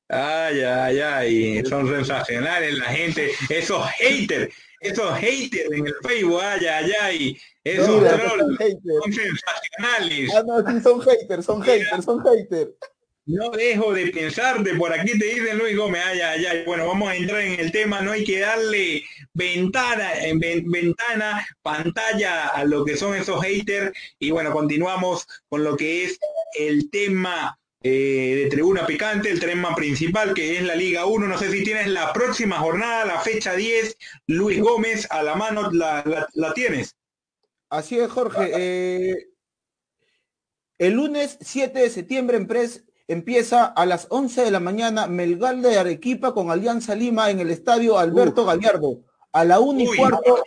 ay, 0.09 0.99
ay, 0.99 1.63
son 1.65 1.87
sensacionales 1.87 2.77
la 2.77 2.85
gente, 2.85 3.31
esos 3.49 3.85
haters, 3.87 4.53
esos 4.81 5.13
haters 5.17 5.71
en 5.71 5.87
el 5.87 5.95
Facebook, 6.03 6.41
ay, 6.41 6.65
ay, 6.65 6.91
ay, 7.01 7.37
esos 7.63 7.85
son, 7.85 8.03
son 8.03 9.13
sensacionales. 9.13 10.35
Ah, 10.35 10.43
no, 10.45 10.69
sí, 10.69 10.81
son 10.81 11.01
haters, 11.01 11.45
son 11.45 11.61
haters, 11.61 12.05
son 12.05 12.21
haters. 12.23 12.71
No 13.31 13.49
dejo 13.49 13.93
de 13.93 14.07
pensar 14.07 14.61
de 14.61 14.75
por 14.75 14.91
aquí 14.91 15.17
te 15.17 15.23
dicen 15.23 15.57
Luis 15.57 15.77
Gómez, 15.77 16.01
ay, 16.05 16.19
ay, 16.19 16.45
ay. 16.45 16.63
Bueno, 16.65 16.85
vamos 16.85 17.09
a 17.09 17.15
entrar 17.15 17.39
en 17.39 17.61
el 17.61 17.71
tema, 17.71 18.01
no 18.01 18.11
hay 18.11 18.25
que 18.25 18.39
darle 18.39 19.05
ventana, 19.33 20.11
ventana, 20.65 21.47
pantalla 21.61 22.47
a 22.47 22.65
lo 22.65 22.83
que 22.83 22.97
son 22.97 23.15
esos 23.15 23.41
haters. 23.41 23.93
Y 24.19 24.31
bueno, 24.31 24.51
continuamos 24.51 25.25
con 25.47 25.63
lo 25.63 25.77
que 25.77 26.03
es 26.03 26.19
el 26.59 26.89
tema 26.89 27.57
eh, 27.81 28.41
de 28.43 28.49
tribuna 28.49 28.85
picante, 28.85 29.31
el 29.31 29.39
tema 29.39 29.73
principal 29.75 30.33
que 30.33 30.57
es 30.57 30.63
la 30.63 30.75
Liga 30.75 31.05
1. 31.05 31.25
No 31.25 31.37
sé 31.37 31.49
si 31.51 31.63
tienes 31.63 31.87
la 31.87 32.11
próxima 32.11 32.57
jornada, 32.57 33.05
la 33.05 33.21
fecha 33.21 33.55
10, 33.55 33.97
Luis 34.27 34.59
Gómez, 34.59 35.07
a 35.09 35.23
la 35.23 35.35
mano 35.35 35.71
la, 35.71 36.53
tienes. 36.53 36.97
Así 37.69 37.97
es, 37.97 38.11
Jorge. 38.11 38.51
Eh, 38.53 39.27
el 40.79 40.95
lunes 40.95 41.37
7 41.39 41.79
de 41.79 41.89
septiembre 41.89 42.35
en 42.35 42.47
Pres 42.47 42.83
empieza 43.07 43.65
a 43.65 43.85
las 43.85 44.07
11 44.09 44.43
de 44.43 44.51
la 44.51 44.59
mañana 44.59 45.07
Melgal 45.07 45.61
de 45.61 45.77
Arequipa 45.77 46.33
con 46.33 46.51
Alianza 46.51 46.95
Lima 46.95 47.29
en 47.29 47.39
el 47.39 47.51
estadio 47.51 47.97
Alberto 47.97 48.45
Gallardo. 48.45 49.01
A 49.31 49.45
la 49.45 49.59
1 49.59 49.79
y 49.81 49.97
cuarto, 49.97 50.43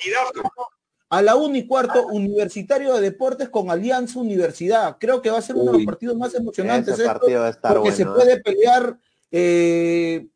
a 1.08 1.22
la 1.22 1.36
1 1.36 1.56
y 1.56 1.66
cuarto, 1.66 2.06
Universitario 2.08 2.94
de 2.94 3.00
Deportes 3.00 3.48
con 3.48 3.70
Alianza 3.70 4.18
Universidad. 4.18 4.96
Creo 4.98 5.22
que 5.22 5.30
va 5.30 5.38
a 5.38 5.42
ser 5.42 5.56
uno 5.56 5.72
de 5.72 5.78
los 5.78 5.86
partidos 5.86 6.16
más 6.16 6.34
emocionantes. 6.34 6.94
Ese 6.94 7.04
partido 7.04 7.40
va 7.40 7.46
a 7.46 7.50
estar 7.50 7.74
porque 7.74 7.92
se 7.92 8.04
puede 8.04 8.40
pelear 8.40 8.98
eh, 9.30 10.26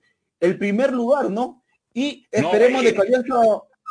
el 0.40 0.58
primer 0.58 0.92
lugar, 0.92 1.30
¿no? 1.30 1.62
Y 1.92 2.26
esperemos 2.30 2.84
de 2.84 2.94
que 2.94 3.00
Alianza, 3.00 3.34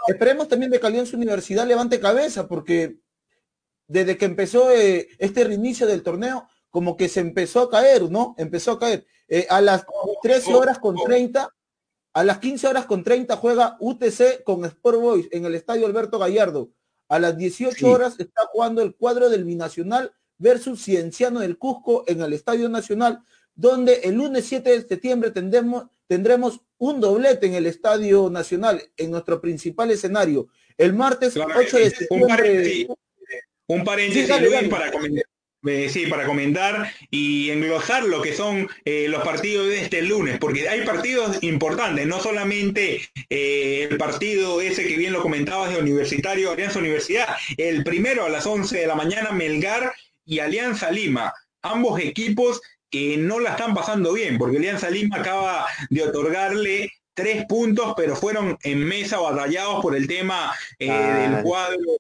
esperemos 0.08 0.48
también 0.48 0.72
de 0.72 0.80
que 0.80 0.88
Alianza 0.88 1.18
Universidad 1.18 1.68
levante 1.68 2.00
cabeza, 2.00 2.48
porque 2.48 2.98
desde 3.88 4.18
que 4.18 4.26
empezó 4.26 4.72
eh, 4.72 5.08
este 5.18 5.44
reinicio 5.44 5.88
del 5.88 6.04
torneo, 6.04 6.48
como 6.78 6.96
que 6.96 7.10
se 7.10 7.22
empezó 7.22 7.62
a 7.62 7.72
caer, 7.72 8.04
¿no? 8.12 8.36
Empezó 8.38 8.74
a 8.74 8.80
caer. 8.80 9.04
Eh, 9.28 9.48
a 9.50 9.62
las 9.62 9.84
13 10.22 10.54
horas 10.54 10.78
con 10.78 10.96
30, 10.96 11.52
a 12.14 12.24
las 12.24 12.38
15 12.38 12.68
horas 12.68 12.86
con 12.86 13.04
30 13.04 13.36
juega 13.38 13.78
UTC 13.80 14.44
con 14.44 14.64
Sport 14.64 15.00
Boys 15.00 15.28
en 15.32 15.46
el 15.46 15.56
estadio 15.56 15.88
Alberto 15.88 16.20
Gallardo. 16.20 16.70
A 17.10 17.18
las 17.18 17.36
18 17.36 17.84
horas 17.90 18.20
está 18.20 18.46
jugando 18.52 18.84
el 18.84 18.94
cuadro 18.96 19.28
del 19.28 19.44
Binacional 19.44 20.14
versus 20.38 20.84
Cienciano 20.84 21.40
del 21.40 21.58
Cusco 21.58 22.04
en 22.06 22.22
el 22.22 22.34
Estadio 22.34 22.70
Nacional, 22.70 23.24
donde 23.56 24.02
el 24.04 24.14
lunes 24.14 24.46
7 24.46 24.70
de 24.70 24.88
septiembre 24.88 25.32
tendremos, 25.32 25.88
tendremos 26.06 26.62
un 26.78 27.02
doblete 27.02 27.48
en 27.48 27.56
el 27.56 27.66
Estadio 27.66 28.30
Nacional, 28.30 28.84
en 28.98 29.10
nuestro 29.10 29.42
principal 29.42 29.90
escenario. 29.90 30.50
El 30.78 30.94
martes 30.94 31.36
8 31.36 31.78
de 31.78 31.90
septiembre. 31.90 32.88
Un 33.66 33.84
paréntesis, 33.84 34.30
para 34.70 34.92
comentar 34.92 35.26
eh, 35.68 35.89
sí, 35.89 36.07
para 36.07 36.26
comentar 36.26 36.91
y 37.09 37.49
englosar 37.49 38.03
lo 38.03 38.22
que 38.22 38.34
son 38.34 38.68
eh, 38.86 39.07
los 39.09 39.24
partidos 39.24 39.68
de 39.68 39.82
este 39.82 40.01
lunes, 40.01 40.38
porque 40.39 40.68
hay 40.70 40.86
partidos 40.86 41.41
importantes, 41.43 42.05
no 42.07 42.20
solamente 42.20 43.01
eh, 43.30 43.88
el 43.89 43.97
partido 43.97 44.61
ese 44.61 44.88
que 44.88 44.97
bien 44.97 45.13
lo 45.13 45.22
comentabas 45.22 45.72
de 45.72 45.80
Universitario 45.80 46.51
Alianza 46.51 46.80
Universidad, 46.80 47.28
el 47.57 47.84
primero 47.84 48.26
a 48.26 48.30
las 48.30 48.45
11 48.45 48.78
de 48.78 48.88
la 48.88 48.95
mañana 48.95 49.32
Melgar 49.32 49.93
y 50.26 50.39
Alianza 50.39 50.91
Lima, 50.91 51.34
ambos 51.61 51.99
equipos 51.99 52.61
que 52.89 53.18
no 53.18 53.39
la 53.39 53.51
están 53.51 53.74
pasando 53.74 54.13
bien, 54.13 54.38
porque 54.38 54.57
Alianza 54.57 54.89
Lima 54.89 55.18
acaba 55.18 55.65
de 55.89 56.03
otorgarle 56.03 56.91
tres 57.13 57.45
puntos, 57.45 57.93
pero 57.97 58.15
fueron 58.15 58.57
en 58.63 58.80
mesa 58.80 59.20
batallados 59.20 59.82
por 59.82 59.95
el 59.95 60.07
tema 60.07 60.53
del 60.80 61.41
cuadro 61.43 61.97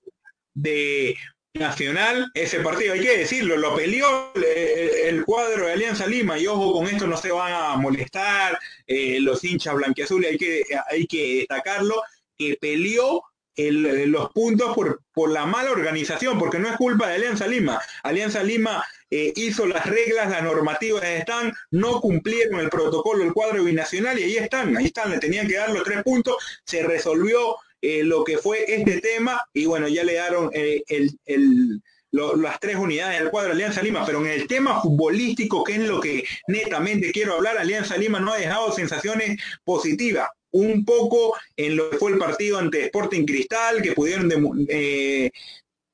de 0.53 1.15
Nacional, 1.57 2.31
ese 2.33 2.59
partido, 2.59 2.93
hay 2.93 3.01
que 3.01 3.17
decirlo, 3.17 3.57
lo 3.57 3.75
peleó 3.75 4.31
el, 4.35 5.23
cuadro 5.25 5.65
de 5.65 5.73
Alianza 5.73 6.07
Lima 6.07 6.37
y 6.37 6.47
ojo 6.47 6.73
con 6.73 6.87
esto 6.87 7.07
no 7.07 7.17
se 7.17 7.31
van 7.31 7.53
a 7.53 7.75
molestar 7.75 8.57
eh, 8.85 9.19
los 9.19 9.43
hinchas 9.43 9.75
blanquiazules, 9.75 10.31
hay 10.31 10.37
que, 10.37 10.63
hay 10.89 11.07
que 11.07 11.35
destacarlo, 11.39 12.01
que 12.37 12.57
peleó 12.59 13.23
los 13.57 14.31
puntos 14.31 14.75
por, 14.75 15.01
por 15.11 15.31
la 15.31 15.45
mala 15.45 15.71
organización, 15.71 16.37
porque 16.37 16.59
no 16.59 16.69
es 16.69 16.77
culpa 16.77 17.07
de 17.07 17.15
Alianza 17.15 17.47
Lima. 17.47 17.81
Alianza 18.03 18.43
Lima 18.43 18.85
eh, 19.09 19.33
hizo 19.35 19.65
las 19.65 19.85
reglas, 19.85 20.29
las 20.29 20.43
normativas 20.43 21.03
están, 21.03 21.53
no 21.71 21.99
cumplieron 22.01 22.59
el 22.59 22.69
protocolo 22.69 23.23
del 23.23 23.33
cuadro 23.33 23.63
binacional 23.63 24.19
y 24.19 24.23
ahí 24.23 24.37
están, 24.37 24.75
ahí 24.77 24.87
están, 24.87 25.09
le 25.09 25.17
tenían 25.17 25.47
que 25.47 25.55
dar 25.55 25.69
los 25.71 25.83
tres 25.83 26.03
puntos, 26.03 26.35
se 26.65 26.83
resolvió 26.83 27.55
eh, 27.81 28.03
lo 28.03 28.23
que 28.23 28.37
fue 28.37 28.65
este 28.67 29.01
tema 29.01 29.41
y 29.53 29.65
bueno, 29.65 29.87
ya 29.87 30.03
le 30.03 30.13
dieron 30.13 30.49
eh, 30.53 30.81
el, 30.87 31.81
las 32.11 32.59
tres 32.59 32.75
unidades 32.75 33.19
del 33.19 33.29
cuadro 33.29 33.51
Alianza 33.51 33.81
Lima, 33.81 34.05
pero 34.05 34.25
en 34.25 34.31
el 34.31 34.47
tema 34.47 34.81
futbolístico, 34.81 35.63
que 35.63 35.73
es 35.73 35.79
lo 35.79 35.99
que 35.99 36.23
netamente 36.47 37.11
quiero 37.11 37.35
hablar, 37.35 37.57
Alianza 37.57 37.97
Lima 37.97 38.19
no 38.19 38.33
ha 38.33 38.37
dejado 38.37 38.71
sensaciones 38.71 39.39
positivas. 39.63 40.29
Un 40.49 40.85
poco 40.85 41.35
en 41.57 41.75
lo 41.75 41.89
que 41.89 41.97
fue 41.97 42.11
el 42.11 42.17
partido 42.17 42.57
ante 42.57 42.85
Sporting 42.85 43.25
Cristal, 43.25 43.81
que 43.81 43.91
pudieron 43.91 44.31
eh, 44.69 45.29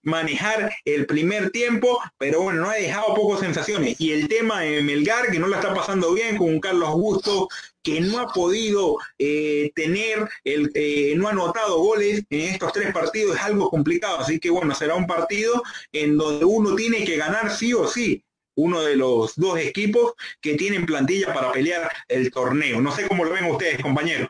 manejar 0.04 0.72
el 0.86 1.06
primer 1.06 1.50
tiempo, 1.50 2.00
pero 2.18 2.42
bueno, 2.42 2.62
no 2.62 2.70
ha 2.70 2.76
dejado 2.76 3.16
pocas 3.16 3.40
sensaciones. 3.40 4.00
Y 4.00 4.12
el 4.12 4.28
tema 4.28 4.62
de 4.62 4.82
Melgar, 4.82 5.32
que 5.32 5.40
no 5.40 5.48
la 5.48 5.58
está 5.58 5.74
pasando 5.74 6.14
bien 6.14 6.38
con 6.38 6.50
un 6.50 6.60
Carlos 6.60 6.90
Augusto, 6.90 7.48
que 7.82 8.00
no 8.02 8.20
ha 8.20 8.28
podido 8.28 8.98
eh, 9.18 9.72
tener, 9.76 10.30
el, 10.44 10.72
eh, 10.76 11.14
no 11.18 11.28
ha 11.28 11.32
anotado 11.32 11.80
goles 11.80 12.24
en 12.30 12.42
estos 12.42 12.72
tres 12.74 12.94
partidos, 12.94 13.36
es 13.36 13.42
algo 13.42 13.70
complicado. 13.70 14.20
Así 14.20 14.40
que 14.40 14.50
bueno, 14.50 14.76
será 14.76 14.96
un 14.96 15.08
partido 15.08 15.64
en 15.92 16.18
donde 16.18 16.46
uno 16.46 16.76
tiene 16.76 17.04
que 17.06 17.18
ganar 17.18 17.52
sí 17.52 17.74
o 17.74 17.88
sí. 17.88 18.24
Uno 18.56 18.82
de 18.82 18.96
los 18.96 19.36
dos 19.36 19.58
equipos 19.58 20.14
que 20.40 20.54
tienen 20.56 20.86
plantilla 20.86 21.34
para 21.34 21.52
pelear 21.52 21.90
el 22.08 22.30
torneo. 22.30 22.80
No 22.82 22.92
sé 22.92 23.08
cómo 23.08 23.26
lo 23.26 23.32
ven 23.32 23.46
ustedes, 23.46 23.82
compañeros. 23.82 24.30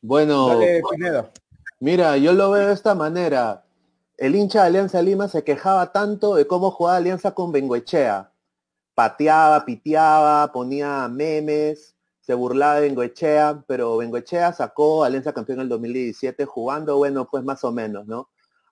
Bueno, 0.00 0.60
mira, 1.80 2.16
yo 2.16 2.32
lo 2.32 2.52
veo 2.52 2.68
de 2.68 2.74
esta 2.74 2.94
manera 2.94 3.64
el 4.20 4.36
hincha 4.36 4.60
de 4.60 4.66
Alianza 4.66 5.00
Lima 5.00 5.28
se 5.28 5.44
quejaba 5.44 5.92
tanto 5.92 6.34
de 6.34 6.46
cómo 6.46 6.70
jugaba 6.70 6.98
Alianza 6.98 7.30
con 7.32 7.52
Bengoechea. 7.52 8.30
Pateaba, 8.94 9.64
piteaba, 9.64 10.52
ponía 10.52 11.08
memes, 11.08 11.96
se 12.20 12.34
burlaba 12.34 12.74
de 12.74 12.82
Bengoechea, 12.82 13.64
pero 13.66 13.96
Bengoechea 13.96 14.52
sacó 14.52 15.04
Alianza 15.04 15.32
campeón 15.32 15.60
en 15.60 15.62
el 15.62 15.68
2017 15.70 16.44
jugando, 16.44 16.98
bueno, 16.98 17.30
pues 17.30 17.42
más 17.44 17.64
o 17.64 17.72
menos, 17.72 18.06
¿no? 18.06 18.28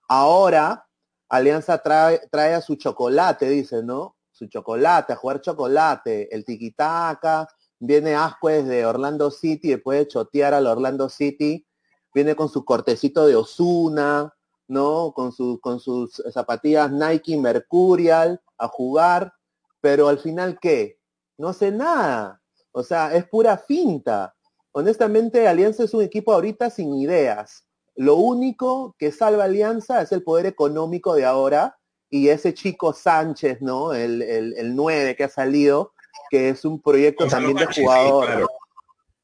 Ahora, 0.07 0.85
Alianza 1.29 1.79
trae, 1.79 2.21
trae 2.29 2.53
a 2.53 2.61
su 2.61 2.75
chocolate, 2.75 3.49
dice, 3.49 3.81
¿no? 3.81 4.17
Su 4.31 4.45
chocolate, 4.45 5.13
a 5.13 5.15
jugar 5.15 5.41
chocolate, 5.41 6.33
el 6.33 6.45
tiquitaca, 6.45 7.47
viene 7.79 8.13
Ascuez 8.13 8.67
de 8.67 8.85
Orlando 8.85 9.31
City, 9.31 9.69
después 9.69 9.97
de 9.97 10.07
chotear 10.09 10.53
al 10.53 10.67
Orlando 10.67 11.09
City, 11.09 11.65
viene 12.13 12.35
con 12.35 12.49
su 12.49 12.63
cortecito 12.63 13.25
de 13.25 13.35
Osuna, 13.35 14.31
¿no? 14.69 15.11
Con, 15.13 15.33
con 15.59 15.79
sus 15.79 16.23
zapatillas 16.31 16.91
Nike 16.91 17.37
Mercurial 17.37 18.39
a 18.57 18.67
jugar, 18.67 19.33
pero 19.81 20.07
al 20.07 20.19
final, 20.19 20.57
¿qué? 20.61 20.99
No 21.37 21.49
hace 21.49 21.71
nada. 21.71 22.41
O 22.71 22.83
sea, 22.83 23.13
es 23.15 23.27
pura 23.27 23.57
finta. 23.57 24.35
Honestamente, 24.71 25.47
Alianza 25.47 25.83
es 25.83 25.93
un 25.93 26.03
equipo 26.03 26.31
ahorita 26.31 26.69
sin 26.69 26.93
ideas. 26.95 27.65
Lo 27.95 28.15
único 28.15 28.95
que 28.97 29.11
salva 29.11 29.45
Alianza 29.45 30.01
es 30.01 30.11
el 30.11 30.23
poder 30.23 30.45
económico 30.45 31.15
de 31.15 31.25
ahora 31.25 31.77
y 32.09 32.29
ese 32.29 32.53
chico 32.53 32.93
Sánchez, 32.93 33.61
¿no? 33.61 33.93
El, 33.93 34.21
el, 34.21 34.75
9 34.75 35.15
que 35.15 35.23
ha 35.23 35.29
salido, 35.29 35.93
que 36.29 36.49
es 36.49 36.63
un 36.63 36.81
proyecto 36.81 37.27
también 37.27 37.57
de 37.57 37.65
jugador. 37.65 38.47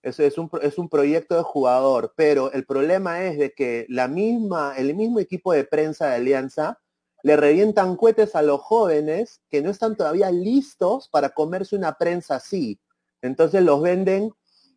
Es 0.05 0.37
un, 0.37 0.49
es 0.61 0.77
un 0.77 0.87
proyecto 0.87 1.35
de 1.35 1.41
jugador, 1.43 2.13
pero 2.15 2.51
el 2.51 2.65
problema 2.65 3.23
es 3.23 3.37
de 3.37 3.53
que 3.53 3.85
la 3.89 4.07
misma, 4.07 4.75
el 4.77 4.93
mismo 4.95 5.19
equipo 5.19 5.51
de 5.51 5.63
prensa 5.63 6.07
de 6.07 6.15
Alianza 6.15 6.79
le 7.23 7.35
revientan 7.35 7.95
cohetes 7.95 8.35
a 8.35 8.43
los 8.43 8.61
jóvenes 8.61 9.41
que 9.49 9.63
no 9.63 9.71
están 9.71 9.97
todavía 9.97 10.29
listos 10.29 11.09
para 11.09 11.29
comerse 11.29 11.75
una 11.75 11.93
prensa 11.93 12.35
así. 12.35 12.79
Entonces 13.23 13.63
los 13.63 13.81
venden 13.81 14.31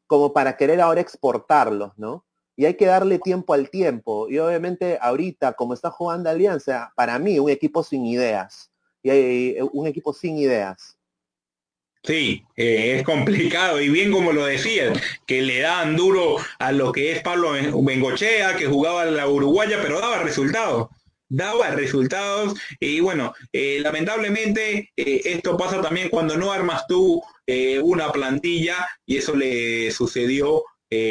como 0.07 0.33
para 0.33 0.57
querer 0.57 0.81
ahora 0.81 1.03
exportarlos, 1.03 1.93
¿no? 1.99 2.25
Y 2.57 2.65
hay 2.65 2.75
que 2.75 2.87
darle 2.87 3.19
tiempo 3.19 3.53
al 3.53 3.71
tiempo. 3.71 4.29
Y 4.29 4.39
obviamente 4.39 4.99
ahorita, 5.01 5.53
como 5.53 5.75
está 5.75 5.91
jugando 5.91 6.31
Alianza, 6.31 6.93
para 6.97 7.19
mí 7.19 7.39
un 7.39 7.51
equipo 7.51 7.85
sin 7.85 8.07
ideas. 8.07 8.73
Y 9.03 9.11
hay 9.11 9.57
un 9.73 9.87
equipo 9.87 10.13
sin 10.13 10.39
ideas. 10.39 10.98
Sí, 12.09 12.47
eh, 12.57 12.95
es 12.97 13.03
complicado. 13.03 13.83
Y 13.83 13.91
bien 13.91 14.11
como 14.11 14.33
lo 14.33 14.47
decía, 14.47 14.95
que 15.27 15.43
le 15.43 15.61
dan 15.61 15.95
duro 15.95 16.39
a 16.59 16.73
lo 16.73 16.91
que 16.91 17.13
es 17.13 17.21
Pablo 17.21 17.53
Bengochea, 17.53 18.57
que 18.57 18.67
jugaba 18.67 19.05
la 19.05 19.29
Uruguaya, 19.29 19.79
pero 19.83 20.01
daba 20.01 20.21
resultados 20.21 20.89
daba 21.31 21.69
resultados. 21.73 22.55
Y 22.81 23.01
bueno, 23.01 23.35
eh, 23.53 23.81
lamentablemente 23.83 24.91
eh, 24.97 25.21
esto 25.27 25.59
pasa 25.59 25.83
también 25.83 26.09
cuando 26.09 26.39
no 26.39 26.51
armas 26.51 26.87
tú 26.89 27.23
una 27.83 28.11
plantilla 28.13 28.87
y 29.07 29.19
eso 29.19 29.35
le 29.35 29.91
sucedió 29.91 30.65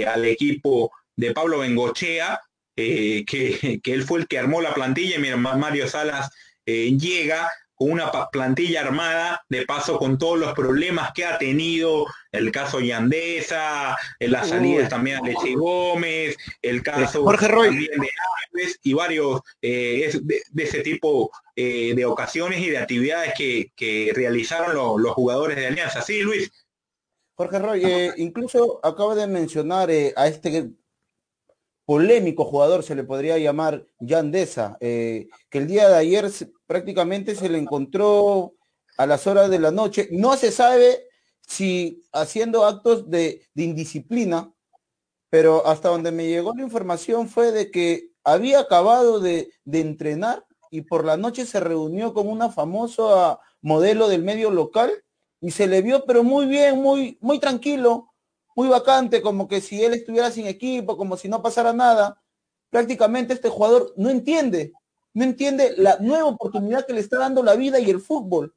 al 0.08 0.26
equipo 0.26 0.92
de 1.16 1.32
Pablo 1.32 1.60
Bengochea, 1.60 2.40
que, 2.76 3.24
que, 3.26 3.94
él 3.94 4.04
fue 4.04 4.20
el 4.20 4.28
que 4.28 4.38
armó 4.38 4.62
la 4.62 4.74
plantilla 4.74 5.18
y 5.18 5.20
mira, 5.20 5.38
Mario 5.38 5.88
Salas 5.88 6.30
llega 6.66 7.50
con 7.78 7.92
una 7.92 8.12
plantilla 8.32 8.82
armada, 8.82 9.46
de 9.50 9.66
paso 9.66 10.00
con 10.00 10.18
todos 10.18 10.40
los 10.40 10.54
problemas 10.54 11.12
que 11.14 11.26
ha 11.26 11.38
tenido 11.38 12.08
el 12.32 12.52
caso 12.52 12.80
Yandesa, 12.80 13.96
en 14.20 14.32
las 14.32 14.50
salidas 14.50 14.90
también 14.90 15.22
de 15.22 15.34
Leche 15.34 15.54
Gómez, 15.54 16.36
el 16.64 16.82
caso 16.82 17.24
Jorge 17.24 17.48
Roy. 17.48 17.88
de 17.88 17.90
Alves 17.94 18.80
y 18.82 18.94
varios 18.94 19.42
eh, 19.62 20.12
de, 20.24 20.64
ese 20.64 20.82
tipo 20.82 21.30
eh, 21.56 21.94
de 21.96 22.06
ocasiones 22.06 22.60
y 22.62 22.72
de 22.72 22.80
actividades 22.80 23.34
que, 23.38 24.12
realizaron 24.16 24.76
los 24.76 25.14
jugadores 25.14 25.56
de 25.56 25.68
Alianza. 25.68 26.02
Sí, 26.02 26.24
Luis. 26.24 26.52
Jorge 27.36 27.60
Roy, 27.60 27.86
eh, 27.86 28.14
incluso 28.18 28.80
acaba 28.84 29.14
de 29.14 29.28
mencionar 29.28 29.92
a 30.16 30.28
este 30.28 30.72
polémico 31.88 32.44
jugador, 32.44 32.84
se 32.84 32.96
le 32.96 33.06
podría 33.06 33.38
llamar 33.38 33.86
Yandesa, 34.02 34.76
que 34.82 35.30
el 35.52 35.68
día 35.68 35.88
de 35.88 35.96
ayer 35.96 36.30
prácticamente 36.66 37.34
se 37.34 37.48
le 37.48 37.58
encontró 37.58 38.56
a 38.98 39.06
las 39.06 39.26
horas 39.26 39.50
de 39.50 39.58
la 39.58 39.72
noche. 39.72 40.10
No 40.12 40.36
se 40.36 40.52
sabe 40.52 41.08
si 41.48 42.04
haciendo 42.12 42.66
actos 42.66 43.10
de, 43.10 43.42
indisciplina, 43.56 44.52
pero 45.30 45.66
hasta 45.66 45.88
donde 45.88 46.12
me 46.12 46.28
llegó 46.28 46.54
la 46.54 46.64
información 46.64 47.30
fue 47.30 47.54
de 47.54 47.72
que 47.72 48.10
había 48.26 48.60
acabado 48.60 49.22
de, 49.22 49.50
entrenar 49.72 50.46
y 50.70 50.82
por 50.82 51.06
la 51.06 51.16
noche 51.16 51.46
se 51.46 51.62
reunió 51.62 52.14
con 52.14 52.28
una 52.28 52.50
famosa 52.50 53.40
modelo 53.62 54.10
del 54.10 54.24
medio 54.24 54.52
local 54.52 54.92
y 55.40 55.52
se 55.52 55.68
le 55.68 55.82
vio 55.82 56.04
pero 56.06 56.26
muy 56.26 56.48
bien, 56.48 56.82
muy, 56.82 57.18
muy 57.22 57.40
tranquilo, 57.40 58.14
muy 58.58 58.68
vacante, 58.68 59.22
como 59.22 59.48
que 59.48 59.62
si 59.62 59.82
él 59.82 59.94
estuviera 59.94 60.32
sin 60.32 60.48
equipo, 60.48 60.98
como 60.98 61.16
si 61.16 61.30
no 61.30 61.42
pasara 61.42 61.72
nada. 61.72 62.22
Prácticamente 62.70 63.34
este 63.34 63.48
jugador 63.48 63.94
no 63.96 64.10
entiende 64.10 64.74
no 65.18 65.24
entiende 65.24 65.74
la 65.78 65.98
nueva 66.00 66.26
oportunidad 66.26 66.86
que 66.86 66.94
le 66.94 67.00
está 67.00 67.18
dando 67.18 67.42
la 67.42 67.56
vida 67.56 67.80
y 67.80 67.90
el 67.90 68.00
fútbol. 68.00 68.54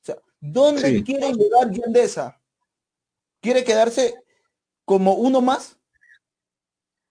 O 0.00 0.04
sea, 0.04 0.16
¿dónde 0.40 1.04
quiere 1.04 1.30
llegar 1.30 1.70
Yandesa? 1.70 2.40
¿Quiere 3.38 3.62
quedarse 3.62 4.14
como 4.86 5.12
uno 5.12 5.42
más? 5.42 5.78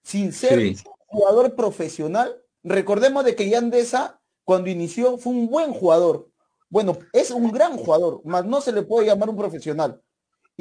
Sin 0.02 0.34
ser 0.34 0.76
jugador 1.06 1.56
profesional. 1.56 2.36
Recordemos 2.64 3.26
de 3.26 3.36
que 3.36 3.48
Yandesa, 3.48 4.20
cuando 4.44 4.72
inició, 4.72 5.20
fue 5.20 5.34
un 5.34 5.48
buen 5.48 5.72
jugador. 5.72 6.28
Bueno, 6.68 6.98
es 7.14 7.30
un 7.30 7.52
gran 7.52 7.78
jugador, 7.78 8.22
mas 8.26 8.44
no 8.44 8.60
se 8.60 8.72
le 8.72 8.82
puede 8.82 9.06
llamar 9.06 9.30
un 9.30 9.38
profesional. 9.38 10.02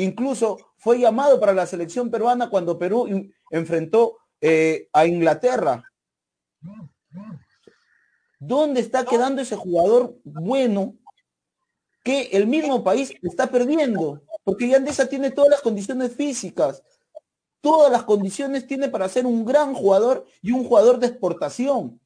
Incluso 0.00 0.72
fue 0.78 0.98
llamado 0.98 1.38
para 1.38 1.52
la 1.52 1.66
selección 1.66 2.10
peruana 2.10 2.48
cuando 2.48 2.78
Perú 2.78 3.06
enfrentó 3.50 4.16
eh, 4.40 4.88
a 4.94 5.04
Inglaterra. 5.04 5.84
¿Dónde 8.38 8.80
está 8.80 9.04
quedando 9.04 9.42
ese 9.42 9.56
jugador 9.56 10.16
bueno 10.24 10.94
que 12.02 12.30
el 12.32 12.46
mismo 12.46 12.82
país 12.82 13.12
está 13.22 13.48
perdiendo? 13.48 14.22
Porque 14.42 14.68
Yandesa 14.68 15.06
tiene 15.06 15.32
todas 15.32 15.50
las 15.50 15.60
condiciones 15.60 16.16
físicas, 16.16 16.82
todas 17.60 17.92
las 17.92 18.04
condiciones 18.04 18.66
tiene 18.66 18.88
para 18.88 19.06
ser 19.10 19.26
un 19.26 19.44
gran 19.44 19.74
jugador 19.74 20.24
y 20.40 20.52
un 20.52 20.64
jugador 20.64 20.98
de 20.98 21.08
exportación. 21.08 22.00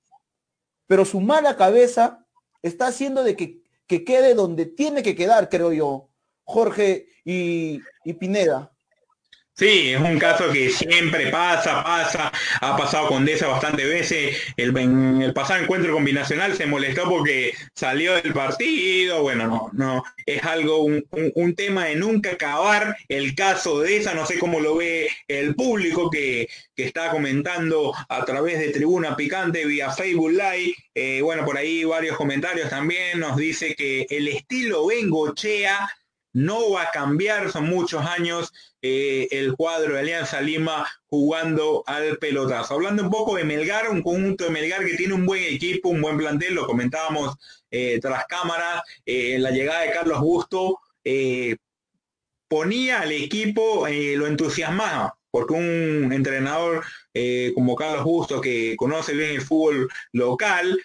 Pero 0.89 1.05
su 1.05 1.21
mala 1.21 1.57
cabeza 1.57 2.27
está 2.61 2.89
haciendo 2.89 3.23
de 3.23 3.37
que, 3.37 3.63
quede 3.87 4.35
donde 4.35 4.67
tiene 4.67 5.05
que 5.05 5.15
quedar, 5.15 5.49
creo 5.49 5.73
yo, 5.73 6.09
Jorge 6.45 7.07
y, 7.25 7.81
Pineda. 8.19 8.71
Sí, 9.57 9.93
es 9.93 10.01
un 10.01 10.19
caso 10.19 10.51
que 10.51 10.69
siempre 10.69 11.29
pasa, 11.29 11.85
pasa, 11.85 12.33
ha 12.61 12.77
pasado 12.77 13.07
con 13.07 13.25
Deza 13.25 13.47
bastantes 13.47 13.87
veces. 13.87 14.37
El, 14.57 15.33
pasado 15.33 15.63
encuentro 15.63 15.93
combinacional 15.93 16.57
se 16.57 16.67
molestó 16.67 17.09
porque 17.09 17.55
salió 17.73 18.15
del 18.15 18.33
partido. 18.33 19.23
Bueno, 19.23 19.47
no, 19.47 19.71
no, 19.73 20.03
es 20.27 20.43
algo, 20.43 20.83
un, 20.83 21.55
tema 21.55 21.85
de 21.85 21.95
nunca 21.95 22.33
acabar 22.33 22.97
el 23.09 23.37
caso 23.37 23.81
de 23.81 23.99
esa. 23.99 24.13
No 24.13 24.27
sé 24.27 24.41
cómo 24.41 24.59
lo 24.59 24.75
ve 24.75 25.09
el 25.29 25.55
público 25.55 26.11
que, 26.11 26.49
está 26.77 27.11
comentando 27.11 27.95
a 28.09 28.25
través 28.25 28.59
de 28.59 28.71
Tribuna 28.71 29.15
Picante 29.15 29.65
vía 29.67 29.93
Facebook 29.93 30.33
Live. 30.33 30.75
Eh, 30.97 31.21
bueno, 31.23 31.45
por 31.45 31.57
ahí 31.57 31.85
varios 31.85 32.17
comentarios 32.17 32.69
también 32.69 33.21
nos 33.21 33.37
dice 33.37 33.77
que 33.77 34.05
el 34.11 34.27
estilo 34.27 34.89
Bengochea 34.89 35.89
no 36.35 36.73
va 36.73 36.83
a 36.83 36.91
cambiar, 36.91 37.51
son 37.51 37.67
muchos 37.67 38.05
años 38.05 38.53
eh, 38.83 39.29
el 39.31 39.57
cuadro 39.57 39.95
de 39.95 40.01
Alianza 40.01 40.41
Lima 40.41 40.87
jugando 41.07 41.85
al 41.87 42.19
pelotazo. 42.19 42.75
Hablando 42.75 43.05
un 43.05 43.11
poco 43.11 43.37
de 43.37 43.45
Melgar, 43.45 43.89
un 43.89 44.03
conjunto 44.03 44.45
de 44.45 44.51
Melgar 44.51 44.85
que 44.85 44.97
tiene 44.97 45.15
un 45.15 45.25
buen 45.25 45.43
equipo, 45.45 45.89
un 45.89 46.03
buen 46.03 46.19
plantel, 46.19 46.55
lo 46.55 46.67
comentábamos 46.67 47.37
eh, 47.71 47.99
tras 48.01 48.27
cámaras, 48.27 48.83
eh, 49.07 49.39
la 49.39 49.53
llegada 49.53 49.83
de 49.83 49.93
Carlos 49.93 50.21
Busto 50.21 50.81
ponía 52.49 53.01
al 53.01 53.13
equipo, 53.13 53.87
lo 53.89 54.27
entusiasmaba, 54.27 55.17
porque 55.31 55.55
un 55.55 56.13
entrenador 56.13 56.85
como 57.55 57.75
Carlos 57.75 58.05
Busto, 58.05 58.41
que 58.41 58.75
conoce 58.77 59.13
bien 59.13 59.31
el 59.31 59.43
fútbol 59.43 59.89
local, 60.13 60.81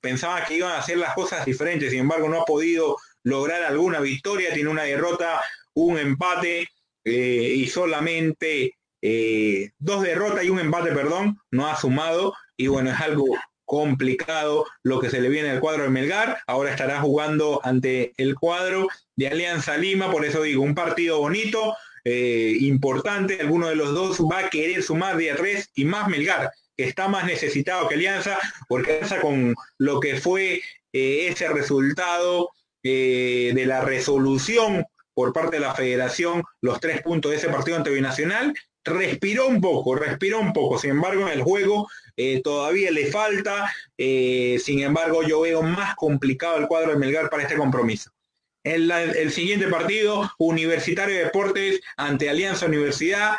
pensaba 0.00 0.44
que 0.44 0.56
iban 0.56 0.72
a 0.72 0.78
hacer 0.78 0.98
las 0.98 1.14
cosas 1.14 1.44
diferentes, 1.44 1.90
sin 1.90 2.00
embargo 2.00 2.28
no 2.28 2.40
ha 2.40 2.44
podido 2.44 2.96
lograr 3.22 3.62
alguna 3.62 4.00
victoria, 4.00 4.52
tiene 4.52 4.70
una 4.70 4.84
derrota, 4.84 5.40
un 5.74 5.98
empate 5.98 6.68
eh, 7.04 7.54
y 7.56 7.66
solamente 7.66 8.76
eh, 9.02 9.70
dos 9.78 10.02
derrotas 10.02 10.44
y 10.44 10.50
un 10.50 10.60
empate, 10.60 10.92
perdón, 10.92 11.38
no 11.50 11.68
ha 11.68 11.76
sumado. 11.76 12.34
Y 12.56 12.66
bueno, 12.66 12.90
es 12.90 13.00
algo 13.00 13.26
complicado 13.64 14.66
lo 14.82 15.00
que 15.00 15.10
se 15.10 15.20
le 15.20 15.28
viene 15.28 15.50
al 15.50 15.60
cuadro 15.60 15.84
de 15.84 15.90
Melgar, 15.90 16.38
ahora 16.48 16.72
estará 16.72 17.00
jugando 17.00 17.60
ante 17.62 18.12
el 18.16 18.34
cuadro 18.34 18.88
de 19.14 19.28
Alianza 19.28 19.76
Lima, 19.76 20.10
por 20.10 20.24
eso 20.24 20.42
digo, 20.42 20.64
un 20.64 20.74
partido 20.74 21.20
bonito, 21.20 21.76
eh, 22.04 22.56
importante, 22.62 23.38
alguno 23.40 23.68
de 23.68 23.76
los 23.76 23.94
dos 23.94 24.18
va 24.22 24.40
a 24.40 24.50
querer 24.50 24.82
sumar 24.82 25.16
día 25.16 25.36
3 25.36 25.70
y 25.76 25.84
más 25.84 26.08
Melgar, 26.08 26.50
que 26.76 26.82
está 26.82 27.06
más 27.06 27.26
necesitado 27.26 27.86
que 27.86 27.94
Alianza, 27.94 28.38
porque 28.68 28.90
Alianza 28.90 29.20
con 29.20 29.54
lo 29.78 30.00
que 30.00 30.16
fue 30.16 30.60
ese 30.92 31.46
resultado 31.48 32.50
eh, 32.82 33.52
de 33.54 33.66
la 33.66 33.82
resolución 33.82 34.86
por 35.12 35.32
parte 35.32 35.56
de 35.56 35.60
la 35.60 35.74
federación, 35.74 36.42
los 36.62 36.80
tres 36.80 37.02
puntos 37.02 37.30
de 37.30 37.36
ese 37.36 37.48
partido 37.48 37.76
ante 37.76 37.90
Binacional, 37.90 38.54
respiró 38.84 39.48
un 39.48 39.60
poco, 39.60 39.94
respiró 39.94 40.40
un 40.40 40.54
poco, 40.54 40.78
sin 40.78 40.92
embargo 40.92 41.28
en 41.28 41.34
el 41.34 41.42
juego 41.42 41.88
eh, 42.16 42.40
todavía 42.42 42.90
le 42.90 43.06
falta, 43.06 43.70
eh, 43.98 44.58
sin 44.64 44.80
embargo 44.80 45.22
yo 45.22 45.42
veo 45.42 45.62
más 45.62 45.94
complicado 45.96 46.56
el 46.56 46.66
cuadro 46.66 46.92
de 46.92 46.98
Melgar 46.98 47.28
para 47.28 47.42
este 47.42 47.56
compromiso. 47.56 48.10
El, 48.64 48.90
el 48.90 49.30
siguiente 49.30 49.68
partido, 49.68 50.30
Universitario 50.38 51.14
de 51.16 51.24
Deportes 51.24 51.80
ante 51.96 52.30
Alianza 52.30 52.66
Universidad, 52.66 53.36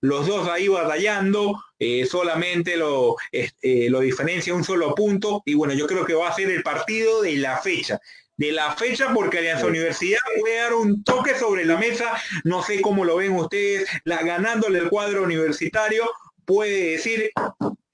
los 0.00 0.26
dos 0.26 0.48
ahí 0.48 0.68
batallando, 0.68 1.60
solamente 2.08 2.76
lo, 2.76 3.16
lo 3.62 4.00
diferencia 4.00 4.54
un 4.54 4.64
solo 4.64 4.94
punto, 4.94 5.42
y 5.44 5.54
bueno, 5.54 5.74
yo 5.74 5.86
creo 5.86 6.04
que 6.04 6.14
va 6.14 6.28
a 6.28 6.34
ser 6.34 6.50
el 6.50 6.62
partido 6.62 7.22
de 7.22 7.36
la 7.36 7.58
fecha 7.58 8.00
de 8.36 8.52
la 8.52 8.72
fecha 8.72 9.12
porque 9.14 9.38
Alianza 9.38 9.66
Universidad 9.66 10.20
puede 10.38 10.56
dar 10.56 10.74
un 10.74 11.02
toque 11.02 11.34
sobre 11.34 11.64
la 11.64 11.76
mesa, 11.76 12.12
no 12.44 12.62
sé 12.62 12.80
cómo 12.80 13.04
lo 13.04 13.16
ven 13.16 13.32
ustedes, 13.32 13.88
la, 14.04 14.22
ganándole 14.22 14.78
el 14.78 14.88
cuadro 14.88 15.22
universitario, 15.22 16.10
puede 16.44 16.92
decir, 16.92 17.30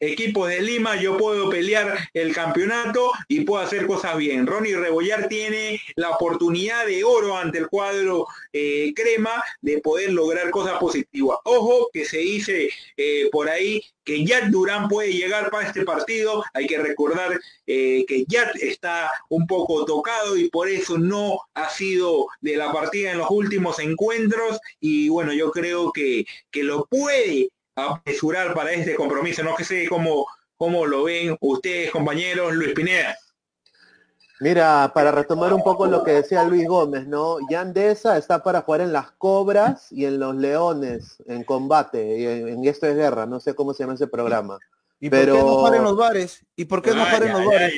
equipos 0.03 0.49
de 0.49 0.61
Lima, 0.61 1.01
yo 1.01 1.17
puedo 1.17 1.49
pelear 1.49 1.97
el 2.13 2.35
campeonato 2.35 3.13
y 3.29 3.43
puedo 3.43 3.63
hacer 3.63 3.87
cosas 3.87 4.17
bien. 4.17 4.47
Ronnie 4.49 4.77
Rebollar 4.77 5.29
tiene 5.29 5.81
la 5.95 6.11
oportunidad 6.11 6.87
de 6.87 7.05
oro 7.05 7.37
ante 7.37 7.59
el 7.59 7.69
cuadro 7.69 8.27
eh, 8.53 8.93
crema 8.97 9.43
de 9.61 9.79
poder 9.79 10.13
lograr 10.13 10.51
cosas 10.51 10.79
positivas. 10.79 11.39
Ojo 11.45 11.89
que 11.93 12.05
se 12.05 12.19
dice 12.19 12.69
eh, 12.97 13.29
por 13.31 13.49
ahí 13.49 13.81
que 14.05 14.25
Jack 14.25 14.47
Durán 14.47 14.89
puede 14.89 15.13
llegar 15.13 15.51
para 15.51 15.69
este 15.69 15.85
partido. 15.85 16.43
Hay 16.53 16.67
que 16.67 16.79
recordar 16.79 17.39
eh, 17.69 18.05
que 18.09 18.25
Jack 18.27 18.57
está 18.57 19.09
un 19.29 19.47
poco 19.47 19.85
tocado 19.85 20.37
y 20.37 20.51
por 20.51 20.69
eso 20.69 20.99
no 20.99 21.39
ha 21.55 21.71
sido 21.71 22.27
de 22.41 22.57
la 22.57 22.73
partida 22.73 23.13
en 23.13 23.19
los 23.19 23.31
últimos 23.31 23.79
encuentros. 23.79 24.59
Y 24.81 25.09
bueno, 25.09 25.33
yo 25.33 25.53
creo 25.53 25.93
que, 25.93 26.27
que 26.51 26.65
lo 26.65 26.87
puede 26.87 27.51
apresurar 27.75 28.55
para 28.55 28.73
este 28.73 28.95
compromiso. 28.95 29.43
No 29.43 29.55
que 29.55 29.65
sé 29.65 29.89
cómo, 29.89 30.27
cómo 30.57 30.87
lo 30.87 31.05
ven 31.05 31.37
ustedes, 31.41 31.91
compañeros, 31.91 32.53
Luis 32.55 32.73
Pineda. 32.73 33.17
Mira, 34.43 34.91
para 34.93 35.13
retomar 35.13 35.53
un 35.53 35.63
poco 35.63 35.87
lo 35.87 36.03
que 36.03 36.15
decía 36.15 36.43
Luis 36.43 36.67
Gómez, 36.67 37.07
¿no? 37.07 37.37
Yandesa 37.49 38.19
está 38.19 38.43
para 38.43 38.63
jugar 38.63 38.81
en 38.81 38.93
las 38.93 39.13
cobras 39.13 39.93
y 39.93 40.05
en 40.05 40.19
los 40.19 40.35
leones, 40.35 41.23
en 41.27 41.45
combate, 41.45 42.19
y 42.19 42.27
en, 42.27 42.65
esto 42.65 42.89
es 42.89 42.97
guerra, 42.97 43.25
no 43.25 43.39
sé 43.39 43.55
cómo 43.55 43.73
se 43.73 43.85
llama 43.85 43.95
ese 43.95 44.09
programa. 44.09 44.59
¿Y 44.99 45.11
pero... 45.11 45.35
por 45.35 45.43
qué 45.43 45.47
no 45.47 45.57
jugar 45.59 45.75
en 45.77 45.83
los 45.85 45.97
bares? 45.97 46.47
¿Y 46.57 46.65
por 46.65 46.83
qué 46.83 46.91
no 46.91 47.05
jugar 47.05 47.23
en 47.23 47.33
los 47.33 47.47
bares? 47.47 47.73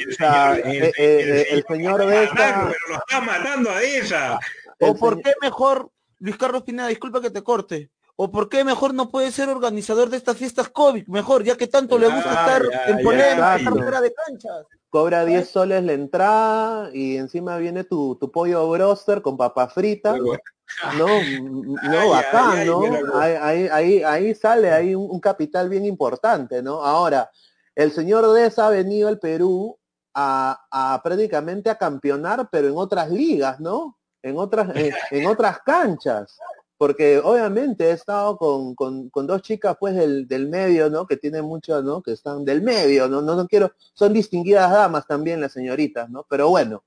el, 0.97 1.65
señor 1.69 2.07
Deza... 2.07 2.33
Pero 2.35 2.75
lo 2.89 2.95
está 2.95 3.21
matando 3.21 3.71
a 3.71 3.83
ella. 3.83 4.39
¿O 4.81 4.95
por 4.95 5.21
qué 5.21 5.35
mejor, 5.43 5.91
Luis 6.19 6.39
Carlos 6.39 6.63
Pineda, 6.63 6.89
disculpa 6.89 7.21
que 7.21 7.31
te 7.31 7.43
corte, 7.43 7.91
¿O 8.17 8.31
por 8.31 8.49
qué 8.49 8.63
mejor 8.63 8.95
no 8.95 9.11
puede 9.11 9.33
ser 9.33 9.49
organizador 9.49 10.09
de 10.09 10.17
estas 10.17 10.37
fiestas 10.37 10.69
COVID? 10.69 11.09
Mejor, 11.09 11.43
ya 11.43 11.57
que 11.57 11.67
tanto 11.67 11.99
le 11.99 12.07
gusta 12.07 12.31
estar 12.31 12.63
en 12.87 13.03
polémica, 13.03 13.57
estar 13.57 14.03
de 14.03 14.15
canchas. 14.15 14.67
Cobra 14.89 15.25
10 15.25 15.49
soles 15.49 15.83
la 15.83 15.95
entrada 15.95 16.91
y 16.93 17.17
encima 17.17 17.57
viene 17.59 17.83
tu, 17.83 18.15
tu 18.15 18.31
pollo 18.31 18.71
broster 18.71 19.21
con 19.21 19.37
papa 19.37 19.67
frita. 19.67 20.17
No, 20.17 21.07
no, 21.83 22.11
bacán, 22.11 22.65
¿no? 22.67 22.83
Ahí, 23.19 23.69
ahí, 23.73 24.03
ahí, 24.05 24.35
sale 24.37 24.71
ahí 24.71 24.95
un, 24.95 25.19
capital 25.19 25.69
bien 25.69 25.85
importante, 25.85 26.63
¿no? 26.63 26.85
Ahora, 26.85 27.29
el 27.75 27.91
señor 27.91 28.33
Deza 28.33 28.69
ha 28.69 28.71
venido 28.71 29.09
al 29.09 29.19
Perú 29.19 29.77
a, 30.15 30.65
a 30.71 31.03
prácticamente 31.03 31.69
a 31.69 31.77
campeonar, 31.77 32.49
pero 32.53 32.69
en 32.69 32.77
otras 32.77 33.11
ligas, 33.11 33.59
¿no? 33.59 33.99
En 34.23 34.39
otras, 34.39 34.69
en 35.11 35.27
otras 35.27 35.59
canchas 35.67 36.39
porque 36.85 37.19
obviamente 37.19 37.87
he 37.87 37.93
estado 37.93 38.37
con, 38.37 38.75
con, 38.75 39.27
dos 39.27 39.41
chicas 39.41 39.75
pues 39.81 39.95
del, 39.95 40.29
del, 40.29 40.51
medio, 40.51 40.91
¿no? 40.91 41.07
Que 41.07 41.17
tienen 41.17 41.43
mucho, 41.47 41.81
¿no? 41.81 42.03
Que 42.03 42.13
están 42.13 42.45
del 42.45 42.61
medio, 42.61 43.09
¿no? 43.09 43.23
No, 43.23 43.37
no 43.37 43.49
quiero, 43.49 43.73
son 43.95 44.13
distinguidas 44.13 44.71
damas 44.71 45.07
también 45.07 45.41
las 45.41 45.53
señoritas, 45.53 46.11
¿no? 46.11 46.27
Pero 46.29 46.51
bueno, 46.51 46.85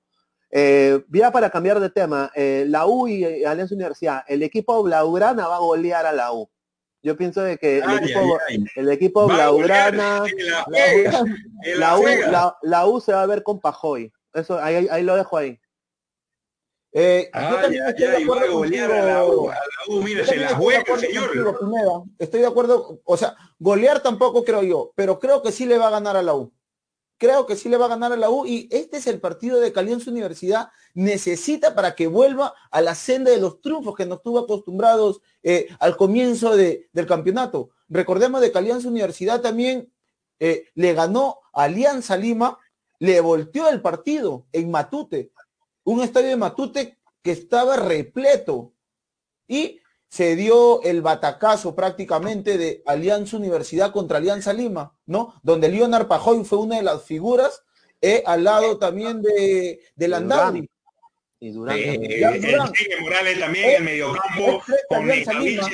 eh, 0.51 1.03
ya 1.11 1.31
para 1.31 1.49
cambiar 1.49 1.79
de 1.79 1.89
tema, 1.89 2.31
eh, 2.35 2.65
la 2.67 2.85
U 2.85 3.07
y 3.07 3.43
Alianza 3.43 3.73
Universidad, 3.73 4.23
el 4.27 4.43
equipo 4.43 4.83
Blaugrana 4.83 5.47
va 5.47 5.55
a 5.55 5.61
golear 5.61 6.05
a 6.05 6.13
la 6.13 6.31
U. 6.31 6.47
Yo 7.01 7.17
pienso 7.17 7.41
de 7.41 7.57
que 7.57 7.79
el 7.79 7.89
equipo, 7.97 8.37
el 8.75 8.91
equipo 8.91 9.27
Blaugrana, 9.27 10.25
la, 11.75 11.97
U, 11.97 12.03
la, 12.61 12.85
U 12.85 13.01
se 13.01 13.13
va 13.13 13.23
a 13.23 13.25
ver 13.25 13.41
con 13.41 13.59
Pajoy. 13.59 14.13
Eso, 14.31 14.59
ahí, 14.59 14.87
ahí 14.91 15.01
lo 15.01 15.15
dejo 15.15 15.37
ahí. 15.37 15.59
Eh, 16.99 17.29
yo 17.31 17.61
también 17.61 17.83
estoy 17.89 18.07
de 18.07 18.17
acuerdo 18.23 18.63
Estoy 22.17 22.39
de 22.39 22.47
acuerdo, 22.47 23.01
o 23.03 23.17
sea, 23.17 23.35
golear 23.59 24.01
tampoco 24.01 24.43
creo 24.43 24.63
yo, 24.63 24.93
pero 24.95 25.19
creo 25.19 25.43
que 25.43 25.51
sí 25.51 25.67
le 25.67 25.77
va 25.77 25.89
a 25.89 25.91
ganar 25.91 26.17
a 26.17 26.23
la 26.23 26.33
U. 26.33 26.51
Creo 27.19 27.45
que 27.45 27.55
sí 27.55 27.69
le 27.69 27.77
va 27.77 27.85
a 27.85 27.89
ganar 27.89 28.13
a 28.13 28.17
la 28.17 28.31
U 28.31 28.47
y 28.47 28.67
este 28.71 28.97
es 28.97 29.05
el 29.05 29.19
partido 29.19 29.59
de 29.59 29.71
Calianza 29.71 30.09
Universidad. 30.09 30.69
Necesita 30.95 31.75
para 31.75 31.93
que 31.93 32.07
vuelva 32.07 32.55
a 32.71 32.81
la 32.81 32.95
senda 32.95 33.29
de 33.29 33.37
los 33.37 33.61
triunfos 33.61 33.95
que 33.95 34.07
nos 34.07 34.23
tuvo 34.23 34.39
acostumbrados 34.39 35.21
eh, 35.43 35.67
al 35.79 35.97
comienzo 35.97 36.55
de, 36.55 36.89
del 36.93 37.05
campeonato. 37.05 37.69
Recordemos 37.89 38.41
de 38.41 38.51
que 38.51 38.57
Alianza 38.57 38.87
Universidad 38.87 39.41
también 39.41 39.93
eh, 40.39 40.69
le 40.73 40.93
ganó 40.95 41.41
a 41.53 41.65
Alianza 41.65 42.17
Lima, 42.17 42.57
le 42.97 43.21
volteó 43.21 43.69
el 43.69 43.81
partido 43.81 44.47
en 44.51 44.71
Matute 44.71 45.31
un 45.87 46.01
estadio 46.01 46.27
de 46.27 46.35
Matute 46.35 46.97
que 47.23 47.31
estaba 47.31 47.77
repleto 47.77 48.73
y 49.47 49.79
se 50.09 50.35
dio 50.35 50.81
el 50.83 51.01
batacazo 51.01 51.75
prácticamente 51.75 52.57
de 52.57 52.83
Alianza 52.85 53.37
Universidad 53.37 53.93
contra 53.93 54.17
Alianza 54.17 54.51
Lima, 54.51 54.97
¿no? 55.05 55.33
Donde 55.43 55.69
Leonard 55.69 56.07
Pajoy 56.07 56.43
fue 56.43 56.59
una 56.59 56.75
de 56.75 56.83
las 56.83 57.03
figuras, 57.03 57.63
eh, 58.01 58.21
al 58.25 58.43
lado 58.43 58.77
también 58.77 59.21
de, 59.21 59.79
de. 59.95 60.69
Y 61.39 61.51
Durán. 61.51 61.77
Eh, 61.77 61.99
eh, 62.01 62.57
Morales 62.99 63.39
también 63.39 63.69
en 63.69 63.75
el 63.75 63.83
mediocampo, 63.83 64.63
con 64.89 65.07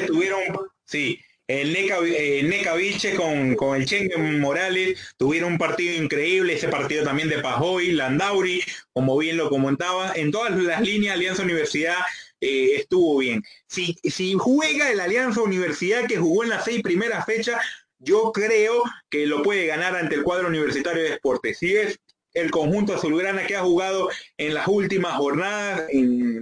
tuvieron, 0.08 0.42
sí, 0.86 1.20
el 1.48 1.74
Neca, 1.74 1.98
eh, 2.06 3.16
con, 3.18 3.56
con 3.56 3.76
el 3.76 3.86
Chengue 3.86 4.18
Morales 4.18 4.98
tuvieron 5.18 5.54
un 5.54 5.58
partido 5.58 6.02
increíble, 6.02 6.54
ese 6.54 6.70
partido 6.70 7.04
también 7.04 7.30
de 7.30 7.40
Pajoy, 7.40 7.92
Landauri, 7.92 8.62
como 8.94 9.18
bien 9.18 9.38
lo 9.38 9.50
comentaba, 9.50 10.14
en 10.16 10.32
todas 10.32 10.56
las 10.56 10.82
líneas 10.82 11.16
Alianza 11.16 11.44
Universidad 11.44 11.98
eh, 12.40 12.76
estuvo 12.76 13.18
bien. 13.18 13.44
Si, 13.68 13.98
si 14.04 14.34
juega 14.34 14.92
el 14.92 15.00
Alianza 15.00 15.42
Universidad 15.42 16.08
que 16.08 16.18
jugó 16.18 16.44
en 16.44 16.50
las 16.50 16.66
seis 16.66 16.82
primeras 16.82 17.26
fechas, 17.26 17.62
yo 18.00 18.32
creo 18.34 18.84
que 19.10 19.26
lo 19.26 19.44
puede 19.44 19.66
ganar 19.66 19.96
ante 19.96 20.16
el 20.16 20.24
cuadro 20.24 20.48
universitario 20.48 21.04
de 21.04 21.12
deportes. 21.12 21.58
Si 21.58 21.76
es 21.76 22.00
el 22.34 22.52
conjunto 22.52 22.96
azulgrana 22.96 23.46
que 23.46 23.56
ha 23.56 23.62
jugado 23.62 24.10
en 24.38 24.54
las 24.54 24.68
últimas 24.68 25.16
jornadas, 25.16 25.84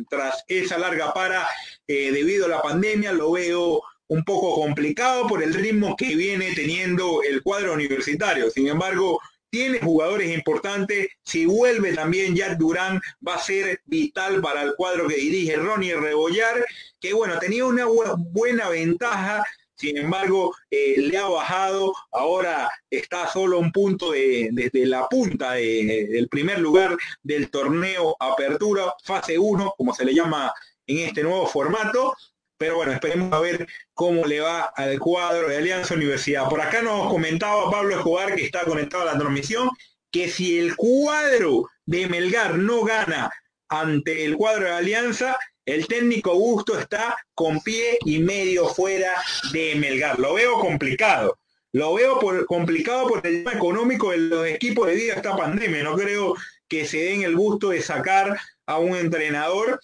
tras 0.10 0.43
esa 0.47 0.78
larga 0.78 1.14
para 1.14 1.47
eh, 1.88 2.12
debido 2.12 2.45
a 2.45 2.49
la 2.49 2.62
pandemia, 2.62 3.12
lo 3.12 3.32
veo 3.32 3.84
un 4.12 4.26
poco 4.26 4.55
complicado 4.55 5.26
por 5.26 5.41
el 5.41 5.53
ritmo 5.53 5.95
que 5.95 6.18
viene 6.18 6.53
teniendo 6.53 7.24
el 7.24 7.41
cuadro 7.41 7.74
universitario. 7.74 8.51
Sin 8.51 8.68
embargo, 8.68 9.22
tiene 9.49 9.80
jugadores 9.80 10.36
importantes. 10.36 11.07
Si 11.24 11.45
vuelve 11.45 11.93
también 11.93 12.36
Jack 12.36 12.57
Durán, 12.57 12.99
va 13.26 13.36
a 13.36 13.41
ser 13.41 13.80
vital 13.86 14.41
para 14.41 14.64
el 14.64 14.76
cuadro 14.76 15.07
que 15.07 15.16
dirige 15.16 15.55
Ronnie 15.55 15.95
Rebollar, 15.95 16.66
que 16.99 17.14
bueno, 17.14 17.39
tenía 17.39 17.66
una 17.66 17.86
buena 18.18 18.68
ventaja. 18.68 19.45
Sin 19.76 19.97
embargo, 19.97 20.53
eh, 20.70 20.95
le 20.97 21.18
ha 21.18 21.30
bajado, 21.30 21.93
ahora 22.12 22.70
está 22.89 23.32
solo 23.32 23.59
un 23.59 23.72
punto 23.72 24.12
desde 24.12 24.86
la 24.88 25.07
punta 25.07 25.53
del 25.53 26.28
primer 26.30 26.59
lugar 26.59 26.97
del 27.24 27.49
torneo 27.49 28.18
Apertura, 28.20 28.93
fase 29.05 29.39
1, 29.39 29.74
como 29.78 29.95
se 29.95 30.03
le 30.03 30.14
llama 30.14 30.53
en 30.86 30.99
este 30.99 31.24
nuevo 31.24 31.47
formato, 31.47 32.14
pero 32.62 32.76
bueno, 32.76 32.91
esperemos 32.91 33.34
a 33.34 33.39
ver 33.39 33.68
cómo 33.95 34.24
le 34.24 34.39
va 34.39 34.66
al 34.76 34.99
cuadro 34.99 35.49
de 35.49 35.57
Alianza 35.57 35.95
Universidad. 35.95 36.47
Por 36.47 36.62
acá 36.62 36.84
nos 36.84 37.09
comentaba 37.09 37.72
Pablo 37.72 37.95
Escobar, 37.95 38.36
que 38.36 38.45
está 38.45 38.66
conectado 38.66 39.01
a 39.01 39.14
la 39.14 39.18
transmisión, 39.18 39.72
que 40.12 40.30
si 40.30 40.59
el 40.59 40.76
cuadro 40.76 41.72
de 41.88 42.07
Melgar 42.07 42.59
no 42.59 42.84
gana 42.84 43.32
ante 43.68 44.26
el 44.26 44.38
cuadro 44.38 44.66
de 44.66 44.74
Alianza, 44.74 45.39
el 45.66 45.88
técnico 45.88 46.30
Augusto 46.30 46.78
está 46.78 47.16
con 47.34 47.62
pie 47.62 47.97
y 48.05 48.20
medio 48.20 48.68
fuera 48.68 49.16
de 49.51 49.74
Melgar. 49.74 50.20
Lo 50.20 50.36
veo 50.36 50.59
complicado. 50.59 51.39
Lo 51.72 51.95
veo 51.95 52.20
complicado 52.45 53.07
por 53.07 53.26
el 53.26 53.43
tema 53.43 53.53
económico 53.53 54.12
de 54.12 54.20
los 54.20 54.45
equipos 54.45 54.86
de 54.86 54.93
vida 54.93 55.16
esta 55.16 55.36
pandemia. 55.36 55.82
No 55.82 55.95
creo 55.95 56.36
que 56.68 56.86
se 56.86 57.05
den 57.05 57.24
el 57.24 57.36
gusto 57.36 57.70
de 57.70 57.82
sacar 57.82 58.39
a 58.68 58.78
un 58.78 58.95
entrenador 58.95 59.80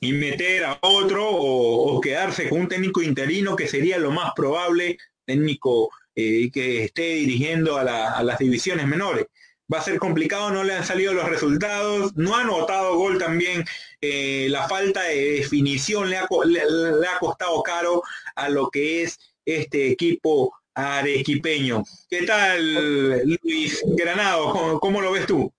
y 0.00 0.12
meter 0.12 0.64
a 0.64 0.78
otro 0.82 1.28
o, 1.28 2.00
quedarse 2.00 2.48
con 2.48 2.60
un 2.60 2.68
técnico 2.68 3.02
interino 3.02 3.56
que 3.56 3.68
sería 3.68 3.98
lo 3.98 4.10
más 4.10 4.32
probable, 4.34 4.98
técnico 5.24 5.90
eh, 6.14 6.50
que 6.52 6.84
esté 6.84 7.14
dirigiendo 7.14 7.76
a, 7.76 8.22
las 8.22 8.38
divisiones 8.38 8.86
menores. 8.86 9.26
Va 9.72 9.78
a 9.78 9.82
ser 9.82 9.98
complicado, 9.98 10.50
no 10.50 10.64
le 10.64 10.74
han 10.74 10.84
salido 10.84 11.12
los 11.12 11.28
resultados, 11.28 12.16
no 12.16 12.36
ha 12.36 12.44
notado 12.44 12.96
gol 12.96 13.18
también, 13.18 13.64
eh, 14.00 14.46
la 14.48 14.66
falta 14.66 15.02
de 15.02 15.32
definición 15.32 16.08
le 16.08 16.16
ha, 16.16 16.26
le, 16.46 16.60
ha 17.06 17.18
costado 17.18 17.62
caro 17.62 18.02
a 18.34 18.48
lo 18.48 18.70
que 18.70 19.02
es 19.02 19.18
este 19.44 19.90
equipo 19.90 20.54
arequipeño. 20.74 21.82
¿Qué 22.08 22.22
tal, 22.22 23.26
Luis 23.42 23.82
Granado? 23.88 24.78
cómo 24.80 25.02
lo 25.02 25.12
ves 25.12 25.26
tú? 25.26 25.52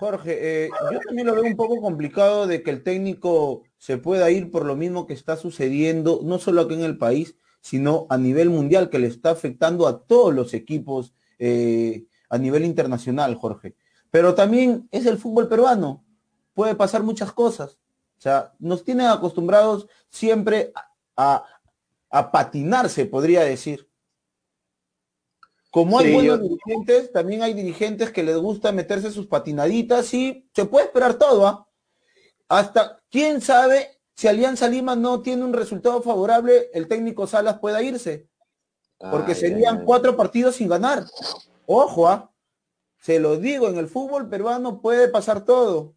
Jorge, 0.00 0.64
eh, 0.64 0.70
yo 0.90 0.98
también 1.00 1.26
lo 1.26 1.34
veo 1.34 1.44
un 1.44 1.56
poco 1.56 1.78
complicado 1.78 2.46
de 2.46 2.62
que 2.62 2.70
el 2.70 2.82
técnico 2.82 3.64
se 3.76 3.98
pueda 3.98 4.30
ir 4.30 4.50
por 4.50 4.64
lo 4.64 4.74
mismo 4.74 5.06
que 5.06 5.12
está 5.12 5.36
sucediendo, 5.36 6.20
no 6.24 6.38
solo 6.38 6.62
aquí 6.62 6.72
en 6.72 6.84
el 6.84 6.96
país, 6.96 7.36
sino 7.60 8.06
a 8.08 8.16
nivel 8.16 8.48
mundial, 8.48 8.88
que 8.88 8.98
le 8.98 9.08
está 9.08 9.30
afectando 9.30 9.86
a 9.86 10.06
todos 10.06 10.34
los 10.34 10.54
equipos 10.54 11.12
eh, 11.38 12.06
a 12.30 12.38
nivel 12.38 12.64
internacional, 12.64 13.34
Jorge. 13.34 13.76
Pero 14.10 14.34
también 14.34 14.88
es 14.90 15.04
el 15.04 15.18
fútbol 15.18 15.48
peruano, 15.48 16.02
puede 16.54 16.74
pasar 16.74 17.02
muchas 17.02 17.30
cosas. 17.32 17.78
O 18.16 18.22
sea, 18.22 18.54
nos 18.58 18.84
tienen 18.84 19.06
acostumbrados 19.06 19.86
siempre 20.08 20.72
a, 21.14 21.44
a 22.08 22.32
patinarse, 22.32 23.04
podría 23.04 23.42
decir. 23.42 23.89
Como 25.70 26.00
hay 26.00 26.12
buenos 26.12 26.40
dirigentes, 26.42 27.12
también 27.12 27.42
hay 27.42 27.54
dirigentes 27.54 28.10
que 28.10 28.24
les 28.24 28.36
gusta 28.36 28.72
meterse 28.72 29.10
sus 29.12 29.26
patinaditas 29.26 30.12
y 30.12 30.48
se 30.52 30.64
puede 30.64 30.86
esperar 30.86 31.14
todo, 31.14 31.46
¿ah? 31.46 31.66
Hasta, 32.48 33.00
quién 33.08 33.40
sabe, 33.40 34.00
si 34.16 34.26
Alianza 34.26 34.66
Lima 34.66 34.96
no 34.96 35.22
tiene 35.22 35.44
un 35.44 35.52
resultado 35.52 36.02
favorable, 36.02 36.68
el 36.74 36.88
técnico 36.88 37.28
Salas 37.28 37.60
pueda 37.60 37.82
irse. 37.82 38.28
Porque 38.98 39.34
serían 39.34 39.84
cuatro 39.84 40.16
partidos 40.16 40.56
sin 40.56 40.68
ganar. 40.68 41.06
Ojo, 41.66 42.08
¿ah? 42.08 42.30
Se 43.00 43.20
lo 43.20 43.36
digo, 43.36 43.68
en 43.68 43.78
el 43.78 43.86
fútbol 43.86 44.28
peruano 44.28 44.82
puede 44.82 45.08
pasar 45.08 45.44
todo. 45.44 45.94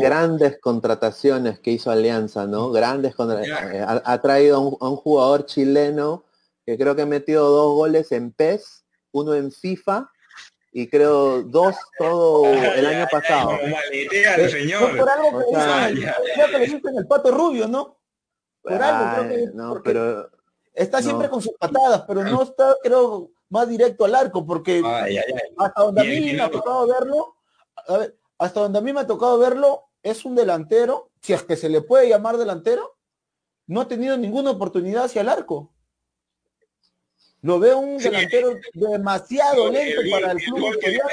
grandes 0.00 0.58
contrataciones 0.60 1.60
que 1.60 1.72
hizo 1.72 1.90
Alianza, 1.90 2.46
¿no? 2.46 2.70
Grandes 2.70 3.14
contrataciones. 3.14 3.74
Eh, 3.74 3.84
ha, 3.86 4.20
traído 4.22 4.56
a 4.80 4.88
un 4.88 4.96
jugador 4.96 5.44
chileno 5.44 6.24
que 6.66 6.78
creo 6.78 6.96
que 6.96 7.02
he 7.02 7.06
metido 7.06 7.48
dos 7.48 7.74
goles 7.74 8.12
en 8.12 8.32
PES, 8.32 8.84
uno 9.12 9.34
en 9.34 9.52
FIFA 9.52 10.10
y 10.72 10.88
creo 10.88 11.42
dos 11.42 11.76
todo 11.98 12.46
el 12.46 12.86
año 12.86 13.06
pasado. 13.10 13.50
Maletea, 13.50 14.48
señor. 14.48 14.96
Por 14.96 15.08
algo 15.08 15.38
que, 15.38 15.44
creo 16.34 16.46
que 16.50 16.58
le 16.58 16.64
en 16.64 16.98
el 16.98 17.06
pato 17.06 17.30
rubio, 17.30 17.68
¿no? 17.68 17.98
Por 18.60 18.82
algo 18.82 19.28
creo 19.28 19.28
que 19.28 19.52
no, 19.54 19.82
pero 19.82 20.30
está 20.72 21.00
siempre 21.00 21.28
con 21.28 21.40
sus 21.40 21.52
patadas, 21.58 22.04
pero 22.08 22.24
no 22.24 22.42
está 22.42 22.76
creo 22.82 23.30
más 23.50 23.68
directo 23.68 24.04
al 24.04 24.14
arco 24.14 24.44
porque 24.44 24.82
hasta 25.58 25.82
donde 25.82 26.00
a 26.00 26.04
mí 26.04 26.32
me 26.32 26.42
ha 26.42 26.50
tocado 26.50 26.88
verlo, 26.88 27.36
a 27.86 27.98
ver, 27.98 28.16
hasta 28.38 28.60
donde 28.60 28.78
a 28.78 28.82
mí 28.82 28.92
me 28.92 29.00
ha 29.00 29.06
tocado 29.06 29.38
verlo 29.38 29.84
es 30.02 30.24
un 30.24 30.34
delantero, 30.34 31.10
si 31.20 31.32
es 31.32 31.42
que 31.44 31.56
se 31.56 31.68
le 31.68 31.82
puede 31.82 32.08
llamar 32.08 32.36
delantero, 32.36 32.96
no 33.66 33.82
ha 33.82 33.88
tenido 33.88 34.16
ninguna 34.16 34.50
oportunidad 34.50 35.04
hacia 35.04 35.22
el 35.22 35.28
arco. 35.28 35.73
Lo 37.44 37.58
veo 37.58 37.78
un 37.78 37.98
delantero 37.98 38.58
demasiado 38.72 39.70
lento 39.70 40.00
para 40.10 40.32
el 40.32 40.38
club 40.38 40.64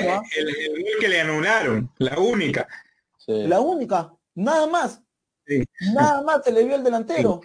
¿ah? 0.09 0.21
El, 0.37 0.47
el, 0.47 0.85
que 0.97 1.09
le 1.09 1.19
anularon, 1.19 1.91
la 1.97 2.17
única. 2.19 2.69
La 3.27 3.59
única, 3.59 4.13
nada 4.33 4.65
más. 4.65 5.01
Nada 5.93 6.21
más 6.21 6.45
se 6.45 6.53
le 6.53 6.63
vio 6.63 6.75
el 6.75 6.85
delantero. 6.85 7.41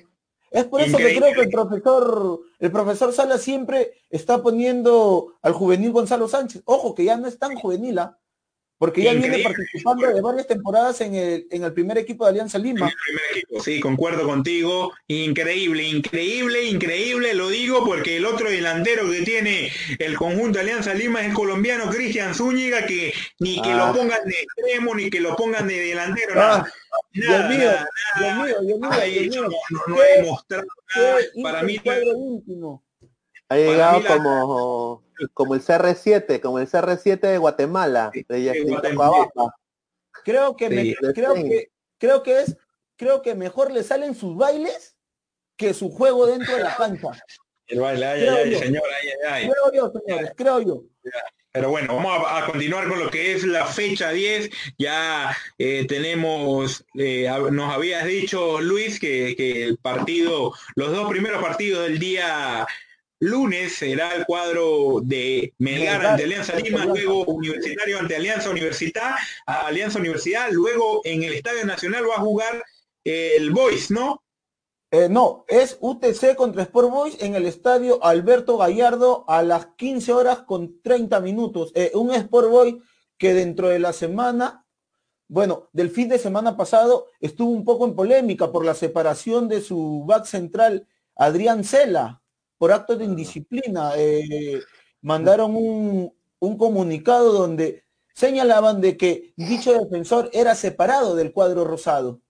Es 0.52 0.66
por 0.66 0.82
eso 0.82 0.98
que 0.98 1.16
creo 1.16 1.34
que 1.34 1.40
el 1.40 1.50
profesor, 1.50 2.40
el 2.60 2.70
profesor 2.70 3.12
Sala 3.12 3.38
siempre 3.38 3.92
está 4.08 4.40
poniendo 4.40 5.34
al 5.42 5.52
juvenil 5.52 5.90
Gonzalo 5.90 6.28
Sánchez. 6.28 6.62
Ojo, 6.64 6.94
que 6.94 7.02
ya 7.02 7.16
no 7.16 7.26
es 7.26 7.40
tan 7.40 7.56
juvenil, 7.56 7.98
¿ah? 7.98 8.16
Porque 8.78 9.02
ya 9.02 9.14
viene 9.14 9.38
participando 9.38 10.06
de 10.06 10.20
varias 10.20 10.46
temporadas 10.46 11.00
en 11.00 11.14
el, 11.14 11.46
en 11.50 11.64
el 11.64 11.72
primer 11.72 11.96
equipo 11.96 12.24
de 12.24 12.30
Alianza 12.30 12.58
Lima. 12.58 12.92
sí, 13.62 13.80
concuerdo 13.80 14.24
contigo. 14.24 14.92
Increíble, 15.08 15.82
increíble, 15.84 16.64
increíble. 16.64 17.32
Lo 17.32 17.48
digo 17.48 17.84
porque 17.86 18.18
el 18.18 18.26
otro 18.26 18.50
delantero 18.50 19.10
que 19.10 19.22
tiene 19.22 19.72
el 19.98 20.16
conjunto 20.16 20.58
de 20.58 20.64
Alianza 20.64 20.92
Lima 20.92 21.22
es 21.22 21.28
el 21.28 21.34
colombiano 21.34 21.88
Cristian 21.88 22.34
Zúñiga, 22.34 22.84
que 22.84 23.14
ni 23.38 23.62
que 23.62 23.70
lo 23.70 23.84
ah. 23.84 23.92
pongan 23.94 24.24
de 24.26 24.34
extremo, 24.42 24.94
ni 24.94 25.08
que 25.08 25.20
lo 25.20 25.34
pongan 25.36 25.66
de 25.66 25.80
delantero. 25.80 26.34
Ah, 26.36 26.36
nada. 26.36 26.72
Dios 27.12 27.48
mío, 27.48 27.70
Dios 28.18 28.36
mío, 28.36 28.56
Dios 28.60 29.28
mío, 29.28 29.48
No, 29.86 30.02
he 30.02 30.20
demostrado 30.20 30.66
nada. 30.94 31.18
Para 31.42 31.62
mí... 31.62 31.80
Íntimo. 31.82 32.85
Ha 33.48 33.56
llegado 33.56 34.02
como 34.06 35.06
como 35.32 35.54
el 35.54 35.62
CR7, 35.62 36.40
como 36.40 36.58
el 36.58 36.68
CR7 36.68 37.20
de 37.20 37.38
Guatemala, 37.38 38.10
Creo 40.24 40.56
que, 40.56 40.96
creo 41.14 41.34
que 41.34 41.70
creo 41.98 42.22
que 42.22 42.40
es 42.40 42.56
creo 42.96 43.22
que 43.22 43.34
mejor 43.34 43.70
le 43.70 43.84
salen 43.84 44.14
sus 44.14 44.36
bailes 44.36 44.96
que 45.56 45.72
su 45.72 45.90
juego 45.90 46.26
dentro 46.26 46.56
de 46.56 46.64
la 46.64 46.76
cancha. 46.76 47.08
El 47.68 47.80
baile, 47.80 48.06
ay, 48.06 48.22
ay, 48.22 48.28
ay, 48.28 48.54
señor, 48.56 48.82
ay, 49.02 49.08
ay, 49.28 49.50
Creo 49.50 49.72
yo, 49.72 49.92
señores, 50.00 50.32
creo 50.36 50.60
yo. 50.60 50.82
Pero 51.52 51.70
bueno, 51.70 51.96
vamos 51.96 52.22
a, 52.28 52.44
continuar 52.46 52.88
con 52.88 52.98
lo 52.98 53.10
que 53.10 53.32
es 53.32 53.44
la 53.44 53.66
fecha 53.66 54.10
10. 54.10 54.50
Ya 54.78 55.36
eh, 55.58 55.86
tenemos, 55.88 56.84
eh, 56.94 57.28
nos 57.50 57.72
habías 57.72 58.04
dicho, 58.04 58.60
Luis, 58.60 59.00
que, 59.00 59.34
que, 59.36 59.64
el 59.64 59.78
partido, 59.78 60.52
los 60.74 60.92
dos 60.92 61.08
primeros 61.08 61.42
partidos 61.42 61.84
del 61.84 61.98
día 61.98 62.66
Lunes 63.18 63.76
será 63.76 64.14
el 64.14 64.26
cuadro 64.26 65.00
de 65.02 65.54
Melgar 65.58 66.04
ante 66.04 66.24
Alianza 66.24 66.56
Lima, 66.56 66.84
luego 66.84 67.24
Universitario 67.24 67.98
ante 67.98 68.16
Alianza 68.16 68.50
Universidad, 68.50 69.14
Alianza 69.46 69.98
Universidad, 69.98 70.50
luego 70.50 71.00
en 71.04 71.22
el 71.22 71.32
Estadio 71.34 71.64
Nacional 71.64 72.08
va 72.08 72.16
a 72.16 72.20
jugar 72.20 72.62
el 73.04 73.50
Boys, 73.50 73.90
¿no? 73.90 74.22
Eh, 74.90 75.08
no, 75.08 75.44
es 75.48 75.78
UTC 75.80 76.36
contra 76.36 76.62
Sport 76.62 76.90
Boys 76.90 77.16
en 77.20 77.34
el 77.34 77.46
estadio 77.46 78.02
Alberto 78.04 78.56
Gallardo 78.56 79.24
a 79.28 79.42
las 79.42 79.66
15 79.76 80.12
horas 80.12 80.38
con 80.42 80.80
30 80.80 81.20
minutos. 81.20 81.72
Eh, 81.74 81.90
un 81.94 82.12
Sport 82.12 82.48
Boys 82.48 82.76
que 83.18 83.34
dentro 83.34 83.68
de 83.68 83.80
la 83.80 83.92
semana, 83.92 84.64
bueno, 85.28 85.68
del 85.72 85.90
fin 85.90 86.08
de 86.08 86.18
semana 86.18 86.56
pasado 86.56 87.06
estuvo 87.20 87.50
un 87.50 87.64
poco 87.64 87.84
en 87.84 87.96
polémica 87.96 88.52
por 88.52 88.64
la 88.64 88.74
separación 88.74 89.48
de 89.48 89.60
su 89.60 90.04
back 90.06 90.24
central 90.24 90.86
Adrián 91.16 91.64
Cela 91.64 92.22
por 92.58 92.72
actos 92.72 92.98
de 92.98 93.04
indisciplina. 93.04 93.92
Eh, 93.96 94.60
mandaron 95.02 95.56
un, 95.56 96.12
comunicado 96.58 97.32
donde 97.32 97.84
señalaban 98.14 98.80
de 98.80 98.96
que 98.96 99.32
dicho 99.36 99.72
defensor 99.72 100.30
era 100.32 100.54
separado 100.54 101.16
del 101.16 101.32
cuadro 101.32 101.64
rosado. 101.64 102.20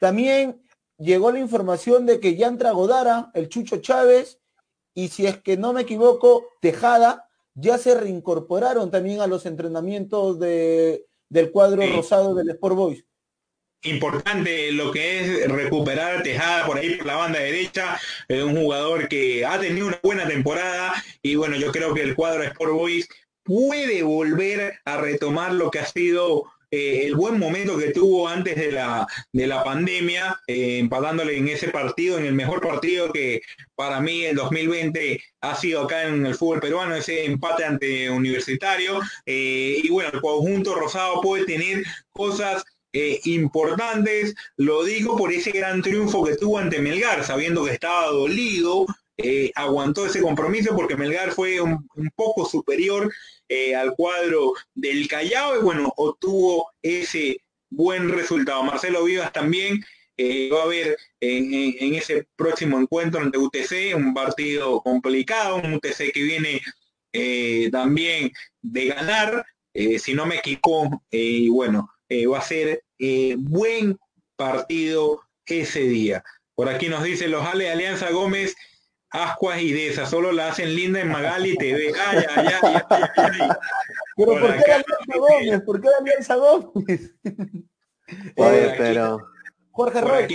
También 0.00 0.62
llegó 0.96 1.30
la 1.30 1.38
información 1.38 2.06
de 2.06 2.18
que 2.18 2.36
Yantra 2.36 2.70
Godara, 2.72 3.30
el 3.34 3.48
Chucho 3.48 3.78
Chávez, 3.78 4.40
y 4.94 5.08
si 5.08 5.26
es 5.26 5.38
que 5.42 5.56
no 5.56 5.72
me 5.72 5.82
equivoco, 5.82 6.46
Tejada, 6.60 7.28
ya 7.54 7.76
se 7.76 7.94
reincorporaron 7.94 8.90
también 8.90 9.20
a 9.20 9.26
los 9.26 9.44
entrenamientos 9.44 10.38
de, 10.38 11.06
del 11.28 11.52
cuadro 11.52 11.82
rosado 11.94 12.34
del 12.34 12.50
Sport 12.50 12.76
Boys 12.76 13.04
importante 13.82 14.72
lo 14.72 14.90
que 14.90 15.20
es 15.20 15.48
recuperar 15.48 16.22
Tejada 16.22 16.66
por 16.66 16.78
ahí 16.78 16.96
por 16.96 17.06
la 17.06 17.16
banda 17.16 17.38
derecha, 17.38 17.98
es 18.28 18.42
un 18.42 18.56
jugador 18.56 19.08
que 19.08 19.44
ha 19.44 19.58
tenido 19.58 19.86
una 19.86 20.00
buena 20.02 20.28
temporada 20.28 20.94
y 21.22 21.34
bueno, 21.34 21.56
yo 21.56 21.72
creo 21.72 21.94
que 21.94 22.02
el 22.02 22.14
cuadro 22.14 22.42
Sport 22.42 22.72
Boys 22.72 23.08
puede 23.42 24.02
volver 24.02 24.78
a 24.84 24.98
retomar 24.98 25.52
lo 25.52 25.70
que 25.70 25.78
ha 25.78 25.86
sido 25.86 26.44
eh, 26.72 27.06
el 27.06 27.16
buen 27.16 27.36
momento 27.36 27.76
que 27.76 27.90
tuvo 27.90 28.28
antes 28.28 28.54
de 28.54 28.70
la, 28.70 29.04
de 29.32 29.46
la 29.48 29.64
pandemia, 29.64 30.40
eh, 30.46 30.78
empatándole 30.78 31.36
en 31.36 31.48
ese 31.48 31.68
partido, 31.68 32.16
en 32.16 32.26
el 32.26 32.32
mejor 32.32 32.60
partido 32.60 33.12
que 33.12 33.40
para 33.74 34.00
mí 34.00 34.24
el 34.24 34.36
2020 34.36 35.20
ha 35.40 35.56
sido 35.56 35.82
acá 35.82 36.04
en 36.04 36.24
el 36.24 36.36
fútbol 36.36 36.60
peruano, 36.60 36.94
ese 36.94 37.24
empate 37.24 37.64
ante 37.64 38.08
Universitario. 38.08 39.00
Eh, 39.26 39.80
y 39.82 39.88
bueno, 39.90 40.10
el 40.12 40.20
conjunto 40.20 40.76
rosado 40.76 41.20
puede 41.20 41.44
tener 41.44 41.82
cosas 42.12 42.62
eh, 42.92 43.20
importantes, 43.24 44.34
lo 44.56 44.82
digo 44.84 45.16
por 45.16 45.32
ese 45.32 45.52
gran 45.52 45.80
triunfo 45.80 46.24
que 46.24 46.36
tuvo 46.36 46.58
ante 46.58 46.80
Melgar, 46.80 47.24
sabiendo 47.24 47.64
que 47.64 47.72
estaba 47.72 48.06
dolido, 48.08 48.84
eh, 49.16 49.52
aguantó 49.54 50.06
ese 50.06 50.20
compromiso 50.20 50.74
porque 50.74 50.96
Melgar 50.96 51.30
fue 51.30 51.60
un, 51.60 51.88
poco 52.16 52.44
superior 52.44 53.12
eh, 53.48 53.76
al 53.76 53.94
cuadro 53.94 54.54
del 54.74 55.06
Callao 55.06 55.56
y 55.56 55.62
bueno, 55.62 55.92
obtuvo 55.96 56.72
ese 56.82 57.42
buen 57.68 58.08
resultado. 58.08 58.64
Marcelo 58.64 59.04
Vivas 59.04 59.32
también 59.32 59.84
va 60.52 60.64
a 60.64 60.66
ver 60.66 60.98
en, 61.20 61.94
ese 61.94 62.26
próximo 62.36 62.78
encuentro 62.78 63.20
ante 63.22 63.38
UTC 63.38 63.96
un 63.96 64.12
partido 64.12 64.82
complicado, 64.82 65.56
un 65.56 65.74
UTC 65.74 66.12
que 66.12 66.22
viene 66.22 67.70
también 67.70 68.30
de 68.60 68.86
ganar, 68.86 69.46
si 69.72 70.12
no 70.12 70.26
me 70.26 70.36
equivoco, 70.36 71.02
y 71.10 71.48
bueno, 71.48 71.88
eh, 72.10 72.26
va 72.26 72.38
a 72.38 72.42
ser 72.42 72.82
eh, 72.98 73.36
buen 73.38 73.96
partido 74.36 75.22
ese 75.46 75.80
día. 75.80 76.22
Por 76.54 76.68
aquí 76.68 76.88
nos 76.88 77.02
dice 77.02 77.28
los 77.28 77.46
Ale 77.46 77.70
Alianza 77.70 78.10
Gómez, 78.10 78.56
Ascuas 79.10 79.62
y 79.62 79.72
Deza, 79.72 80.06
solo 80.06 80.32
la 80.32 80.48
hacen 80.48 80.74
linda 80.74 81.00
en 81.00 81.08
Magali 81.08 81.56
TV. 81.56 81.92
Ay, 81.98 82.18
ay, 82.36 82.46
ay, 82.62 82.74
ay, 83.16 83.48
Pero 84.16 84.32
¿por, 84.32 84.62
qué 84.62 84.72
Alianza 84.72 85.16
Gómez? 85.16 85.62
¿Por 85.62 85.80
qué 85.80 85.88
Alianza 85.98 86.36
Gómez? 86.36 87.14
Oye, 88.36 88.74
pero... 88.76 89.18
Jorge 89.70 90.00
Roy, 90.00 90.26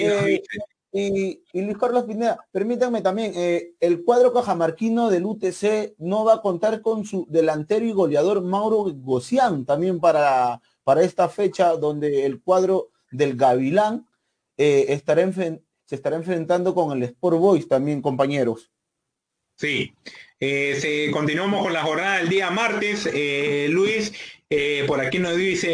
eh, 0.98 1.42
y, 1.52 1.62
Luis 1.62 1.78
Carlos 1.78 2.06
Pineda, 2.06 2.40
permítanme 2.52 3.02
también, 3.02 3.34
eh, 3.36 3.74
el 3.82 4.06
cuadro 4.06 4.32
cajamarquino 4.32 5.10
del 5.10 5.26
UTC 5.26 5.96
no 5.98 6.24
va 6.24 6.36
a 6.36 6.42
contar 6.42 6.82
con 6.82 7.04
su 7.04 7.28
delantero 7.30 7.86
y 7.86 7.92
goleador 7.92 8.42
Mauro 8.42 8.86
Gocián 8.96 9.66
también 9.66 10.00
para, 10.00 10.62
para 10.86 11.04
esta 11.04 11.28
fecha 11.28 11.76
donde 11.76 12.26
el 12.26 12.42
cuadro 12.42 12.92
del 13.12 13.36
Gavilán 13.36 14.08
eh, 14.56 14.86
estará 14.90 15.30
se 15.34 15.96
estará 15.96 16.16
enfrentando 16.16 16.74
con 16.74 16.96
el 16.96 17.04
Sport 17.04 17.38
Boys 17.38 17.68
también, 17.68 18.02
compañeros. 18.02 18.72
Sí, 19.58 19.94
eh, 20.40 20.78
se, 20.80 21.12
continuamos 21.12 21.62
con 21.64 21.74
la 21.74 21.84
jornada 21.84 22.18
del 22.20 22.30
día 22.30 22.50
martes. 22.52 23.10
Luis, 23.70 24.14
por 24.88 25.02
aquí 25.02 25.20
nos 25.20 25.36
dice 25.36 25.68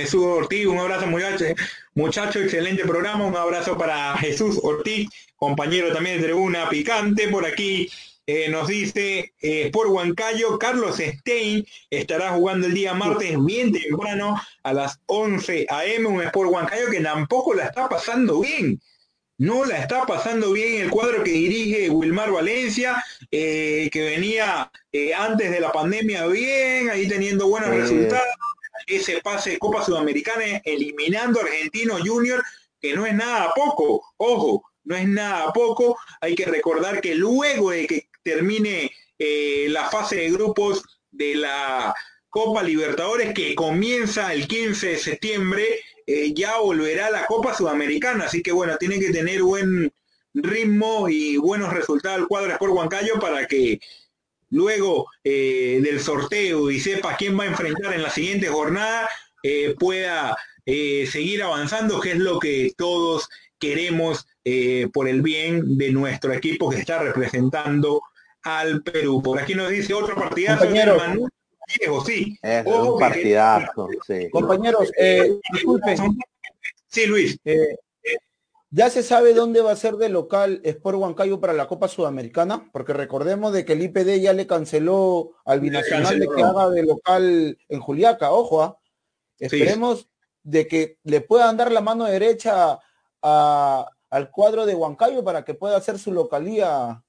Jesús 0.00 0.24
Ortiz, 0.24 0.66
un 0.66 0.78
abrazo 0.78 1.06
muchachos, 1.06 1.48
muchacho, 1.94 2.40
excelente 2.40 2.84
programa, 2.84 3.24
un 3.24 3.36
abrazo 3.36 3.78
para 3.78 4.16
Jesús 4.18 4.60
Ortiz, 4.62 5.08
compañero 5.36 5.92
también 5.92 6.18
de 6.20 6.24
Tribuna 6.24 6.68
Picante, 6.68 7.28
por 7.28 7.46
aquí 7.46 7.88
eh, 8.28 8.48
nos 8.48 8.66
dice 8.66 9.34
eh, 9.40 9.70
por 9.72 9.86
Huancayo, 9.86 10.58
Carlos 10.58 10.96
Stein 10.98 11.64
estará 11.90 12.30
jugando 12.32 12.66
el 12.66 12.74
día 12.74 12.92
martes 12.92 13.36
bien 13.44 13.72
temprano 13.72 14.40
a 14.64 14.72
las 14.72 15.00
11 15.06 15.66
a.m. 15.68 16.08
un 16.08 16.22
Sport 16.22 16.50
Huancayo 16.50 16.90
que 16.90 17.00
tampoco 17.00 17.54
la 17.54 17.66
está 17.66 17.88
pasando 17.88 18.40
bien. 18.40 18.80
No 19.38 19.64
la 19.64 19.78
está 19.78 20.06
pasando 20.06 20.52
bien 20.52 20.82
el 20.82 20.90
cuadro 20.90 21.22
que 21.22 21.30
dirige 21.30 21.88
Wilmar 21.90 22.32
Valencia, 22.32 23.04
eh, 23.30 23.88
que 23.92 24.02
venía 24.02 24.72
antes 25.18 25.50
de 25.50 25.60
la 25.60 25.70
pandemia 25.70 26.26
bien, 26.26 26.90
ahí 26.90 27.06
teniendo 27.06 27.46
buenos 27.46 27.70
resultados. 27.70 28.26
Ese 28.88 29.20
pase 29.20 29.50
de 29.50 29.58
Copa 29.58 29.84
Sudamericana 29.84 30.62
eliminando 30.64 31.38
a 31.38 31.44
Argentino 31.44 31.98
Junior, 32.04 32.42
que 32.80 32.94
no 32.94 33.06
es 33.06 33.14
nada 33.14 33.52
poco. 33.54 34.02
Ojo, 34.16 34.64
no 34.84 34.96
es 34.96 35.06
nada 35.06 35.52
poco. 35.52 35.98
Hay 36.20 36.34
que 36.34 36.46
recordar 36.46 37.00
que 37.00 37.14
luego 37.14 37.70
de 37.70 37.86
que 37.86 38.08
termine 38.26 38.90
eh, 39.20 39.68
la 39.70 39.88
fase 39.88 40.16
de 40.16 40.30
grupos 40.32 40.82
de 41.12 41.36
la 41.36 41.94
Copa 42.28 42.64
Libertadores 42.64 43.32
que 43.32 43.54
comienza 43.54 44.34
el 44.34 44.48
15 44.48 44.88
de 44.88 44.98
septiembre, 44.98 45.64
eh, 46.08 46.34
ya 46.34 46.58
volverá 46.58 47.08
la 47.08 47.24
Copa 47.26 47.54
Sudamericana. 47.54 48.24
Así 48.24 48.42
que 48.42 48.50
bueno, 48.50 48.76
tiene 48.78 48.98
que 48.98 49.12
tener 49.12 49.42
buen 49.42 49.92
ritmo 50.34 51.08
y 51.08 51.36
buenos 51.36 51.72
resultados 51.72 52.18
el 52.18 52.26
cuadro 52.26 52.58
por 52.58 52.70
Huancayo 52.70 53.20
para 53.20 53.46
que 53.46 53.78
luego 54.50 55.06
eh, 55.22 55.78
del 55.82 56.00
sorteo 56.00 56.68
y 56.68 56.80
sepa 56.80 57.16
quién 57.16 57.38
va 57.38 57.44
a 57.44 57.48
enfrentar 57.48 57.94
en 57.94 58.02
la 58.02 58.10
siguiente 58.10 58.48
jornada, 58.48 59.08
pueda 59.78 60.36
seguir 60.64 61.40
avanzando, 61.44 62.00
que 62.00 62.10
es 62.10 62.18
lo 62.18 62.40
que 62.40 62.72
todos 62.76 63.28
queremos 63.60 64.26
por 64.92 65.06
el 65.06 65.22
bien 65.22 65.78
de 65.78 65.92
nuestro 65.92 66.32
equipo 66.32 66.68
que 66.68 66.80
está 66.80 66.98
representando 66.98 68.02
al 68.46 68.82
Perú. 68.82 69.20
Por 69.22 69.40
aquí 69.40 69.54
nos 69.54 69.70
dice 69.70 69.92
otro 69.92 70.14
partidazo. 70.14 70.60
Compañeros, 70.60 71.02
sí. 72.06 72.38
Es 72.40 72.64
un 72.64 72.98
partidazo, 72.98 73.88
sí. 74.06 74.30
Compañeros, 74.30 74.92
eh, 74.96 75.38
disculpen. 75.52 76.16
Sí, 76.86 77.06
Luis. 77.06 77.38
Eh, 77.44 77.76
¿Ya 78.70 78.88
se 78.90 79.02
sabe 79.02 79.34
dónde 79.34 79.60
va 79.62 79.72
a 79.72 79.76
ser 79.76 79.96
de 79.96 80.08
local 80.08 80.60
Sport 80.62 80.98
Huancayo 80.98 81.40
para 81.40 81.54
la 81.54 81.66
Copa 81.66 81.88
Sudamericana? 81.88 82.68
Porque 82.72 82.92
recordemos 82.92 83.52
de 83.52 83.64
que 83.64 83.72
el 83.72 83.82
IPD 83.82 84.20
ya 84.20 84.32
le 84.32 84.46
canceló 84.46 85.32
al 85.44 85.60
binacional 85.60 86.18
de 86.18 86.28
que 86.28 86.42
haga 86.42 86.70
de 86.70 86.82
local 86.84 87.58
en 87.68 87.80
Juliaca, 87.80 88.32
ojo, 88.32 88.62
¿ah? 88.62 88.78
esperemos 89.38 90.08
de 90.42 90.68
que 90.68 90.98
le 91.02 91.20
puedan 91.20 91.56
dar 91.56 91.72
la 91.72 91.80
mano 91.80 92.04
derecha 92.04 92.78
al 93.22 94.30
cuadro 94.30 94.66
de 94.66 94.74
Huancayo 94.74 95.24
para 95.24 95.44
que 95.44 95.54
pueda 95.54 95.76
hacer 95.76 95.98
su 95.98 96.12
localía 96.12 97.02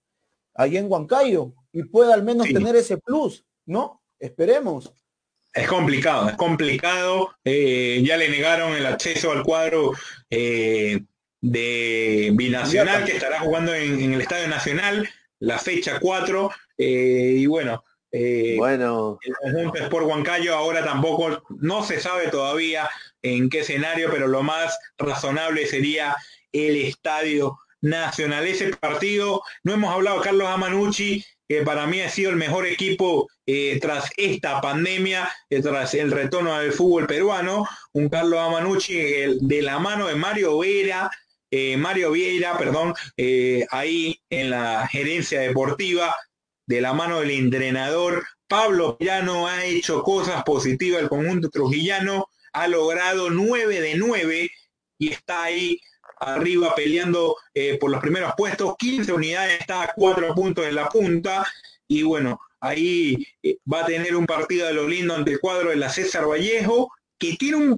ahí 0.57 0.75
en 0.75 0.91
Huancayo 0.91 1.53
y 1.71 1.83
pueda 1.83 2.13
al 2.13 2.23
menos 2.23 2.47
tener 2.47 2.75
ese 2.75 2.97
plus, 2.97 3.45
¿no? 3.65 4.01
Esperemos. 4.19 4.91
Es 5.53 5.67
complicado, 5.67 6.29
es 6.29 6.35
complicado. 6.35 7.35
Eh, 7.45 8.01
ya 8.03 8.17
le 8.17 8.29
negaron 8.29 8.73
el 8.73 8.85
acceso 8.85 9.31
al 9.31 9.43
cuadro 9.43 9.93
eh, 10.29 11.01
de 11.39 12.31
Binacional 12.33 13.05
que 13.05 13.13
estará 13.13 13.39
jugando 13.39 13.73
en, 13.73 14.13
el 14.13 14.21
Estadio 14.21 14.47
Nacional, 14.47 15.07
la 15.39 15.59
fecha 15.59 15.99
4. 15.99 16.51
Eh, 16.79 17.33
y 17.37 17.45
bueno, 17.45 17.83
bueno. 18.57 19.19
el 19.21 19.89
por 19.89 20.03
Huancayo 20.03 20.55
ahora 20.55 20.83
tampoco, 20.83 21.43
no 21.59 21.83
se 21.83 21.99
sabe 21.99 22.27
todavía 22.29 22.89
en 23.21 23.49
qué 23.49 23.59
escenario, 23.59 24.09
pero 24.11 24.27
lo 24.27 24.43
más 24.43 24.77
razonable 24.97 25.65
sería 25.67 26.15
el 26.51 26.77
estadio 26.77 27.59
Nacional. 27.81 28.47
Ese 28.47 28.75
partido, 28.75 29.41
no 29.63 29.73
hemos 29.73 29.93
hablado 29.93 30.21
Carlos 30.21 30.47
Amanucci, 30.47 31.23
que 31.47 31.61
para 31.61 31.87
mí 31.87 32.01
ha 32.01 32.09
sido 32.09 32.31
el 32.31 32.35
mejor 32.35 32.65
equipo 32.65 33.27
eh, 33.45 33.79
tras 33.79 34.09
esta 34.17 34.59
pandemia, 34.59 35.31
eh, 35.49 35.61
tras 35.61 35.93
el 35.93 36.11
retorno 36.11 36.53
al 36.53 36.73
fútbol 36.73 37.07
peruano, 37.07 37.65
un 37.93 38.09
Carlos 38.09 38.39
Amanucci 38.39 38.95
de 39.39 39.61
la 39.61 39.79
mano 39.79 40.07
de 40.07 40.15
Mario 40.15 40.57
Vera, 40.57 41.09
eh, 41.49 41.77
Mario 41.77 42.11
Vieira, 42.11 42.57
perdón, 42.57 42.93
ahí 43.71 44.19
en 44.29 44.49
la 44.49 44.87
gerencia 44.87 45.39
deportiva, 45.39 46.13
de 46.67 46.81
la 46.81 46.93
mano 46.93 47.21
del 47.21 47.31
entrenador. 47.31 48.25
Pablo 48.49 48.97
Llano 48.99 49.47
ha 49.47 49.65
hecho 49.65 50.03
cosas 50.03 50.43
positivas, 50.43 51.01
el 51.01 51.09
conjunto 51.09 51.49
trujillano 51.49 52.29
ha 52.53 52.67
logrado 52.67 53.29
nueve 53.29 53.81
de 53.81 53.95
nueve 53.95 54.49
y 54.97 55.09
está 55.09 55.43
ahí 55.43 55.79
arriba 56.19 56.73
peleando 56.75 57.35
eh, 57.53 57.77
por 57.79 57.91
los 57.91 58.01
primeros 58.01 58.33
puestos, 58.37 58.75
15 58.77 59.11
unidades, 59.11 59.59
está 59.59 59.83
a 59.83 59.93
4 59.95 60.33
puntos 60.35 60.65
en 60.65 60.75
la 60.75 60.89
punta. 60.89 61.45
Y 61.87 62.03
bueno, 62.03 62.39
ahí 62.59 63.27
eh, 63.43 63.57
va 63.71 63.81
a 63.81 63.85
tener 63.85 64.15
un 64.15 64.25
partido 64.25 64.67
de 64.67 64.73
lo 64.73 64.87
lindo 64.87 65.15
ante 65.15 65.31
el 65.31 65.39
cuadro 65.39 65.69
de 65.69 65.75
la 65.75 65.89
César 65.89 66.27
Vallejo, 66.27 66.91
que 67.17 67.35
tiene 67.35 67.57
un, 67.57 67.77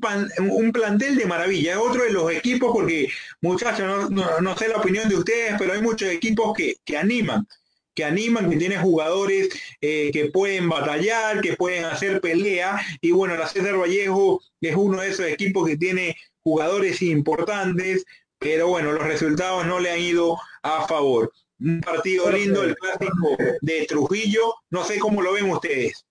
un 0.52 0.72
plantel 0.72 1.16
de 1.16 1.26
maravilla, 1.26 1.74
es 1.74 1.78
otro 1.78 2.04
de 2.04 2.12
los 2.12 2.32
equipos 2.32 2.72
porque 2.74 3.10
muchachos, 3.42 4.10
no, 4.12 4.58
sé 4.58 4.68
la 4.68 4.78
opinión 4.78 5.08
de 5.08 5.16
ustedes, 5.16 5.56
pero 5.58 5.74
hay 5.74 5.82
muchos 5.82 6.10
equipos 6.10 6.54
que, 6.58 6.98
animan, 6.98 7.48
que 7.96 8.04
animan, 8.04 8.50
que 8.50 8.58
tienen 8.58 8.82
jugadores 8.82 9.50
eh, 9.80 10.12
que 10.12 10.26
pueden 10.26 10.68
batallar, 10.68 11.40
que 11.40 11.54
pueden 11.54 11.86
hacer 11.86 12.20
pelea, 12.20 12.82
y 13.00 13.12
bueno, 13.12 13.38
la 13.38 13.48
César 13.48 13.78
Vallejo 13.78 14.42
es 14.60 14.76
uno 14.76 15.02
de 15.02 15.10
esos 15.10 15.26
equipos 15.26 15.66
que 15.66 15.78
tiene 15.78 16.18
jugadores 16.44 17.02
importantes, 17.02 18.06
pero 18.40 18.70
bueno, 18.70 18.94
los 18.94 19.04
resultados 19.04 19.66
no 19.66 19.80
le 19.80 19.92
han 19.92 20.00
ido 20.00 20.38
a 20.64 20.88
favor. 20.88 21.32
Un 21.60 21.82
partido 21.82 22.32
lindo, 22.32 22.64
el 22.64 22.76
clásico 22.76 23.36
de 23.62 23.86
Trujillo, 23.86 24.56
no 24.70 24.84
sé 24.86 24.98
cómo 24.98 25.22
lo 25.22 25.34
ven 25.34 25.52
ustedes. 25.52 26.06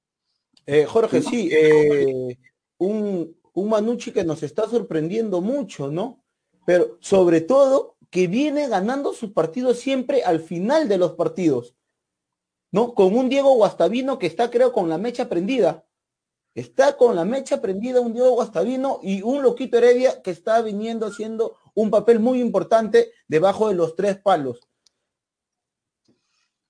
Eh, 0.67 0.85
Jorge, 0.85 1.23
sí, 1.23 1.49
eh, 1.51 2.37
un, 2.77 3.35
un 3.55 3.69
Manucci 3.69 4.13
que 4.13 4.25
nos 4.25 4.43
está 4.43 4.69
sorprendiendo 4.69 5.41
mucho, 5.41 5.91
¿no? 5.91 6.23
Pero 6.67 6.99
sobre 7.01 7.41
todo 7.41 7.97
que 8.11 8.27
viene 8.27 8.69
ganando 8.69 9.15
sus 9.15 9.33
partidos 9.33 9.79
siempre 9.79 10.23
al 10.23 10.41
final 10.41 10.87
de 10.87 10.99
los 10.99 11.13
partidos, 11.13 11.75
¿no? 12.71 12.95
Con 12.95 13.17
un 13.17 13.31
Diego 13.31 13.55
Guastavino 13.55 14.19
que 14.19 14.27
está, 14.27 14.51
creo, 14.51 14.73
con 14.75 14.91
la 14.91 14.99
mecha 14.99 15.31
prendida. 15.31 15.87
Está 16.55 16.97
con 16.97 17.15
la 17.15 17.25
mecha 17.25 17.61
prendida 17.61 18.01
un 18.01 18.13
Diego 18.13 18.31
Guastavino 18.33 19.01
y 19.03 19.23
un 19.23 19.43
Loquito 19.43 19.79
Heredia 19.79 20.23
que 20.23 20.31
está 20.31 20.61
viniendo 20.61 21.07
haciendo 21.07 21.57
un 21.79 21.91
papel 21.91 22.19
muy 22.19 22.41
importante 22.41 23.13
debajo 23.29 23.69
de 23.69 23.75
los 23.77 23.95
tres 23.95 24.19
palos. 24.19 24.59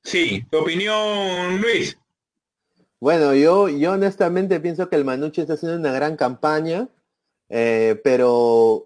Sí, 0.05 0.45
tu 0.51 0.59
opinión, 0.59 1.63
Luis. 1.63 1.99
Bueno, 3.01 3.35
yo, 3.35 3.71
yo 3.71 3.93
honestamente 3.93 4.61
pienso 4.61 4.91
que 4.91 4.97
el 4.97 5.07
Manucci 5.07 5.41
está 5.41 5.55
haciendo 5.55 5.79
una 5.79 5.93
gran 5.93 6.17
campaña, 6.17 6.89
eh, 7.49 7.99
pero 8.05 8.85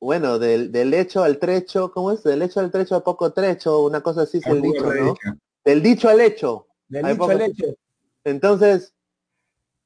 bueno, 0.00 0.38
del, 0.38 0.72
del, 0.72 0.94
hecho 0.94 1.22
al 1.22 1.38
trecho, 1.38 1.92
¿cómo 1.92 2.12
es? 2.12 2.22
Del 2.22 2.40
hecho 2.40 2.60
al 2.60 2.70
trecho 2.70 2.96
a 2.96 3.04
poco 3.04 3.34
trecho, 3.34 3.84
una 3.84 4.00
cosa 4.00 4.22
así 4.22 4.38
es 4.38 4.46
el 4.46 4.62
dicho, 4.62 4.94
¿no? 4.94 5.14
Del 5.62 5.82
dicho 5.82 6.08
al 6.08 6.22
hecho. 6.22 6.68
Del 6.88 7.06
dicho 7.06 7.24
al 7.24 7.42
hecho. 7.42 7.66
Entonces, 8.24 8.94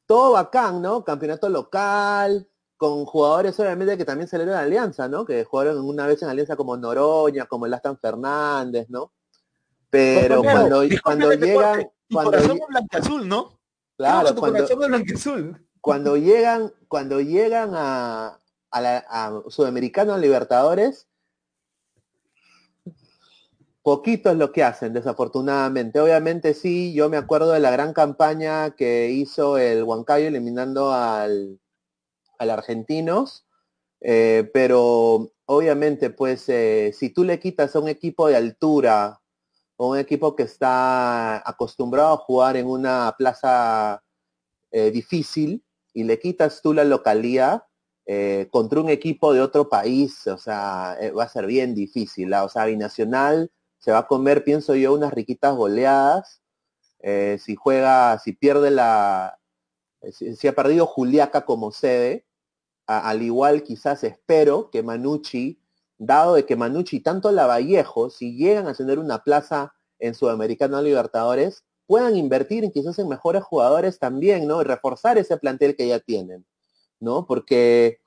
todo 0.07 0.33
bacán, 0.33 0.83
¿no? 0.83 1.03
Campeonato 1.03 1.49
local, 1.49 2.49
con 2.79 3.05
jugadores 3.05 3.59
obviamente 3.59 3.99
que 3.99 4.05
también 4.05 4.29
salieron 4.29 4.55
de 4.55 4.61
Alianza, 4.61 5.09
¿no? 5.09 5.27
Que 5.27 5.45
jugaron 5.45 5.79
una 5.85 6.07
vez 6.07 6.23
en 6.23 6.29
Alianza 6.29 6.55
como 6.57 6.77
Noroña, 6.77 7.47
como 7.47 7.67
el 7.67 7.75
Aston 7.75 7.99
Fernández, 7.99 8.89
¿no? 8.89 9.13
Pero 9.91 10.43
cuando, 10.43 10.83
cuando 11.03 11.33
llegan... 11.33 11.91
Cuando 12.11 12.31
corazón 12.31 12.59
azul, 12.93 13.29
¿no? 13.29 13.59
Claro, 13.97 14.35
cuando, 14.37 14.65
cuando 15.81 16.17
llegan, 16.17 16.73
cuando 16.87 17.21
llegan 17.21 17.73
a, 17.75 18.39
a, 18.71 18.81
la, 18.81 19.05
a 19.09 19.43
Sudamericanos 19.49 20.21
Libertadores, 20.21 21.09
poquito 23.83 24.31
es 24.31 24.37
lo 24.37 24.53
que 24.53 24.63
hacen, 24.63 24.93
desafortunadamente. 24.93 25.99
Obviamente 25.99 26.55
sí, 26.55 26.95
yo 26.95 27.09
me 27.09 27.17
acuerdo 27.17 27.51
de 27.53 27.61
la 27.61 27.73
gran 27.73 27.93
campaña 27.93 28.71
que 28.71 29.11
hizo 29.11 29.59
el 29.59 29.83
Huancayo 29.83 30.29
eliminando 30.29 30.93
al, 30.93 31.59
al 32.39 32.51
Argentinos, 32.51 33.47
eh, 34.01 34.49
pero 34.55 35.33
obviamente, 35.47 36.11
pues 36.11 36.49
eh, 36.49 36.93
si 36.97 37.11
tú 37.11 37.25
le 37.25 37.41
quitas 37.41 37.75
a 37.75 37.81
un 37.81 37.89
equipo 37.89 38.29
de 38.29 38.37
altura 38.37 39.21
o 39.77 39.91
un 39.91 39.99
equipo 39.99 40.37
que 40.37 40.45
está 40.45 41.49
acostumbrado 41.49 42.15
a 42.15 42.19
jugar 42.19 42.57
en 42.57 42.67
una 42.67 43.15
plaza 43.19 44.03
eh, 44.71 44.91
difícil 44.91 45.65
y 45.93 46.05
le 46.05 46.19
quitas 46.19 46.63
tú 46.63 46.73
la 46.75 46.85
localía 46.85 47.65
contra 48.51 48.81
un 48.81 48.89
equipo 48.89 49.35
de 49.35 49.43
otro 49.43 49.69
país, 49.69 50.27
o 50.29 50.39
sea, 50.39 50.97
va 51.15 51.25
a 51.25 51.29
ser 51.29 51.45
bien 51.45 51.75
difícil. 51.75 52.33
¿ah? 52.33 52.45
O 52.45 52.49
sea, 52.49 52.65
Binacional 52.65 53.53
se 53.77 53.93
va 53.93 53.99
a 53.99 54.07
comer, 54.07 54.45
pienso 54.45 54.75
yo, 54.75 54.95
unas 54.95 55.13
riquitas 55.13 55.55
goleadas. 55.55 56.41
si 57.39 57.55
juega, 57.55 58.19
si 58.19 58.33
pierde 58.33 58.71
la, 58.71 59.39
si, 60.13 60.49
ha 60.49 60.53
perdido 60.55 60.87
Juliaca 60.87 61.45
como 61.45 61.73
sede, 61.73 62.27
al 62.89 63.23
igual 63.23 63.63
quizás 63.63 64.03
espero 64.03 64.71
que 64.71 64.83
Manucci, 64.83 65.61
dado 65.99 66.35
de 66.35 66.47
que 66.47 66.57
Manucci 66.57 66.97
y 66.97 67.01
tanto 67.01 67.31
Lavallejo, 67.31 68.09
si 68.09 68.37
llegan 68.37 68.67
a 68.67 68.75
tener 68.75 68.99
una 68.99 69.23
plaza 69.23 69.75
en 69.99 70.15
Sudamericano 70.15 70.81
Libertadores, 70.81 71.65
puedan 71.87 72.17
invertir 72.17 72.65
en 72.65 72.73
quizás 72.73 72.99
en 72.99 73.09
mejores 73.09 73.43
jugadores 73.43 73.99
también, 73.99 74.47
¿no? 74.47 74.61
Y 74.63 74.65
reforzar 74.65 75.19
ese 75.19 75.37
plantel 75.37 75.77
que 75.77 75.87
ya 75.87 76.01
tienen, 76.01 76.47
¿no? 76.99 77.27
Porque 77.27 78.01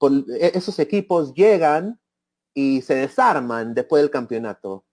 e, 0.00 0.52
esos 0.54 0.78
equipos 0.78 1.32
llegan 1.34 1.98
y 2.52 2.82
se 2.82 2.96
desarman 2.96 3.74
después 3.74 4.02
del 4.02 4.10
campeonato. 4.10 4.84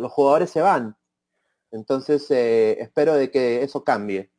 Los 0.00 0.12
jugadores 0.12 0.50
se 0.50 0.62
van. 0.62 0.96
Entonces, 1.70 2.30
eh, 2.30 2.80
espero 2.80 3.14
de 3.14 3.30
que 3.30 3.62
eso 3.62 3.82
cambie. 3.84 4.30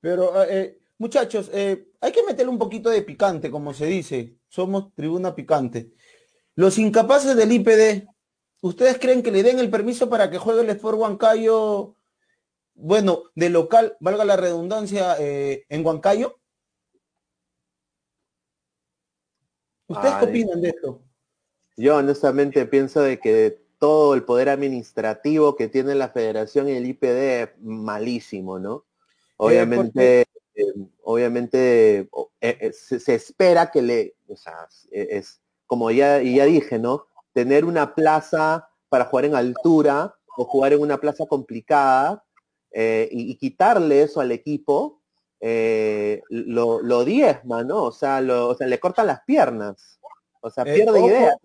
Pero, 0.00 0.42
eh, 0.44 0.78
muchachos, 0.98 1.50
eh, 1.52 1.88
hay 2.00 2.12
que 2.12 2.24
meterle 2.24 2.50
un 2.50 2.58
poquito 2.58 2.90
de 2.90 3.02
picante, 3.02 3.50
como 3.50 3.74
se 3.74 3.86
dice. 3.86 4.36
Somos 4.48 4.94
tribuna 4.94 5.34
picante. 5.34 5.92
Los 6.54 6.78
incapaces 6.78 7.36
del 7.36 7.52
IPD, 7.52 8.06
¿ustedes 8.60 8.98
creen 8.98 9.22
que 9.22 9.32
le 9.32 9.42
den 9.42 9.58
el 9.58 9.70
permiso 9.70 10.08
para 10.08 10.30
que 10.30 10.38
juegue 10.38 10.62
el 10.62 10.70
Sport 10.70 10.98
Huancayo, 10.98 11.96
bueno, 12.74 13.24
de 13.34 13.50
local, 13.50 13.96
valga 14.00 14.24
la 14.24 14.36
redundancia, 14.36 15.16
eh, 15.18 15.64
en 15.68 15.84
Huancayo? 15.84 16.38
¿Ustedes 19.86 20.14
qué 20.14 20.24
opinan 20.24 20.60
de 20.60 20.68
esto? 20.68 21.02
Yo 21.76 21.96
honestamente 21.96 22.66
pienso 22.66 23.02
de 23.02 23.18
que 23.18 23.64
todo 23.78 24.14
el 24.14 24.24
poder 24.24 24.48
administrativo 24.48 25.56
que 25.56 25.68
tiene 25.68 25.94
la 25.94 26.08
federación 26.08 26.68
y 26.68 26.72
el 26.72 26.86
IPD 26.86 27.42
es 27.42 27.48
malísimo, 27.60 28.58
¿no? 28.58 28.84
Obviamente, 29.36 30.26
eh, 30.54 30.72
obviamente 31.02 32.00
eh, 32.00 32.08
eh, 32.40 32.72
se, 32.72 33.14
espera 33.14 33.70
que 33.70 33.82
le, 33.82 34.14
o 34.28 34.36
sea, 34.36 34.68
es 34.90 35.40
como 35.66 35.90
ya, 35.90 36.22
ya 36.22 36.44
dije, 36.44 36.78
¿no? 36.78 37.06
Tener 37.32 37.64
una 37.64 37.94
plaza 37.94 38.68
para 38.88 39.06
jugar 39.06 39.24
en 39.24 39.34
altura 39.34 40.14
o 40.36 40.44
jugar 40.44 40.72
en 40.72 40.80
una 40.80 40.98
plaza 40.98 41.26
complicada 41.26 42.24
y, 42.72 43.36
quitarle 43.36 44.02
eso 44.02 44.20
al 44.20 44.32
equipo, 44.32 45.00
lo, 45.40 46.82
lo, 46.82 47.04
diezma, 47.04 47.62
¿no? 47.64 47.84
O 47.84 47.92
sea, 47.92 48.20
lo, 48.20 48.48
o 48.48 48.54
sea, 48.54 48.66
le 48.66 48.80
cortan 48.80 49.06
las 49.06 49.22
piernas. 49.24 50.00
O 50.40 50.50
sea, 50.50 50.64
pierde 50.64 51.00
idea. 51.00 51.36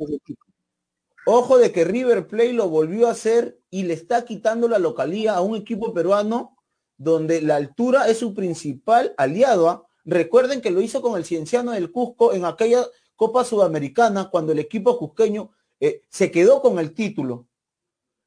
Ojo 1.25 1.57
de 1.57 1.71
que 1.71 1.83
River 1.83 2.27
Plate 2.27 2.53
lo 2.53 2.69
volvió 2.69 3.07
a 3.07 3.11
hacer 3.11 3.59
y 3.69 3.83
le 3.83 3.93
está 3.93 4.25
quitando 4.25 4.67
la 4.67 4.79
localía 4.79 5.35
a 5.35 5.41
un 5.41 5.55
equipo 5.55 5.93
peruano 5.93 6.58
donde 6.99 7.41
la 7.41 7.55
altura 7.55 8.09
es 8.09 8.19
su 8.19 8.35
principal 8.35 9.15
aliado. 9.17 9.69
¿ah? 9.69 9.87
Recuerden 10.03 10.61
que 10.61 10.69
lo 10.69 10.81
hizo 10.81 11.01
con 11.01 11.17
el 11.17 11.25
Cienciano 11.25 11.71
del 11.71 11.91
Cusco 11.91 12.33
en 12.33 12.45
aquella 12.45 12.85
Copa 13.15 13.43
Sudamericana 13.43 14.29
cuando 14.29 14.51
el 14.51 14.59
equipo 14.59 14.97
cusqueño 14.99 15.49
eh, 15.79 16.01
se 16.09 16.29
quedó 16.29 16.61
con 16.61 16.77
el 16.77 16.93
título. 16.93 17.47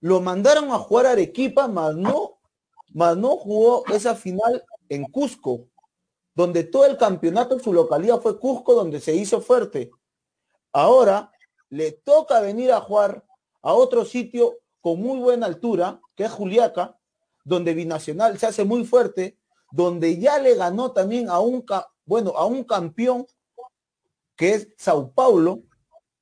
Lo 0.00 0.20
mandaron 0.20 0.72
a 0.72 0.78
jugar 0.78 1.06
a 1.06 1.12
Arequipa, 1.12 1.68
mas 1.68 1.94
no, 1.94 2.38
mas 2.92 3.16
no 3.16 3.36
jugó 3.36 3.84
esa 3.92 4.14
final 4.14 4.64
en 4.88 5.04
Cusco, 5.04 5.68
donde 6.34 6.64
todo 6.64 6.86
el 6.86 6.96
campeonato 6.96 7.54
en 7.54 7.62
su 7.62 7.72
localidad 7.74 8.20
fue 8.20 8.40
Cusco, 8.40 8.74
donde 8.74 9.00
se 9.00 9.14
hizo 9.14 9.42
fuerte. 9.42 9.90
Ahora 10.72 11.30
le 11.68 11.92
toca 11.92 12.40
venir 12.40 12.72
a 12.72 12.80
jugar 12.80 13.24
a 13.60 13.74
otro 13.74 14.06
sitio 14.06 14.58
con 14.80 14.98
muy 15.00 15.18
buena 15.18 15.46
altura, 15.46 16.00
que 16.16 16.24
es 16.24 16.30
Juliaca, 16.30 16.98
donde 17.45 17.74
Binacional 17.74 18.38
se 18.38 18.47
hace 18.47 18.64
muy 18.64 18.84
fuerte, 18.84 19.38
donde 19.70 20.18
ya 20.18 20.38
le 20.38 20.55
ganó 20.55 20.93
también 20.93 21.28
a 21.28 21.40
un, 21.40 21.64
bueno, 22.05 22.30
a 22.36 22.45
un 22.45 22.64
campeón 22.64 23.26
que 24.36 24.55
es 24.55 24.68
Sao 24.76 25.12
Paulo 25.12 25.62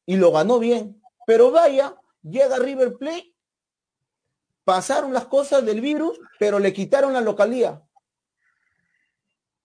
y 0.06 0.16
lo 0.16 0.32
ganó 0.32 0.58
bien. 0.58 1.02
Pero 1.26 1.50
vaya, 1.50 1.96
llega 2.22 2.58
River 2.58 2.96
Plate, 2.96 3.34
pasaron 4.64 5.12
las 5.12 5.26
cosas 5.26 5.64
del 5.64 5.80
virus, 5.80 6.18
pero 6.38 6.58
le 6.58 6.72
quitaron 6.72 7.12
la 7.12 7.20
localía. 7.20 7.82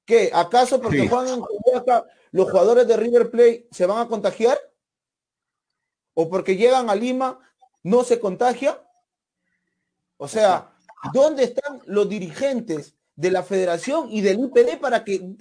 ¿Qué? 0.06 0.30
¿Acaso 0.34 0.82
porque 0.82 1.08
juegan 1.08 1.40
en 1.40 1.46
los 2.32 2.52
jugadores 2.52 2.88
de 2.88 2.98
River 2.98 3.32
Plate 3.32 3.68
se 3.72 3.86
van 3.86 4.00
a 4.00 4.08
contagiar? 4.08 4.58
¿O 6.14 6.30
porque 6.30 6.56
llegan 6.56 6.90
a 6.90 6.96
Lima 6.96 7.40
no 7.82 8.04
se 8.04 8.20
contagia? 8.20 8.82
O 10.18 10.28
sea, 10.28 10.75
¿Dónde 11.14 11.44
están 11.44 11.82
los 11.86 12.10
dirigentes 12.10 12.96
de 13.16 13.32
la 13.32 13.44
federación 13.44 14.10
y 14.12 14.22
del 14.22 14.40
IPD 14.40 14.80
para 14.80 15.04
que, 15.04 15.36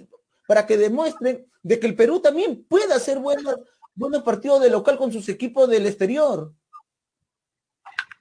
para 0.47 0.65
que 0.65 0.77
demuestren 0.77 1.45
de 1.63 1.79
que 1.79 1.87
el 1.87 1.95
Perú 1.95 2.19
también 2.19 2.63
puede 2.65 2.93
hacer 2.93 3.19
buenos, 3.19 3.55
buenos 3.95 4.23
partidos 4.23 4.61
de 4.61 4.69
local 4.69 4.97
con 4.97 5.11
sus 5.11 5.27
equipos 5.29 5.69
del 5.69 5.85
exterior? 5.85 6.53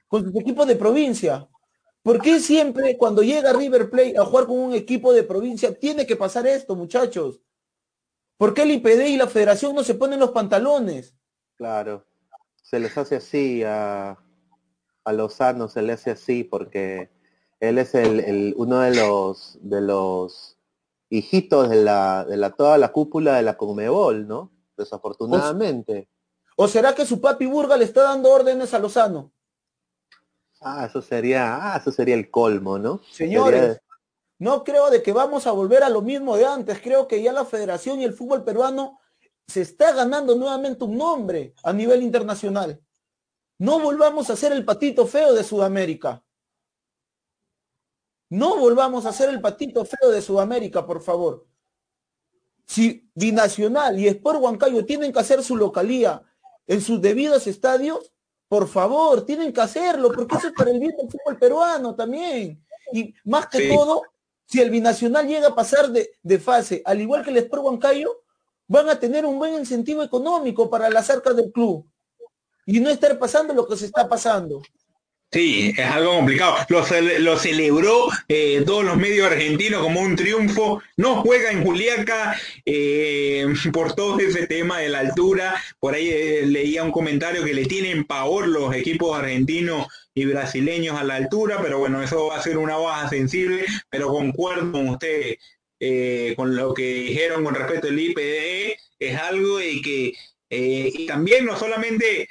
Con 0.08 0.24
sus 0.24 0.36
equipos 0.36 0.66
de 0.66 0.76
provincia. 0.76 1.48
¿Por 2.02 2.20
qué 2.20 2.38
siempre 2.38 2.96
cuando 2.98 3.22
llega 3.22 3.52
River 3.52 3.90
Plate 3.90 4.18
a 4.18 4.24
jugar 4.24 4.46
con 4.46 4.58
un 4.58 4.74
equipo 4.74 5.12
de 5.12 5.22
provincia 5.22 5.74
tiene 5.74 6.06
que 6.06 6.16
pasar 6.16 6.46
esto, 6.46 6.76
muchachos? 6.76 7.40
¿Por 8.36 8.52
qué 8.52 8.62
el 8.62 8.72
IPD 8.72 9.06
y 9.08 9.16
la 9.16 9.26
federación 9.26 9.74
no 9.74 9.84
se 9.84 9.94
ponen 9.94 10.20
los 10.20 10.32
pantalones? 10.32 11.14
Claro, 11.56 12.04
se 12.62 12.78
les 12.78 12.96
hace 12.98 13.16
así 13.16 13.62
a, 13.62 14.18
a 15.04 15.12
Lozano, 15.12 15.68
se 15.68 15.82
le 15.82 15.92
hace 15.92 16.10
así 16.10 16.44
porque 16.44 17.10
él 17.68 17.78
es 17.78 17.94
el, 17.94 18.54
uno 18.56 18.80
de 18.80 18.94
los 18.94 19.58
de 19.60 19.80
los 19.80 20.56
hijitos 21.10 21.68
de 21.68 21.82
la, 21.82 22.24
de 22.24 22.36
la 22.36 22.50
toda 22.50 22.78
la 22.78 22.92
cúpula 22.92 23.36
de 23.36 23.42
la 23.42 23.56
Conmebol, 23.56 24.26
¿no? 24.26 24.50
Desafortunadamente. 24.76 26.08
¿O 26.56 26.68
será 26.68 26.94
que 26.94 27.06
su 27.06 27.20
papi 27.20 27.46
Burga 27.46 27.76
le 27.76 27.84
está 27.84 28.02
dando 28.02 28.30
órdenes 28.30 28.74
a 28.74 28.78
Lozano? 28.78 29.32
Ah, 30.60 30.86
eso 30.88 31.02
sería, 31.02 31.74
ah, 31.74 31.76
eso 31.76 31.92
sería 31.92 32.14
el 32.14 32.30
colmo, 32.30 32.78
¿no? 32.78 33.00
Señores, 33.10 33.80
no 34.38 34.64
creo 34.64 34.90
de 34.90 35.02
que 35.02 35.12
vamos 35.12 35.46
a 35.46 35.52
volver 35.52 35.82
a 35.82 35.90
lo 35.90 36.00
mismo 36.00 36.36
de 36.36 36.46
antes. 36.46 36.80
Creo 36.80 37.06
que 37.06 37.22
ya 37.22 37.32
la 37.32 37.44
federación 37.44 38.00
y 38.00 38.04
el 38.04 38.14
fútbol 38.14 38.44
peruano 38.44 38.98
se 39.46 39.60
está 39.60 39.92
ganando 39.92 40.34
nuevamente 40.34 40.84
un 40.84 40.96
nombre 40.96 41.54
a 41.62 41.72
nivel 41.72 42.02
internacional. 42.02 42.80
No 43.58 43.78
volvamos 43.78 44.30
a 44.30 44.36
ser 44.36 44.52
el 44.52 44.64
patito 44.64 45.06
feo 45.06 45.32
de 45.32 45.44
Sudamérica. 45.44 46.22
No 48.30 48.56
volvamos 48.56 49.06
a 49.06 49.12
ser 49.12 49.28
el 49.28 49.40
patito 49.40 49.84
feo 49.84 50.10
de 50.10 50.22
Sudamérica, 50.22 50.86
por 50.86 51.02
favor. 51.02 51.46
Si 52.66 53.10
Binacional 53.14 53.98
y 53.98 54.08
Sport 54.08 54.40
Huancayo 54.40 54.84
tienen 54.84 55.12
que 55.12 55.20
hacer 55.20 55.42
su 55.42 55.56
localía 55.56 56.22
en 56.66 56.80
sus 56.80 57.00
debidos 57.00 57.46
estadios, 57.46 58.12
por 58.48 58.68
favor, 58.68 59.24
tienen 59.24 59.52
que 59.52 59.60
hacerlo, 59.60 60.12
porque 60.12 60.36
eso 60.36 60.48
es 60.48 60.54
para 60.54 60.70
el 60.70 60.78
bien 60.78 60.96
del 60.96 61.10
fútbol 61.10 61.38
peruano 61.38 61.94
también. 61.94 62.64
Y 62.92 63.14
más 63.24 63.48
que 63.48 63.68
todo, 63.68 64.02
si 64.46 64.60
el 64.60 64.70
Binacional 64.70 65.26
llega 65.26 65.48
a 65.48 65.54
pasar 65.54 65.90
de, 65.90 66.10
de, 66.22 66.38
fase, 66.38 66.82
al 66.84 67.00
igual 67.00 67.24
que 67.24 67.30
el 67.30 67.38
Sport 67.38 67.64
Huancayo, 67.64 68.22
van 68.66 68.88
a 68.88 68.98
tener 68.98 69.26
un 69.26 69.38
buen 69.38 69.54
incentivo 69.54 70.02
económico 70.02 70.70
para 70.70 70.88
las 70.88 71.10
arcas 71.10 71.36
del 71.36 71.52
club. 71.52 71.86
Y 72.66 72.80
no 72.80 72.88
estar 72.88 73.18
pasando 73.18 73.52
lo 73.52 73.66
que 73.66 73.76
se 73.76 73.86
está 73.86 74.08
pasando. 74.08 74.62
Sí, 75.34 75.74
es 75.76 75.86
algo 75.86 76.12
complicado. 76.12 76.54
Lo, 76.68 77.36
celebró 77.36 78.06
eh, 78.28 78.62
todos 78.64 78.84
los 78.84 78.96
medios 78.96 79.26
argentinos 79.26 79.82
como 79.82 80.00
un 80.00 80.14
triunfo. 80.14 80.80
No 80.96 81.22
juega 81.22 81.50
en 81.50 81.64
Juliaca 81.64 82.40
eh, 82.64 83.44
por 83.72 83.96
todo 83.96 84.20
ese 84.20 84.46
tema 84.46 84.78
de 84.78 84.90
la 84.90 85.00
altura. 85.00 85.60
Por 85.80 85.94
ahí 85.94 86.08
eh, 86.08 86.46
leía 86.46 86.84
un 86.84 86.92
comentario 86.92 87.42
que 87.42 87.52
le 87.52 87.64
tienen 87.64 88.04
pavor 88.04 88.46
los 88.46 88.72
equipos 88.76 89.18
argentinos 89.18 89.88
y 90.14 90.24
brasileños 90.24 90.96
a 90.96 91.02
la 91.02 91.16
altura, 91.16 91.58
pero 91.60 91.80
bueno, 91.80 92.00
eso 92.00 92.26
va 92.26 92.36
a 92.36 92.42
ser 92.42 92.56
una 92.56 92.76
baja 92.76 93.08
sensible, 93.08 93.64
pero 93.90 94.10
concuerdo 94.10 94.70
con 94.70 94.88
usted 94.90 95.34
con 96.36 96.54
lo 96.54 96.72
que 96.72 96.94
dijeron 96.94 97.42
con 97.44 97.56
respecto 97.56 97.88
al 97.88 97.98
IPD, 97.98 98.78
es 99.00 99.18
algo 99.18 99.58
de 99.58 99.82
que 99.82 100.12
y 100.48 101.06
también 101.06 101.44
no 101.44 101.58
solamente 101.58 102.28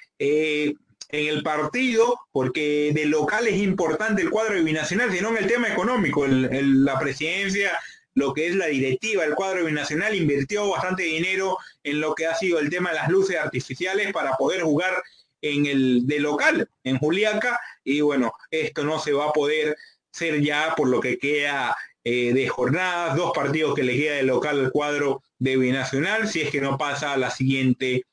en 1.14 1.28
el 1.28 1.44
partido, 1.44 2.20
porque 2.32 2.92
de 2.92 3.06
local 3.06 3.48
es 3.48 3.58
importante 3.58 4.24
el 4.24 4.32
cuadro 4.32 4.56
de 4.56 4.64
binacional, 4.64 5.12
sino 5.12 5.30
en 5.30 5.38
el 5.38 5.48
tema 5.48 5.68
económico. 5.68 6.26
la 6.28 7.00
presidencia 7.00 7.72
lo 8.16 8.34
que 8.34 8.48
es 8.48 8.56
la 8.56 8.66
directiva 8.66 9.24
del 9.24 9.36
cuadro 9.36 9.66
binacional 9.66 10.16
invirtió 10.16 10.70
bastante 10.70 11.04
dinero 11.04 11.58
en 11.84 12.00
lo 12.00 12.16
que 12.16 12.26
ha 12.26 12.36
sido 12.36 12.60
el 12.60 12.70
tema 12.70 12.90
de 12.90 12.96
las 12.96 13.10
luces 13.10 13.38
artificiales 13.38 14.12
para 14.12 14.34
poder 14.38 14.64
jugar 14.64 15.04
en 15.42 15.68
el 15.68 16.08
de 16.08 16.20
local, 16.20 16.68
en 16.84 16.98
Juliaca, 16.98 17.60
y 17.84 18.02
bueno, 18.02 18.34
esto 18.50 18.84
no 18.84 18.98
se 18.98 19.14
va 19.14 19.26
a 19.26 19.34
poder 19.34 19.76
ser 20.12 20.42
ya 20.42 20.74
por 20.76 20.88
lo 20.88 21.00
que 21.00 21.20
queda 21.20 21.76
eh, 22.04 22.34
de 22.34 22.48
jornadas, 22.48 23.16
dos 23.16 23.34
partidos 23.36 23.76
que 23.76 23.84
le 23.84 23.98
queda 23.98 24.16
de 24.16 24.24
local 24.24 24.60
al 24.60 24.72
cuadro 24.72 25.22
de 25.38 25.58
Binacional, 25.58 26.28
si 26.28 26.42
es 26.42 26.50
que 26.50 26.62
no 26.62 26.78
pasa 26.78 27.14
a 27.14 27.18
la 27.18 27.30
siguiente 27.30 28.04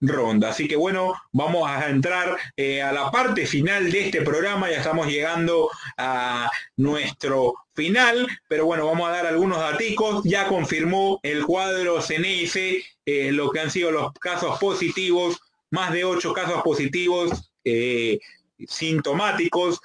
ronda. 0.00 0.50
Así 0.50 0.66
que 0.66 0.76
bueno, 0.76 1.14
vamos 1.32 1.68
a 1.68 1.88
entrar 1.88 2.36
eh, 2.56 2.82
a 2.82 2.92
la 2.92 3.10
parte 3.10 3.46
final 3.46 3.90
de 3.90 4.06
este 4.06 4.22
programa, 4.22 4.70
ya 4.70 4.78
estamos 4.78 5.06
llegando 5.06 5.68
a 5.96 6.50
nuestro 6.76 7.54
final, 7.74 8.26
pero 8.48 8.66
bueno, 8.66 8.86
vamos 8.86 9.08
a 9.08 9.12
dar 9.12 9.26
algunos 9.26 9.58
daticos, 9.58 10.22
ya 10.24 10.48
confirmó 10.48 11.20
el 11.22 11.44
cuadro 11.44 12.00
Ceneice 12.00 12.82
eh, 13.04 13.32
lo 13.32 13.50
que 13.50 13.60
han 13.60 13.70
sido 13.70 13.90
los 13.90 14.12
casos 14.14 14.58
positivos, 14.58 15.38
más 15.70 15.92
de 15.92 16.04
ocho 16.04 16.32
casos 16.32 16.62
positivos 16.62 17.52
eh, 17.64 18.18
sintomáticos, 18.66 19.80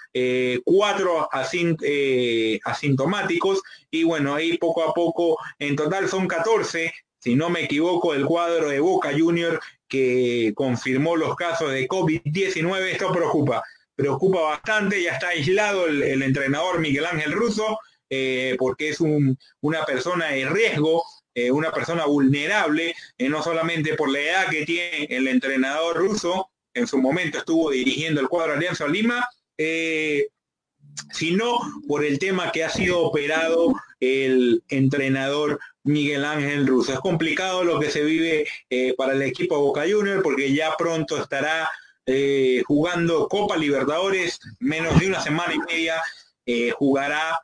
cuatro 0.66 1.30
asintomáticos, 1.32 3.61
y 3.89 4.03
bueno, 4.03 4.36
ahí 4.36 4.57
poco 4.57 4.84
a 4.84 4.93
poco, 4.93 5.38
en 5.59 5.78
total 5.78 6.09
son 6.09 6.28
14 6.28 6.93
si 7.26 7.36
no 7.36 7.49
me 7.49 7.63
equivoco, 7.63 8.13
el 8.13 8.24
cuadro 8.24 8.70
de 8.70 8.80
Boca 8.80 9.09
Junior 9.11 9.59
que 9.95 10.53
confirmó 10.53 11.15
los 11.15 11.35
casos 11.35 11.71
de 11.71 11.87
COVID-19. 11.87 12.91
Esto 12.91 13.11
preocupa, 13.11 13.63
preocupa 13.95 14.41
bastante, 14.41 15.01
ya 15.01 15.13
está 15.13 15.29
aislado 15.29 15.87
el, 15.87 16.21
entrenador 16.21 16.79
Miguel 16.79 17.05
Ángel 17.05 17.31
Russo, 17.31 17.79
eh, 18.09 18.55
porque 18.59 18.89
es 18.89 18.99
una 18.99 19.85
persona 19.85 20.27
de 20.27 20.45
riesgo, 20.45 21.03
eh, 21.33 21.51
una 21.51 21.71
persona 21.71 22.05
vulnerable, 22.05 22.95
eh, 23.17 23.29
no 23.29 23.41
solamente 23.41 23.95
por 23.95 24.09
la 24.09 24.19
edad 24.19 24.49
que 24.49 24.65
tiene 24.65 25.07
el 25.09 25.27
entrenador 25.27 25.97
ruso, 25.97 26.49
en 26.73 26.87
su 26.87 26.97
momento 26.97 27.37
estuvo 27.37 27.71
dirigiendo 27.71 28.19
el 28.19 28.27
cuadro 28.27 28.53
Alianza 28.53 28.87
Lima, 28.87 29.27
sino 31.11 31.59
por 31.87 32.03
el 32.03 32.19
tema 32.19 32.51
que 32.51 32.63
ha 32.63 32.69
sido 32.69 32.99
operado 33.01 33.73
el 33.99 34.63
entrenador 34.69 35.59
Miguel 35.83 36.25
Ángel 36.25 36.67
Russo. 36.67 36.93
Es 36.93 36.99
complicado 36.99 37.63
lo 37.63 37.79
que 37.79 37.91
se 37.91 38.03
vive 38.03 38.47
eh, 38.69 38.93
para 38.97 39.13
el 39.13 39.21
equipo 39.21 39.59
Boca 39.59 39.83
Junior 39.89 40.21
porque 40.21 40.53
ya 40.53 40.75
pronto 40.77 41.17
estará 41.17 41.69
eh, 42.05 42.63
jugando 42.65 43.27
Copa 43.27 43.55
Libertadores, 43.57 44.39
menos 44.59 44.99
de 44.99 45.07
una 45.07 45.21
semana 45.21 45.53
y 45.53 45.59
media 45.59 46.01
eh, 46.45 46.71
jugará 46.71 47.39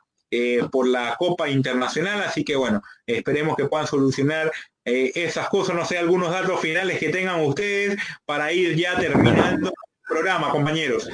por 0.70 0.88
la 0.88 1.14
Copa 1.18 1.50
Internacional, 1.50 2.22
así 2.22 2.42
que 2.42 2.56
bueno, 2.56 2.80
esperemos 3.06 3.54
que 3.54 3.66
puedan 3.66 3.86
solucionar 3.86 4.50
esas 4.82 5.50
cosas, 5.50 5.76
no 5.76 5.84
sé, 5.84 5.98
algunos 5.98 6.30
datos 6.30 6.58
finales 6.58 6.98
que 6.98 7.10
tengan 7.10 7.44
ustedes 7.44 7.98
para 8.24 8.50
ir 8.50 8.74
ya 8.74 8.98
terminando 8.98 9.68
el 9.68 9.74
programa, 10.08 10.48
compañeros. 10.48 11.06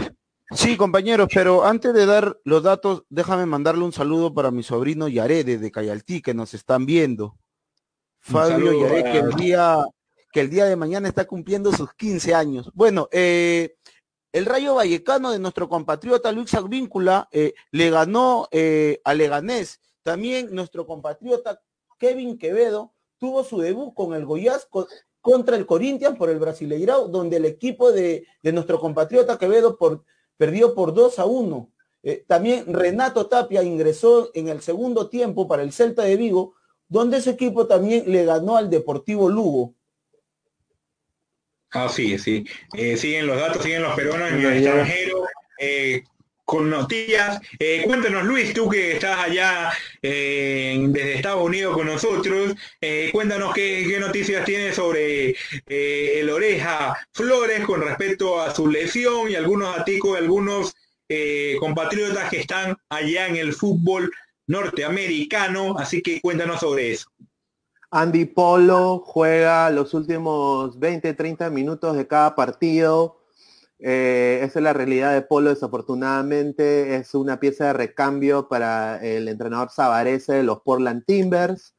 Sí, 0.50 0.78
compañeros, 0.78 1.28
pero 1.32 1.64
antes 1.64 1.92
de 1.92 2.06
dar 2.06 2.40
los 2.44 2.62
datos, 2.62 3.04
déjame 3.10 3.44
mandarle 3.44 3.84
un 3.84 3.92
saludo 3.92 4.32
para 4.32 4.50
mi 4.50 4.62
sobrino 4.62 5.06
Yarede 5.06 5.58
de 5.58 5.70
Cayaltí, 5.70 6.22
que 6.22 6.32
nos 6.32 6.54
están 6.54 6.86
viendo. 6.86 7.36
Fabio 8.18 8.72
Yarede, 8.72 9.12
que 9.12 9.18
el 9.18 9.30
día, 9.34 9.76
que 10.32 10.40
el 10.40 10.48
día 10.48 10.64
de 10.64 10.76
mañana 10.76 11.06
está 11.06 11.26
cumpliendo 11.26 11.70
sus 11.72 11.92
15 11.92 12.34
años. 12.34 12.70
Bueno, 12.72 13.08
eh, 13.12 13.76
el 14.32 14.46
Rayo 14.46 14.74
Vallecano 14.74 15.32
de 15.32 15.38
nuestro 15.38 15.68
compatriota 15.68 16.32
Luis 16.32 16.54
Advíncula 16.54 17.28
eh, 17.30 17.52
le 17.70 17.90
ganó 17.90 18.48
eh, 18.50 19.02
a 19.04 19.12
Leganés. 19.12 19.80
También 20.02 20.54
nuestro 20.54 20.86
compatriota 20.86 21.60
Kevin 21.98 22.38
Quevedo 22.38 22.94
tuvo 23.18 23.44
su 23.44 23.58
debut 23.58 23.92
con 23.92 24.14
el 24.14 24.24
Goiás 24.24 24.66
contra 25.20 25.56
el 25.56 25.66
Corinthians 25.66 26.16
por 26.16 26.30
el 26.30 26.38
Brasileirao, 26.38 27.08
donde 27.08 27.36
el 27.36 27.44
equipo 27.44 27.92
de, 27.92 28.26
de 28.42 28.52
nuestro 28.52 28.80
compatriota 28.80 29.38
Quevedo 29.38 29.76
por 29.76 30.04
perdió 30.38 30.74
por 30.74 30.94
2 30.94 31.18
a 31.18 31.26
1. 31.26 31.70
Eh, 32.04 32.24
también 32.26 32.72
Renato 32.72 33.26
Tapia 33.26 33.62
ingresó 33.62 34.30
en 34.32 34.48
el 34.48 34.62
segundo 34.62 35.10
tiempo 35.10 35.46
para 35.46 35.62
el 35.62 35.72
Celta 35.72 36.04
de 36.04 36.16
Vigo, 36.16 36.54
donde 36.88 37.18
ese 37.18 37.30
equipo 37.30 37.66
también 37.66 38.04
le 38.10 38.24
ganó 38.24 38.56
al 38.56 38.70
Deportivo 38.70 39.28
Lugo. 39.28 39.74
Ah, 41.70 41.88
sí, 41.90 42.18
sí. 42.18 42.46
Eh, 42.74 42.96
siguen 42.96 43.26
los 43.26 43.36
datos, 43.36 43.62
siguen 43.62 43.82
los 43.82 43.94
peruanos 43.94 44.30
en 44.30 44.38
el 44.38 44.56
extranjero. 44.56 45.26
Eh, 45.60 46.02
con 46.48 46.70
noticias. 46.70 47.42
Eh, 47.58 47.82
cuéntanos, 47.84 48.24
Luis, 48.24 48.54
tú 48.54 48.70
que 48.70 48.92
estás 48.92 49.18
allá 49.18 49.70
eh, 50.00 50.82
desde 50.88 51.16
Estados 51.16 51.44
Unidos 51.44 51.76
con 51.76 51.86
nosotros, 51.86 52.54
eh, 52.80 53.10
cuéntanos 53.12 53.52
qué, 53.52 53.98
noticias 54.00 54.46
tienes 54.46 54.76
sobre 54.76 55.36
el 55.66 56.30
Oreja 56.30 56.96
Flores 57.12 57.66
con 57.66 57.82
respecto 57.82 58.40
a 58.40 58.54
su 58.54 58.66
lesión 58.66 59.30
y 59.30 59.34
algunos 59.34 59.78
aticos 59.78 60.12
de 60.12 60.18
algunos 60.20 60.74
compatriotas 61.60 62.30
que 62.30 62.40
están 62.40 62.78
allá 62.88 63.26
en 63.26 63.36
el 63.36 63.52
fútbol 63.52 64.10
norteamericano. 64.46 65.76
Así 65.78 66.00
que 66.00 66.18
cuéntanos 66.22 66.60
sobre 66.60 66.92
eso. 66.92 67.10
Andy 67.90 68.24
Polo 68.24 69.02
juega 69.04 69.68
los 69.68 69.92
últimos 69.92 70.78
20, 70.78 71.12
30 71.12 71.50
minutos 71.50 71.94
de 71.94 72.06
cada 72.06 72.34
partido 72.34 73.17
eh, 73.80 74.40
esa 74.42 74.58
es 74.58 74.62
la 74.62 74.72
realidad 74.72 75.12
de 75.12 75.22
Polo, 75.22 75.50
desafortunadamente 75.50 76.96
es 76.96 77.14
una 77.14 77.38
pieza 77.38 77.66
de 77.66 77.72
recambio 77.74 78.48
para 78.48 78.96
el 79.04 79.28
entrenador 79.28 79.70
Savarese 79.70 80.34
de 80.34 80.42
los 80.42 80.62
Portland 80.62 81.04
Timbers. 81.06 81.74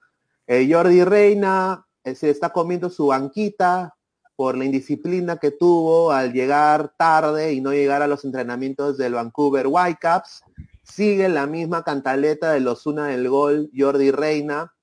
Eh, 0.48 0.68
Jordi 0.72 1.04
Reina 1.04 1.86
eh, 2.04 2.16
se 2.16 2.30
está 2.30 2.52
comiendo 2.52 2.90
su 2.90 3.08
banquita 3.08 3.96
por 4.38 4.58
la 4.58 4.64
indisciplina 4.64 5.38
que 5.38 5.52
tuvo 5.52 6.14
al 6.14 6.32
llegar 6.32 6.94
tarde 6.98 7.52
y 7.52 7.60
no 7.60 7.74
llegar 7.74 8.02
a 8.02 8.08
los 8.08 8.24
entrenamientos 8.24 8.98
del 8.98 9.16
Vancouver 9.16 9.68
Whitecaps. 9.68 10.44
Sigue 10.84 11.28
la 11.28 11.46
misma 11.46 11.84
cantaleta 11.84 12.54
de 12.54 12.62
los 12.62 12.86
una 12.86 13.08
del 13.08 13.28
gol 13.28 13.70
Jordi 13.78 14.12
Reina. 14.12 14.74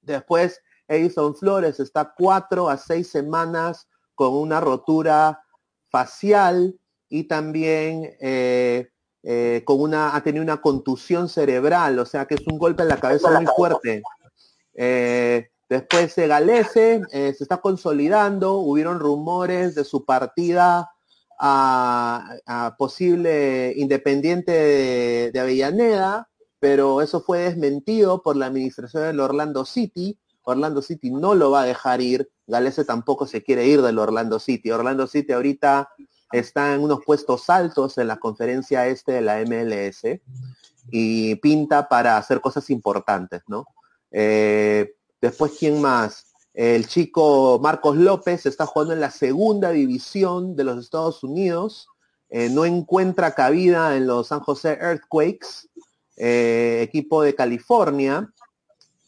Después 0.00 0.62
Edison 0.88 1.36
Flores 1.36 1.78
está 1.78 2.14
cuatro 2.16 2.70
a 2.70 2.78
seis 2.78 3.10
semanas 3.10 3.86
con 4.14 4.32
una 4.32 4.60
rotura 4.60 5.40
facial 5.90 6.78
y 7.08 7.24
también 7.24 8.16
eh, 8.20 8.88
eh, 9.22 9.62
con 9.64 9.80
una, 9.80 10.14
ha 10.14 10.22
tenido 10.22 10.42
una 10.42 10.60
contusión 10.60 11.28
cerebral, 11.28 11.98
o 11.98 12.06
sea 12.06 12.24
que 12.26 12.36
es 12.36 12.46
un 12.46 12.58
golpe 12.58 12.82
en 12.82 12.88
la 12.88 13.00
cabeza 13.00 13.30
muy 13.32 13.46
fuerte. 13.54 14.02
Eh, 14.74 15.50
después 15.68 16.12
se 16.12 16.26
Galese 16.26 17.02
se 17.10 17.28
está 17.42 17.58
consolidando, 17.58 18.54
hubieron 18.54 19.00
rumores 19.00 19.74
de 19.74 19.84
su 19.84 20.04
partida 20.04 20.90
a, 21.38 22.74
posible 22.78 23.72
independiente 23.76 24.52
de, 24.52 25.30
de, 25.32 25.40
Avellaneda, 25.40 26.28
pero 26.58 27.00
eso 27.00 27.20
fue 27.22 27.40
desmentido 27.40 28.22
por 28.22 28.36
la 28.36 28.46
administración 28.46 29.04
del 29.04 29.20
Orlando 29.20 29.64
City. 29.64 30.18
Orlando 30.42 30.82
City 30.82 31.10
no 31.10 31.34
lo 31.34 31.50
va 31.50 31.62
a 31.62 31.66
dejar 31.66 32.00
ir 32.00 32.30
Galese 32.50 32.84
tampoco 32.84 33.26
se 33.26 33.42
quiere 33.42 33.66
ir 33.66 33.80
del 33.80 33.98
Orlando 33.98 34.38
City. 34.38 34.70
Orlando 34.70 35.06
City 35.06 35.32
ahorita 35.32 35.88
está 36.32 36.74
en 36.74 36.82
unos 36.82 37.00
puestos 37.04 37.48
altos 37.48 37.96
en 37.96 38.08
la 38.08 38.18
conferencia 38.18 38.86
este 38.88 39.12
de 39.12 39.20
la 39.22 39.38
MLS 39.44 40.20
y 40.90 41.36
pinta 41.36 41.88
para 41.88 42.16
hacer 42.16 42.40
cosas 42.40 42.68
importantes, 42.70 43.42
¿no? 43.46 43.66
Eh, 44.10 44.94
después, 45.20 45.52
¿quién 45.58 45.80
más? 45.80 46.26
El 46.52 46.86
chico 46.88 47.60
Marcos 47.62 47.96
López 47.96 48.44
está 48.44 48.66
jugando 48.66 48.92
en 48.92 49.00
la 49.00 49.10
segunda 49.10 49.70
división 49.70 50.56
de 50.56 50.64
los 50.64 50.78
Estados 50.78 51.22
Unidos. 51.22 51.88
Eh, 52.28 52.48
no 52.50 52.64
encuentra 52.64 53.34
cabida 53.34 53.96
en 53.96 54.06
los 54.08 54.28
San 54.28 54.40
José 54.40 54.76
Earthquakes, 54.80 55.68
eh, 56.16 56.80
equipo 56.82 57.22
de 57.22 57.34
California 57.34 58.28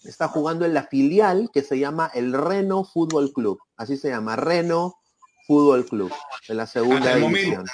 está 0.05 0.29
jugando 0.29 0.65
en 0.65 0.75
la 0.75 0.85
filial 0.85 1.51
que 1.53 1.63
se 1.63 1.79
llama 1.79 2.11
el 2.15 2.33
Reno 2.33 2.85
Fútbol 2.85 3.33
Club. 3.33 3.59
Así 3.77 3.97
se 3.97 4.09
llama, 4.09 4.37
Reno 4.37 4.97
Fútbol 5.47 5.87
Club, 5.87 6.13
en 6.49 6.57
la 6.57 6.67
segunda 6.67 6.99
hasta 6.99 7.17
división. 7.17 7.37
El 7.37 7.51
momento, 7.51 7.73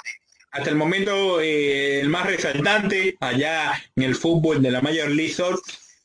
hasta 0.51 0.69
el 0.69 0.75
momento, 0.75 1.41
eh, 1.41 1.99
el 1.99 2.09
más 2.09 2.25
resaltante 2.25 3.15
allá 3.19 3.73
en 3.95 4.03
el 4.03 4.15
fútbol 4.15 4.61
de 4.61 4.71
la 4.71 4.81
Mayor 4.81 5.09
League 5.11 5.35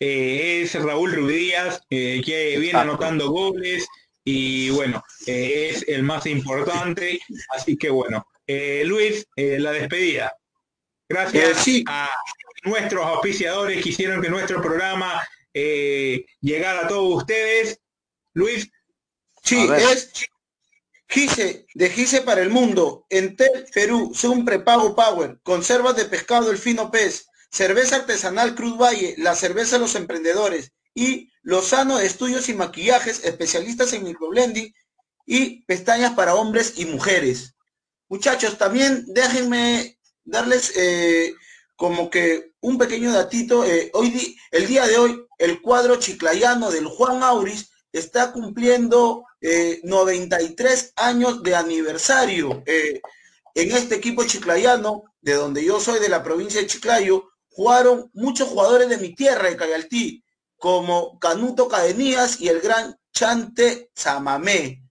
eh, 0.01 0.63
es 0.63 0.75
Raúl 0.75 1.13
Rudías, 1.13 1.81
eh, 1.89 2.21
que 2.25 2.59
viene 2.59 2.79
anotando 2.79 3.31
goles 3.31 3.87
y 4.23 4.71
bueno, 4.71 5.03
es 5.27 5.85
el 5.89 6.03
más 6.03 6.27
importante. 6.27 7.21
Así 7.57 7.77
que 7.77 7.91
bueno, 7.91 8.27
Luis, 8.85 9.27
la 9.37 9.73
despedida. 9.73 10.35
Gracias 11.09 11.67
a 11.87 12.11
nuestros 12.65 13.05
auspiciadores 13.05 13.83
que 13.83 13.91
hicieron 13.91 14.23
que 14.23 14.31
nuestro 14.31 14.61
programa 14.63 15.23
eh, 15.55 16.27
llegar 16.41 16.77
a 16.77 16.89
todos 16.89 17.23
ustedes. 17.23 17.81
Luis. 18.35 18.69
Sí, 19.43 19.69
es 19.77 20.11
Gise, 21.09 21.67
de 21.75 21.91
Gise 21.91 22.23
para 22.23 22.43
el 22.43 22.51
mundo. 22.51 23.07
Entel 23.09 23.67
Perú, 23.73 24.13
un 24.25 24.45
prepago 24.45 24.97
Power, 24.97 25.39
conservas 25.43 25.97
de 25.97 26.07
pescado 26.07 26.51
el 26.51 26.59
fino 26.59 26.91
pez, 26.91 27.29
Cerveza 27.51 27.97
Artesanal 27.97 28.55
Cruz 28.55 28.77
Valle, 28.77 29.15
la 29.19 29.37
cerveza 29.37 29.77
de 29.77 29.83
los 29.83 29.95
emprendedores 29.95 30.73
y 30.95 31.31
Lozano 31.43 32.01
Estudios 32.01 32.49
y 32.49 32.55
Maquillajes, 32.55 33.25
especialistas 33.25 33.93
en 33.93 34.05
microblending 34.05 34.75
y 35.27 35.63
pestañas 35.67 36.15
para 36.15 36.35
hombres 36.35 36.75
y 36.79 36.87
mujeres. 36.87 37.55
Muchachos, 38.09 38.59
también 38.59 39.05
déjenme 39.09 39.99
darles 40.25 40.73
eh, 40.77 41.35
como 41.77 42.11
que 42.11 42.53
un 42.61 42.79
pequeño 42.79 43.13
datito. 43.13 43.65
Eh, 43.65 43.91
hoy 43.93 44.37
el 44.51 44.67
día 44.67 44.87
de 44.87 44.99
hoy, 44.99 45.24
el 45.39 45.61
cuadro 45.61 45.97
chiclayano 45.97 46.71
del 46.71 46.87
Juan 46.87 47.23
Auris 47.23 47.71
está 47.93 48.33
cumpliendo 48.33 49.25
93 49.83 50.83
eh, 50.83 50.93
años 50.97 51.43
de 51.43 51.55
aniversario. 51.55 52.63
en 52.67 53.71
este 53.71 53.95
equipo 53.95 54.25
chiclayano, 54.25 55.05
de 55.21 55.35
donde 55.35 55.65
yo 55.65 55.81
soy, 55.81 56.01
de 56.01 56.09
la 56.09 56.23
provincia 56.23 56.61
de 56.61 56.67
Chiclayo, 56.67 57.31
jugaron 57.49 58.11
muchos 58.13 58.49
jugadores 58.49 58.89
de 58.89 58.99
mi 58.99 59.15
tierra, 59.15 59.49
de 59.49 59.57
Cayaltí, 59.57 60.25
como 60.57 61.19
Canuto 61.19 61.69
Cadenías 61.69 62.41
y 62.41 62.49
el 62.49 62.61
gran 62.61 62.97
Chante 63.13 63.91
Samamé. 63.95 64.83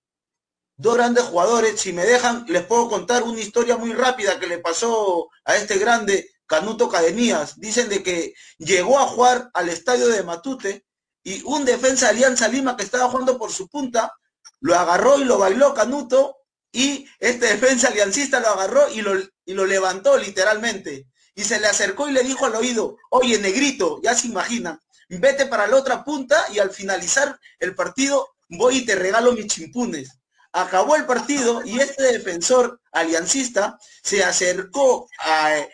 Dos 0.76 0.95
grandes 0.95 1.26
jugadores, 1.26 1.80
si 1.80 1.94
me 1.94 2.06
dejan, 2.06 2.45
les 2.48 2.64
puedo 2.65 2.90
contar 2.90 3.24
una 3.24 3.40
historia 3.40 3.78
muy 3.78 3.94
rápida 3.94 4.40
que 4.40 4.48
le 4.48 4.60
pasó 4.60 5.30
a 5.45 5.56
este 5.56 5.78
grande 5.78 6.30
Canuto 6.53 6.88
Cadenías. 6.88 7.59
Dicen 7.59 7.89
de 7.89 8.03
que 8.03 8.35
llegó 8.59 8.99
a 8.99 9.07
jugar 9.07 9.49
al 9.55 9.69
estadio 9.69 10.07
de 10.07 10.21
Matute 10.21 10.85
y 11.23 11.41
un 11.45 11.65
defensa 11.65 12.05
de 12.05 12.11
Alianza 12.11 12.47
Lima 12.47 12.77
que 12.77 12.84
estaba 12.84 13.09
jugando 13.09 13.39
por 13.39 13.51
su 13.51 13.67
punta, 13.67 14.13
lo 14.59 14.77
agarró 14.77 15.19
y 15.19 15.23
lo 15.23 15.39
bailó 15.39 15.73
Canuto 15.73 16.38
y 16.71 17.07
este 17.19 17.47
defensa 17.47 17.88
aliancista 17.88 18.39
lo 18.39 18.49
agarró 18.49 18.88
y 18.89 19.01
lo, 19.01 19.13
y 19.45 19.53
lo 19.55 19.65
levantó 19.65 20.15
literalmente. 20.15 21.07
Y 21.34 21.43
se 21.43 21.59
le 21.59 21.65
acercó 21.65 22.07
y 22.07 22.11
le 22.11 22.21
dijo 22.21 22.45
al 22.45 22.55
oído, 22.55 22.97
oye, 23.09 23.39
negrito, 23.39 23.99
ya 24.03 24.13
se 24.13 24.27
imagina, 24.27 24.80
vete 25.09 25.47
para 25.47 25.65
la 25.65 25.77
otra 25.77 26.03
punta 26.03 26.45
y 26.53 26.59
al 26.59 26.69
finalizar 26.69 27.39
el 27.57 27.73
partido 27.73 28.30
voy 28.47 28.77
y 28.77 28.85
te 28.85 28.93
regalo 28.93 29.34
mis 29.34 29.47
chimpunes. 29.47 30.19
Acabó 30.53 30.95
el 30.95 31.05
partido 31.05 31.65
y 31.65 31.80
este 31.80 32.03
defensor 32.03 32.80
aliancista 32.91 33.80
se 34.03 34.23
acercó 34.23 35.09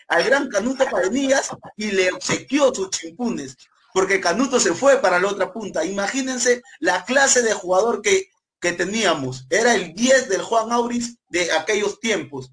al 0.07 0.23
gran 0.23 0.47
Canuto 0.47 0.85
Pademillas 0.89 1.49
y 1.76 1.91
le 1.91 2.14
obsequió 2.14 2.73
sus 2.73 2.89
chimpunes, 2.89 3.57
porque 3.93 4.22
Canuto 4.22 4.57
se 4.57 4.73
fue 4.73 5.01
para 5.01 5.19
la 5.19 5.27
otra 5.27 5.51
punta. 5.51 5.84
Imagínense 5.84 6.61
la 6.80 7.03
clase 7.03 7.41
de 7.41 7.53
jugador 7.53 8.01
que, 8.01 8.30
que 8.61 8.72
teníamos. 8.72 9.45
Era 9.49 9.76
el 9.76 9.93
10 9.93 10.30
del 10.30 10.43
Juan 10.43 10.72
Auris 10.72 11.18
de 11.27 11.51
aquellos 11.51 11.99
tiempos. 11.99 12.51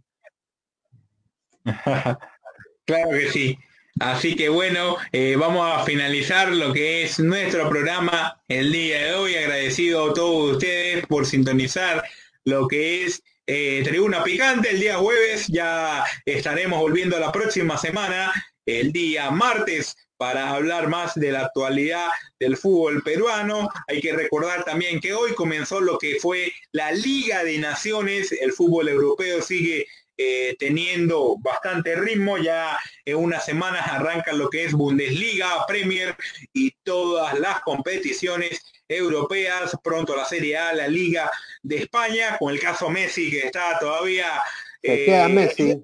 claro 2.84 3.10
que 3.10 3.30
sí. 3.32 3.58
Así 3.98 4.36
que 4.36 4.50
bueno, 4.50 4.96
eh, 5.12 5.36
vamos 5.38 5.66
a 5.72 5.82
finalizar 5.84 6.52
lo 6.52 6.72
que 6.74 7.04
es 7.04 7.18
nuestro 7.18 7.66
programa 7.70 8.42
el 8.46 8.70
día 8.70 9.06
de 9.06 9.14
hoy. 9.14 9.34
Agradecido 9.36 10.10
a 10.10 10.14
todos 10.14 10.52
ustedes 10.52 11.06
por 11.06 11.24
sintonizar 11.24 12.04
lo 12.44 12.68
que 12.68 13.04
es 13.04 13.22
eh, 13.46 13.80
Tribuna 13.84 14.22
Picante 14.22 14.70
el 14.70 14.80
día 14.80 14.98
jueves. 14.98 15.46
Ya 15.48 16.04
estaremos 16.26 16.78
volviendo 16.78 17.18
la 17.18 17.32
próxima 17.32 17.78
semana, 17.78 18.32
el 18.66 18.92
día 18.92 19.30
martes, 19.30 19.96
para 20.18 20.50
hablar 20.50 20.88
más 20.88 21.14
de 21.14 21.32
la 21.32 21.46
actualidad 21.46 22.08
del 22.38 22.58
fútbol 22.58 23.02
peruano. 23.02 23.70
Hay 23.88 24.02
que 24.02 24.12
recordar 24.12 24.64
también 24.64 25.00
que 25.00 25.14
hoy 25.14 25.32
comenzó 25.34 25.80
lo 25.80 25.96
que 25.96 26.18
fue 26.20 26.52
la 26.72 26.92
Liga 26.92 27.44
de 27.44 27.58
Naciones. 27.58 28.30
El 28.32 28.52
fútbol 28.52 28.88
europeo 28.88 29.40
sigue 29.40 29.86
eh, 30.16 30.56
teniendo 30.58 31.36
bastante 31.38 31.94
ritmo. 31.94 32.38
Ya 32.38 32.78
en 33.04 33.16
unas 33.16 33.44
semanas 33.44 33.86
arranca 33.86 34.32
lo 34.32 34.48
que 34.50 34.64
es 34.64 34.72
Bundesliga, 34.72 35.66
Premier 35.66 36.16
y 36.52 36.70
todas 36.82 37.38
las 37.38 37.60
competiciones 37.60 38.62
europeas. 38.88 39.76
Pronto 39.82 40.16
la 40.16 40.24
Serie 40.24 40.56
A, 40.56 40.72
la 40.72 40.88
Liga 40.88 41.30
de 41.62 41.76
España, 41.78 42.36
con 42.38 42.52
el 42.52 42.60
caso 42.60 42.88
Messi 42.88 43.30
que 43.30 43.46
está 43.46 43.78
todavía... 43.78 44.40
queda 44.82 45.26
eh, 45.26 45.32
Messi. 45.32 45.82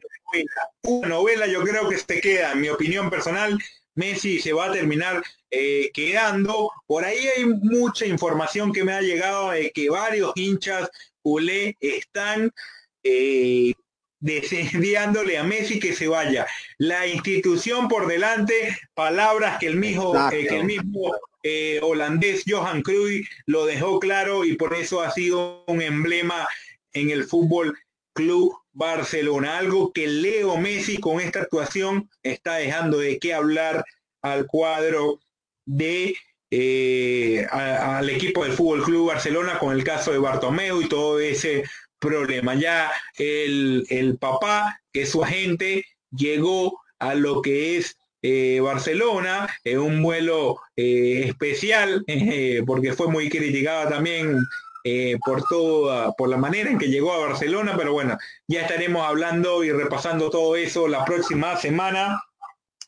Una 0.83 1.09
novela 1.09 1.47
yo 1.47 1.63
creo 1.63 1.89
que 1.89 1.99
se 1.99 2.21
queda, 2.21 2.53
en 2.53 2.61
mi 2.63 2.69
opinión 2.71 3.11
personal, 3.11 3.59
Messi 3.95 4.41
se 4.41 4.53
va 4.53 4.67
a 4.67 4.73
terminar 4.73 5.23
eh, 5.51 5.91
quedando. 5.93 6.71
Por 6.87 7.05
ahí 7.05 7.27
hay 7.37 7.45
mucha 7.45 8.07
información 8.07 8.73
que 8.73 8.85
me 8.85 8.93
ha 8.93 9.03
llegado 9.03 9.51
de 9.51 9.71
que 9.71 9.91
varios 9.91 10.33
hinchas 10.35 10.91
culé 11.21 11.77
están 11.81 12.51
eh, 13.03 13.75
deseándole 14.23 15.37
a 15.37 15.45
Messi 15.45 15.79
que 15.79 15.95
se 15.95 16.09
vaya. 16.09 16.47
La 16.79 17.07
institución 17.07 17.89
por 17.89 18.07
delante, 18.07 18.77
palabras 18.95 19.59
que 19.59 19.67
el 19.67 19.77
mismo, 19.77 20.15
eh, 20.31 20.47
que 20.49 20.57
el 20.57 20.65
mismo 20.65 21.13
eh, 21.43 21.81
holandés 21.83 22.45
Johan 22.47 22.83
Cruyff 22.83 23.29
lo 23.47 23.67
dejó 23.67 23.99
claro 23.99 24.45
y 24.45 24.57
por 24.57 24.75
eso 24.75 25.03
ha 25.03 25.11
sido 25.11 25.65
un 25.67 25.83
emblema 25.83 26.49
en 26.93 27.11
el 27.11 27.25
fútbol 27.25 27.77
club 28.15 28.57
Barcelona. 28.73 29.59
Algo 29.59 29.93
que 29.93 30.07
Leo 30.07 30.57
Messi 30.57 30.99
con 30.99 31.21
esta 31.21 31.41
actuación 31.41 32.09
está 32.23 32.55
dejando 32.55 32.99
de 32.99 33.19
qué 33.19 33.35
hablar 33.35 33.85
al 34.23 34.47
cuadro 34.47 35.19
de 35.67 36.15
eh, 36.55 37.47
al 37.51 38.11
equipo 38.11 38.45
del 38.45 38.53
Fútbol 38.53 38.83
Club 38.83 39.09
Barcelona 39.09 39.59
con 39.59 39.73
el 39.73 39.83
caso 39.83 40.13
de 40.13 40.19
Bartomeu 40.19 40.83
y 40.83 40.89
todo 40.89 41.19
ese 41.19 41.65
problema. 42.03 42.55
Ya 42.55 42.93
el, 43.17 44.19
papá, 44.21 44.81
que 44.93 45.03
es 45.03 45.11
su 45.11 45.25
agente, 45.25 45.87
llegó 46.11 46.81
a 46.99 47.15
lo 47.15 47.41
que 47.41 47.79
es 47.79 47.97
eh, 48.21 48.61
Barcelona 48.61 49.49
en 49.65 49.79
un 49.79 50.03
vuelo 50.03 50.61
eh, 50.77 51.25
especial, 51.27 52.05
porque 52.67 52.93
fue 52.93 53.09
muy 53.09 53.31
criticada 53.31 53.89
también 53.89 54.39
eh, 54.85 55.17
por 55.25 55.45
toda, 55.45 56.13
por 56.13 56.29
la 56.29 56.37
manera 56.37 56.71
en 56.71 56.79
que 56.79 56.89
llegó 56.89 57.13
a 57.13 57.27
Barcelona, 57.27 57.75
pero 57.77 57.93
bueno, 57.93 58.19
ya 58.49 58.63
estaremos 58.63 59.07
hablando 59.07 59.65
y 59.65 59.73
repasando 59.73 60.29
todo 60.29 60.57
eso 60.57 60.89
la 60.89 61.05
próxima 61.05 61.57
semana. 61.57 62.21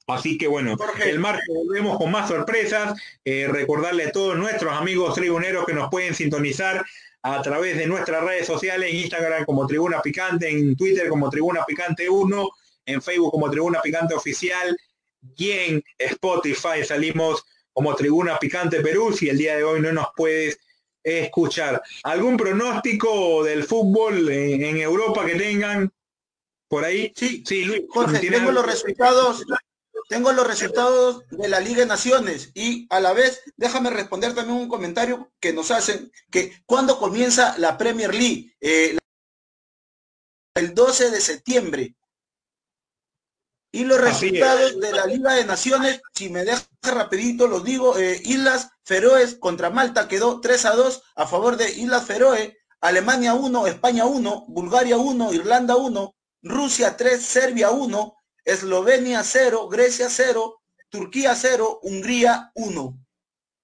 Así 0.07 0.37
que 0.37 0.47
bueno, 0.47 0.77
el 1.03 1.19
martes 1.19 1.47
volvemos 1.49 1.97
con 1.97 2.11
más 2.11 2.29
sorpresas. 2.29 3.01
recordarle 3.25 4.05
a 4.05 4.13
todos 4.13 4.37
nuestros 4.37 4.75
amigos 4.75 5.15
tribuneros 5.15 5.65
que 5.65 5.73
nos 5.73 5.89
pueden 5.89 6.15
sintonizar 6.15 6.85
a 7.27 7.41
través 7.41 7.79
de 7.79 7.87
nuestras 7.87 8.23
redes 8.23 8.47
sociales, 8.47 8.91
en 8.91 8.97
Instagram 8.99 9.47
como 9.47 9.67
Tribuna 9.67 10.03
Picante, 10.03 10.51
en 10.51 10.77
Twitter 10.77 11.09
como 11.09 11.31
Tribuna 11.31 11.65
Picante 11.65 12.07
1, 12.07 12.49
en 12.85 13.01
Facebook 13.01 13.31
como 13.31 13.51
Tribuna 13.51 13.81
Picante 13.81 14.15
Oficial 14.15 14.77
y 15.35 15.51
en 15.53 15.85
Spotify 15.97 16.85
salimos 16.87 17.43
como 17.73 17.95
Tribuna 17.95 18.39
Picante 18.39 18.81
Perú 18.81 19.11
si 19.11 19.31
el 19.31 19.39
día 19.39 19.57
de 19.57 19.65
hoy 19.65 19.81
no 19.81 19.91
nos 19.91 20.09
puedes 20.15 20.59
escuchar. 21.03 21.83
¿Algún 22.03 22.37
pronóstico 22.37 23.43
del 23.43 23.65
fútbol 23.65 24.29
en, 24.29 24.77
Europa 24.77 25.25
que 25.25 25.37
tengan 25.37 25.91
por 26.69 26.85
ahí? 26.85 27.11
Sí, 27.17 27.43
sí, 27.47 27.65
Luis. 27.65 27.85
Jorge, 27.89 28.19
tengo 28.19 28.53
los 28.53 28.67
resultados 28.67 29.47
tengo 30.09 30.33
los 30.33 30.47
resultados 30.47 31.25
de 31.31 31.49
la 31.49 31.61
Liga 31.61 31.81
de 31.81 31.87
Naciones 31.87 32.51
y 32.55 32.87
a 32.91 33.01
la 33.01 33.13
vez 33.13 33.43
déjame 33.57 33.91
responder 33.91 34.35
también 34.35 34.59
un 34.59 34.69
comentario 34.69 35.33
que 35.41 35.53
nos 35.53 35.71
hacen 35.71 36.11
que 36.31 36.63
cuando 36.67 36.99
comienza 36.99 37.57
la 37.59 37.77
Premier 37.79 38.15
League, 38.15 38.55
eh, 38.61 38.97
el 40.55 40.75
12 40.75 41.11
de 41.11 41.21
septiembre. 41.21 41.95
Y 43.73 43.85
los 43.85 44.01
resultados 44.01 44.79
de 44.79 44.93
la 44.93 45.05
Liga 45.05 45.35
de 45.35 45.45
Naciones, 45.45 46.01
si 46.15 46.29
me 46.29 46.45
deja 46.45 46.63
rapidito, 46.83 47.49
los 47.49 47.65
digo, 47.65 47.99
eh, 47.99 48.21
Islas 48.25 48.71
Feroes 48.85 49.35
contra 49.35 49.71
Malta 49.71 50.07
quedó 50.07 50.41
3 50.41 50.65
a 50.67 50.75
2 50.77 51.03
a 51.17 51.27
favor 51.27 51.57
de 51.57 51.73
Islas 51.73 52.05
Feroe, 52.05 52.57
Alemania 52.81 53.35
1, 53.35 53.67
España 53.67 54.05
1, 54.05 54.45
Bulgaria 54.47 54.97
1, 54.97 55.33
Irlanda 55.33 55.75
1, 55.75 56.15
Rusia 56.43 56.97
3, 56.97 57.21
Serbia 57.21 57.71
1, 57.71 58.15
Eslovenia 58.45 59.23
0, 59.23 59.69
Grecia 59.69 60.09
0, 60.11 60.61
Turquía 60.89 61.35
0, 61.35 61.81
Hungría 61.83 62.51
1. 62.55 62.99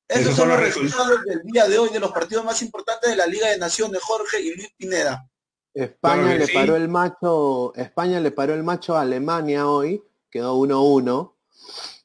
Esos, 0.09 0.35
son 0.35 0.48
los 0.48 0.59
resultados 0.59 1.24
del 1.24 1.43
día 1.43 1.69
de 1.69 1.78
hoy 1.78 1.90
de 1.90 2.01
los 2.01 2.11
partidos 2.11 2.44
más 2.44 2.62
importantes 2.62 3.11
de 3.11 3.16
la 3.16 3.27
Liga 3.27 3.48
de 3.48 3.59
Naciones, 3.59 4.02
Jorge 4.02 4.40
y 4.40 4.55
Luis 4.55 4.73
Pineda. 4.77 5.28
España 5.73 6.35
le 6.35 6.48
paró 6.48 6.74
el 6.74 6.89
macho, 6.89 7.73
España 7.77 8.19
le 8.19 8.32
paró 8.32 8.55
el 8.55 8.65
macho 8.65 8.97
a 8.97 9.02
Alemania 9.02 9.69
hoy, 9.69 10.02
quedó 10.28 10.57
1-1, 10.57 11.32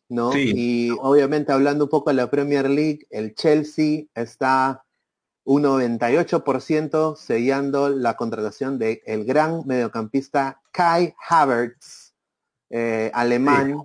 ¿no? 0.09 0.37
Y 0.37 0.91
obviamente 0.99 1.51
hablando 1.51 1.85
un 1.85 1.89
poco 1.89 2.11
de 2.11 2.17
la 2.17 2.29
Premier 2.29 2.69
League, 2.69 3.07
el 3.09 3.33
Chelsea 3.33 4.03
está 4.13 4.85
un 5.43 5.63
98% 5.63 7.15
sellando 7.15 7.89
la 7.89 8.15
contratación 8.15 8.77
del 8.77 9.01
el 9.05 9.25
gran 9.25 9.65
mediocampista 9.65 10.61
Kai 10.71 11.15
Havertz 11.27 12.04
eh, 12.69 13.11
alemán, 13.13 13.83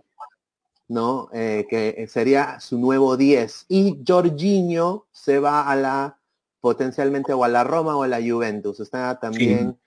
¿no? 0.88 1.28
Eh, 1.32 1.66
que 1.68 2.06
sería 2.08 2.60
su 2.60 2.78
nuevo 2.78 3.16
10. 3.16 3.66
Y 3.68 4.02
Jorginho 4.06 5.06
se 5.12 5.38
va 5.38 5.68
a 5.70 5.76
la 5.76 6.18
potencialmente 6.60 7.32
o 7.32 7.44
a 7.44 7.48
la 7.48 7.64
Roma 7.64 7.96
o 7.96 8.02
a 8.02 8.08
la 8.08 8.20
Juventus. 8.20 8.80
Está 8.80 9.18
también 9.18 9.78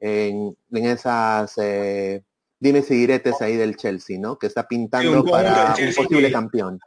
en, 0.00 0.56
esas 0.70 1.54
eh, 1.58 2.24
dimes 2.58 2.90
y 2.90 2.94
diretes 2.94 3.40
ahí 3.40 3.56
del 3.56 3.76
Chelsea, 3.76 4.18
¿no? 4.18 4.38
Que 4.38 4.46
está 4.46 4.66
pintando 4.66 5.24
para 5.24 5.74
un 5.78 5.94
posible 5.94 6.32
campeón. 6.32 6.80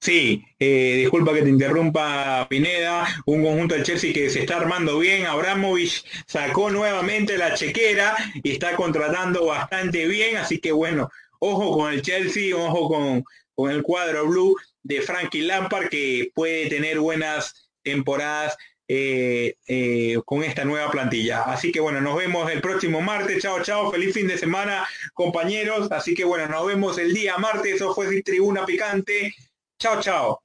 Sí, 0.00 0.44
eh, 0.60 0.94
disculpa 0.98 1.34
que 1.34 1.42
te 1.42 1.48
interrumpa 1.48 2.46
Pineda, 2.48 3.06
un 3.26 3.42
conjunto 3.42 3.74
del 3.74 3.84
Chelsea 3.84 4.12
que 4.12 4.30
se 4.30 4.40
está 4.40 4.58
armando 4.58 4.98
bien, 5.00 5.26
Abramovich 5.26 6.04
sacó 6.26 6.70
nuevamente 6.70 7.36
la 7.36 7.54
chequera 7.54 8.16
y 8.42 8.52
está 8.52 8.76
contratando 8.76 9.46
bastante 9.46 10.06
bien, 10.06 10.36
así 10.36 10.60
que 10.60 10.70
bueno, 10.70 11.10
ojo 11.40 11.76
con 11.76 11.92
el 11.92 12.02
Chelsea, 12.02 12.56
ojo 12.56 12.88
con, 12.88 13.24
con 13.54 13.72
el 13.72 13.82
cuadro 13.82 14.26
blue 14.26 14.56
de 14.84 15.02
Frankie 15.02 15.42
Lampard 15.42 15.88
que 15.88 16.30
puede 16.32 16.68
tener 16.68 17.00
buenas 17.00 17.70
temporadas 17.82 18.56
eh, 18.90 19.56
eh, 19.66 20.18
con 20.24 20.42
esta 20.42 20.64
nueva 20.64 20.90
plantilla. 20.90 21.42
Así 21.42 21.70
que 21.72 21.80
bueno, 21.80 22.00
nos 22.00 22.16
vemos 22.16 22.50
el 22.50 22.62
próximo 22.62 23.02
martes. 23.02 23.42
Chao, 23.42 23.62
chao. 23.62 23.90
Feliz 23.92 24.14
fin 24.14 24.26
de 24.26 24.38
semana, 24.38 24.86
compañeros. 25.12 25.92
Así 25.92 26.14
que 26.14 26.24
bueno, 26.24 26.46
nos 26.48 26.66
vemos 26.66 26.96
el 26.96 27.12
día 27.12 27.36
martes. 27.36 27.74
Eso 27.74 27.94
fue 27.94 28.22
Tribuna 28.22 28.64
Picante. 28.64 29.34
Chao, 29.78 30.00
chao. 30.00 30.42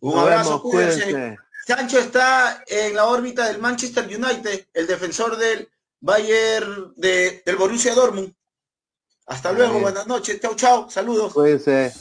Un 0.00 0.18
abrazo, 0.18 0.62
cuídense. 0.62 1.38
Sancho 1.66 1.98
está 1.98 2.62
en 2.66 2.94
la 2.94 3.06
órbita 3.06 3.46
del 3.46 3.58
Manchester 3.58 4.04
United, 4.04 4.66
el 4.74 4.86
defensor 4.86 5.36
del 5.36 5.68
Bayern 6.00 6.92
de, 6.96 7.42
del 7.44 7.56
Borussia 7.56 7.94
Dortmund. 7.94 8.34
Hasta 9.26 9.52
luego, 9.52 9.80
buenas 9.80 10.06
noches. 10.06 10.40
Chao, 10.40 10.54
chao. 10.54 10.90
Saludos. 10.90 11.32
Cuídense. 11.32 11.92